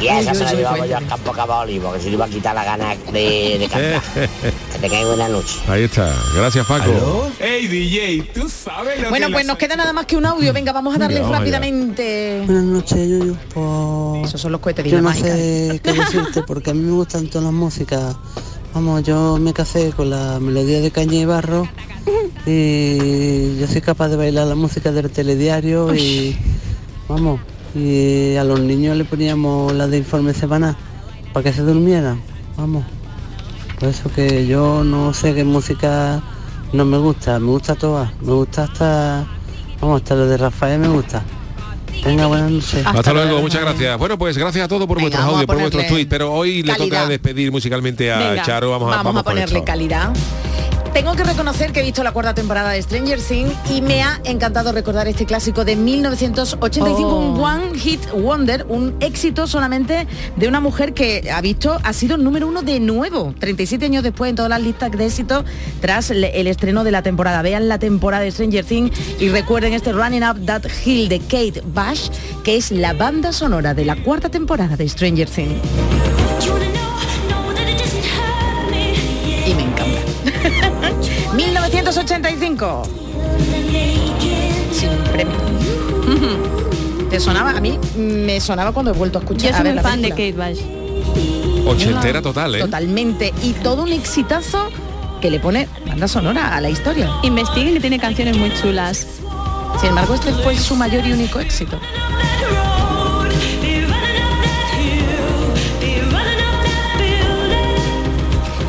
Y 0.00 0.08
Ay, 0.08 0.22
esa 0.22 0.34
me 0.34 0.40
la 0.40 0.52
llevaba 0.54 0.86
yo 0.86 0.96
al 0.96 1.06
campo 1.06 1.32
caballo 1.32 1.82
porque 1.82 2.00
se 2.00 2.08
le 2.08 2.14
iba 2.14 2.24
a 2.24 2.28
quitar 2.28 2.54
la 2.54 2.64
gana 2.64 2.94
de, 3.12 3.56
de 3.58 3.68
cantar. 3.70 4.02
que 4.72 4.78
tengáis 4.80 5.06
buena 5.06 5.28
noche. 5.28 5.56
Ahí 5.68 5.84
está. 5.84 6.12
Gracias, 6.36 6.66
Paco. 6.66 7.30
Hey 7.38 7.66
DJ, 7.68 8.22
tú 8.34 8.48
sabes 8.48 9.00
lo 9.00 9.08
Bueno, 9.10 9.28
que 9.28 9.32
pues 9.32 9.46
nos 9.46 9.56
queda 9.56 9.76
nada 9.76 9.92
más 9.92 10.06
que 10.06 10.16
un 10.16 10.26
audio. 10.26 10.52
Venga, 10.52 10.72
vamos 10.72 10.94
a 10.94 10.98
darle 10.98 11.20
Venga, 11.20 11.30
vamos 11.30 11.46
allá. 11.46 11.58
rápidamente. 11.58 12.42
Buenas 12.44 12.64
noches, 12.64 12.98
Yuyu. 13.08 13.36
Pues, 13.54 14.28
Esos 14.28 14.40
son 14.40 14.52
los 14.52 14.60
cohetes 14.60 14.84
de 14.84 14.90
yo 14.90 15.00
no 15.00 15.12
sé 15.14 15.80
qué 15.82 15.92
decirte 15.94 16.42
porque 16.42 16.70
a 16.70 16.74
mí 16.74 16.80
me 16.80 16.92
gustan 16.92 17.26
todas 17.28 17.44
las 17.44 17.52
músicas. 17.54 18.16
Vamos, 18.74 19.04
yo 19.04 19.38
me 19.38 19.52
casé 19.54 19.92
con 19.92 20.10
la 20.10 20.38
melodía 20.40 20.80
de 20.80 20.90
Caña 20.90 21.14
y 21.14 21.24
Barro 21.24 21.68
y 22.44 23.56
yo 23.58 23.66
soy 23.68 23.80
capaz 23.80 24.08
de 24.08 24.16
bailar 24.16 24.48
la 24.48 24.56
música 24.56 24.90
del 24.90 25.10
telediario 25.10 25.94
y 25.94 26.36
vamos, 27.08 27.40
y 27.74 28.36
a 28.36 28.44
los 28.44 28.60
niños 28.60 28.96
le 28.96 29.04
poníamos 29.04 29.72
la 29.72 29.86
de 29.86 29.98
informe 29.98 30.34
semanal 30.34 30.76
para 31.32 31.44
que 31.44 31.52
se 31.52 31.62
durmieran. 31.62 32.20
Vamos. 32.56 32.84
Por 33.78 33.88
eso 33.88 34.10
que 34.12 34.46
yo 34.46 34.84
no 34.84 35.12
sé 35.12 35.34
qué 35.34 35.44
música 35.44 36.22
no 36.72 36.84
me 36.84 36.98
gusta, 36.98 37.38
me 37.38 37.46
gusta 37.46 37.74
todas, 37.74 38.10
me 38.20 38.32
gusta 38.32 38.64
hasta, 38.64 39.26
vamos, 39.80 40.02
hasta 40.02 40.14
lo 40.14 40.26
de 40.26 40.36
Rafael 40.36 40.78
me 40.78 40.88
gusta. 40.88 41.22
Venga, 42.04 42.26
buenas 42.26 42.50
noches. 42.50 42.86
Hasta, 42.86 43.12
luego, 43.12 43.40
muchas 43.40 43.62
gracias. 43.62 43.98
Bueno, 43.98 44.18
pues 44.18 44.36
gracias 44.36 44.64
a 44.64 44.68
todos 44.68 44.86
por 44.86 45.00
vuestros 45.00 45.24
audios, 45.24 45.46
por 45.46 45.58
vuestros 45.58 45.86
tweets, 45.86 46.08
pero 46.08 46.32
hoy 46.32 46.62
le 46.62 46.72
calidad. 46.72 46.98
toca 46.98 47.08
despedir 47.08 47.50
musicalmente 47.50 48.12
a 48.12 48.18
Venga, 48.18 48.42
Charo. 48.42 48.70
Vamos, 48.70 48.88
a, 48.88 48.96
vamos 48.96 49.04
vamos 49.04 49.20
a 49.20 49.24
ponerle 49.24 49.64
calidad. 49.64 50.12
Tengo 50.94 51.16
que 51.16 51.24
reconocer 51.24 51.72
que 51.72 51.80
he 51.80 51.82
visto 51.82 52.04
la 52.04 52.12
cuarta 52.12 52.34
temporada 52.34 52.70
de 52.70 52.80
Stranger 52.80 53.20
Things 53.20 53.52
y 53.68 53.82
me 53.82 54.02
ha 54.02 54.20
encantado 54.24 54.70
recordar 54.70 55.08
este 55.08 55.26
clásico 55.26 55.64
de 55.64 55.74
1985, 55.74 57.08
Oh. 57.08 57.32
un 57.32 57.40
One 57.40 57.78
Hit 57.78 58.00
Wonder, 58.12 58.64
un 58.68 58.94
éxito 59.00 59.48
solamente 59.48 60.06
de 60.36 60.48
una 60.48 60.60
mujer 60.60 60.94
que 60.94 61.28
ha 61.32 61.40
visto, 61.40 61.78
ha 61.82 61.92
sido 61.92 62.16
número 62.16 62.46
uno 62.46 62.62
de 62.62 62.78
nuevo, 62.78 63.34
37 63.40 63.84
años 63.86 64.04
después 64.04 64.30
en 64.30 64.36
todas 64.36 64.48
las 64.48 64.62
listas 64.62 64.92
de 64.92 65.04
éxito 65.04 65.44
tras 65.80 66.10
el 66.10 66.46
estreno 66.46 66.84
de 66.84 66.92
la 66.92 67.02
temporada. 67.02 67.42
Vean 67.42 67.68
la 67.68 67.80
temporada 67.80 68.22
de 68.22 68.30
Stranger 68.30 68.64
Things 68.64 68.96
y 69.18 69.28
recuerden 69.30 69.72
este 69.72 69.92
Running 69.92 70.22
Up 70.22 70.46
That 70.46 70.62
Hill 70.86 71.08
de 71.08 71.18
Kate 71.18 71.60
Bush, 71.66 72.08
que 72.44 72.56
es 72.56 72.70
la 72.70 72.92
banda 72.92 73.32
sonora 73.32 73.74
de 73.74 73.84
la 73.84 73.96
cuarta 73.96 74.28
temporada 74.28 74.76
de 74.76 74.88
Stranger 74.88 75.28
Things. 75.28 75.58
1985. 81.74 82.82
Sin 84.72 84.90
premio. 85.12 85.34
¿Te 87.10 87.18
sonaba? 87.18 87.50
A 87.50 87.60
mí 87.60 87.78
me 87.96 88.40
sonaba 88.40 88.72
cuando 88.72 88.92
he 88.92 88.94
vuelto 88.94 89.18
a 89.18 89.22
escuchar. 89.22 89.50
Yo 89.50 89.54
a 89.54 89.58
soy 89.58 89.64
ver 89.64 89.74
muy 89.74 89.82
la 89.82 89.88
fan 89.88 90.02
de 90.02 90.08
película. 90.10 90.46
Kate 90.46 90.54
Bush. 90.54 91.66
Ochentera 91.66 92.22
total, 92.22 92.54
¿eh? 92.54 92.60
Totalmente. 92.60 93.34
Y 93.42 93.54
todo 93.54 93.82
un 93.82 93.92
exitazo 93.92 94.68
que 95.20 95.30
le 95.30 95.40
pone 95.40 95.68
banda 95.86 96.06
sonora 96.06 96.54
a 96.54 96.60
la 96.60 96.70
historia. 96.70 97.10
Investiguen 97.22 97.74
que 97.74 97.80
tiene 97.80 97.98
canciones 97.98 98.36
muy 98.36 98.52
chulas. 98.54 99.06
Sin 99.80 99.88
embargo, 99.88 100.14
este 100.14 100.32
fue 100.32 100.56
su 100.56 100.76
mayor 100.76 101.04
y 101.04 101.12
único 101.12 101.40
éxito. 101.40 101.80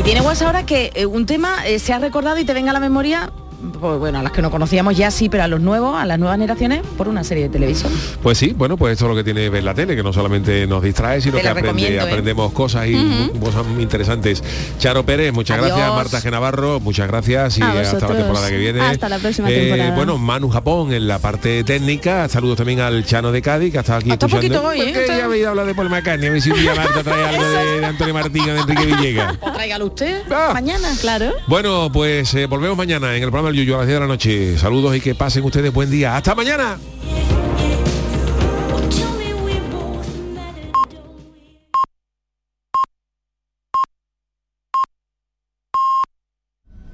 Tiene 0.06 0.22
guasa 0.22 0.45
ahora 0.45 0.68
que 0.68 0.91
eh, 0.93 1.08
un 1.08 1.26
tema 1.26 1.66
eh, 1.66 1.80
se 1.80 1.91
ha 1.91 1.97
recordado 1.97 2.38
y 2.38 2.45
te 2.45 2.53
venga 2.53 2.70
a 2.70 2.74
la 2.74 2.80
memoria, 2.80 3.32
pues, 3.80 4.00
bueno, 4.00 4.20
a 4.20 4.24
las 4.24 4.32
que 4.32 4.42
no 4.42 4.52
conocíamos 4.52 4.96
ya 4.98 5.12
sí, 5.12 5.30
pero 5.30 5.44
a 5.44 5.48
los 5.48 5.60
nuevos, 5.62 5.98
a 5.98 6.06
las 6.06 6.18
nuevas 6.20 6.36
generaciones, 6.38 6.82
por 6.98 7.08
una 7.08 7.24
serie 7.24 7.44
de 7.44 7.50
televisión. 7.50 7.92
Pues 8.24 8.38
sí, 8.38 8.54
bueno, 8.58 8.78
pues 8.78 8.94
esto 8.94 9.06
es 9.06 9.10
lo 9.10 9.16
que 9.16 9.24
tiene 9.24 9.50
ver 9.50 9.64
la 9.64 9.74
tele, 9.74 9.96
que 9.96 10.04
no 10.04 10.14
solamente 10.14 10.66
nos 10.68 10.82
distrae, 10.84 11.22
sino 11.22 11.36
Te 11.38 11.42
que 11.44 11.50
aprende- 11.50 11.90
¿eh? 11.96 12.00
aprendemos 12.00 12.52
cosas 12.54 12.88
y 12.88 12.96
Ujú. 12.96 13.40
cosas 13.40 13.66
muy 13.66 13.84
interesantes. 13.84 14.44
Charo 14.80 15.06
Pérez, 15.06 15.34
muchas 15.34 15.58
Adiós. 15.60 15.70
gracias. 15.76 15.96
Marta 15.96 16.22
Genavarro, 16.22 16.80
muchas 16.80 17.08
gracias 17.08 17.58
y 17.58 17.62
hasta 17.62 18.08
la 18.08 18.16
temporada 18.16 18.50
que 18.50 18.58
viene. 18.58 18.80
Eh, 18.80 18.84
Hasta 18.84 19.10
la 19.10 19.18
próxima 19.20 19.48
temporada. 19.48 19.96
Bueno, 19.96 20.18
Manu 20.18 20.50
Japón 20.50 20.94
en 20.94 21.08
la 21.08 21.20
parte 21.20 21.64
técnica. 21.64 22.28
Saludos 22.30 22.58
también 22.58 22.80
al 22.80 23.06
Chano 23.06 23.32
de 23.32 23.42
Cádiz, 23.42 23.72
que 23.72 23.78
ha 23.78 23.82
estado 23.82 24.00
aquí 24.00 24.12
Hasta 24.12 24.26
escuchando. 24.26 24.62
poquito 24.62 24.68
hoy, 24.70 24.82
¿eh? 24.90 24.92
Porque 24.94 25.18
ya 25.18 25.26
habéis 25.26 25.46
hablar 25.46 25.66
de 25.66 25.76
Paul 25.76 25.90
McCartney, 25.90 26.28
a 26.28 26.32
ver 26.32 26.42
si 26.42 26.52
un 26.52 26.60
día 26.60 26.76
Marta 26.76 27.04
trae 27.04 27.24
algo 27.28 27.44
de, 27.44 27.80
de 27.80 27.86
Antonio 27.86 28.14
Martín 28.14 28.42
o 28.50 28.54
de 28.54 28.60
Enrique 28.62 28.86
Villegas. 28.86 29.36
O 29.42 29.52
tráigalo 29.52 29.86
usted 29.86 30.22
Ah. 30.32 30.52
mañana. 30.54 30.90
Claro. 31.02 31.32
Bueno, 31.48 31.90
pues 31.92 32.34
eh, 32.36 32.46
volvemos 32.46 32.78
mañana 32.78 33.16
en 33.16 33.24
el 33.24 33.30
programa 33.30 33.50
El 33.50 33.56
Yuyo 33.56 33.75
a 33.76 33.80
las 33.80 33.88
10 33.88 33.96
de 33.96 34.00
la 34.00 34.08
noche. 34.08 34.58
Saludos 34.58 34.96
y 34.96 35.02
que 35.02 35.16
pasen 35.16 35.44
ustedes 35.44 35.72
buen 35.72 35.90
día. 35.90 36.16
¡Hasta 36.16 36.34
mañana! 36.36 36.78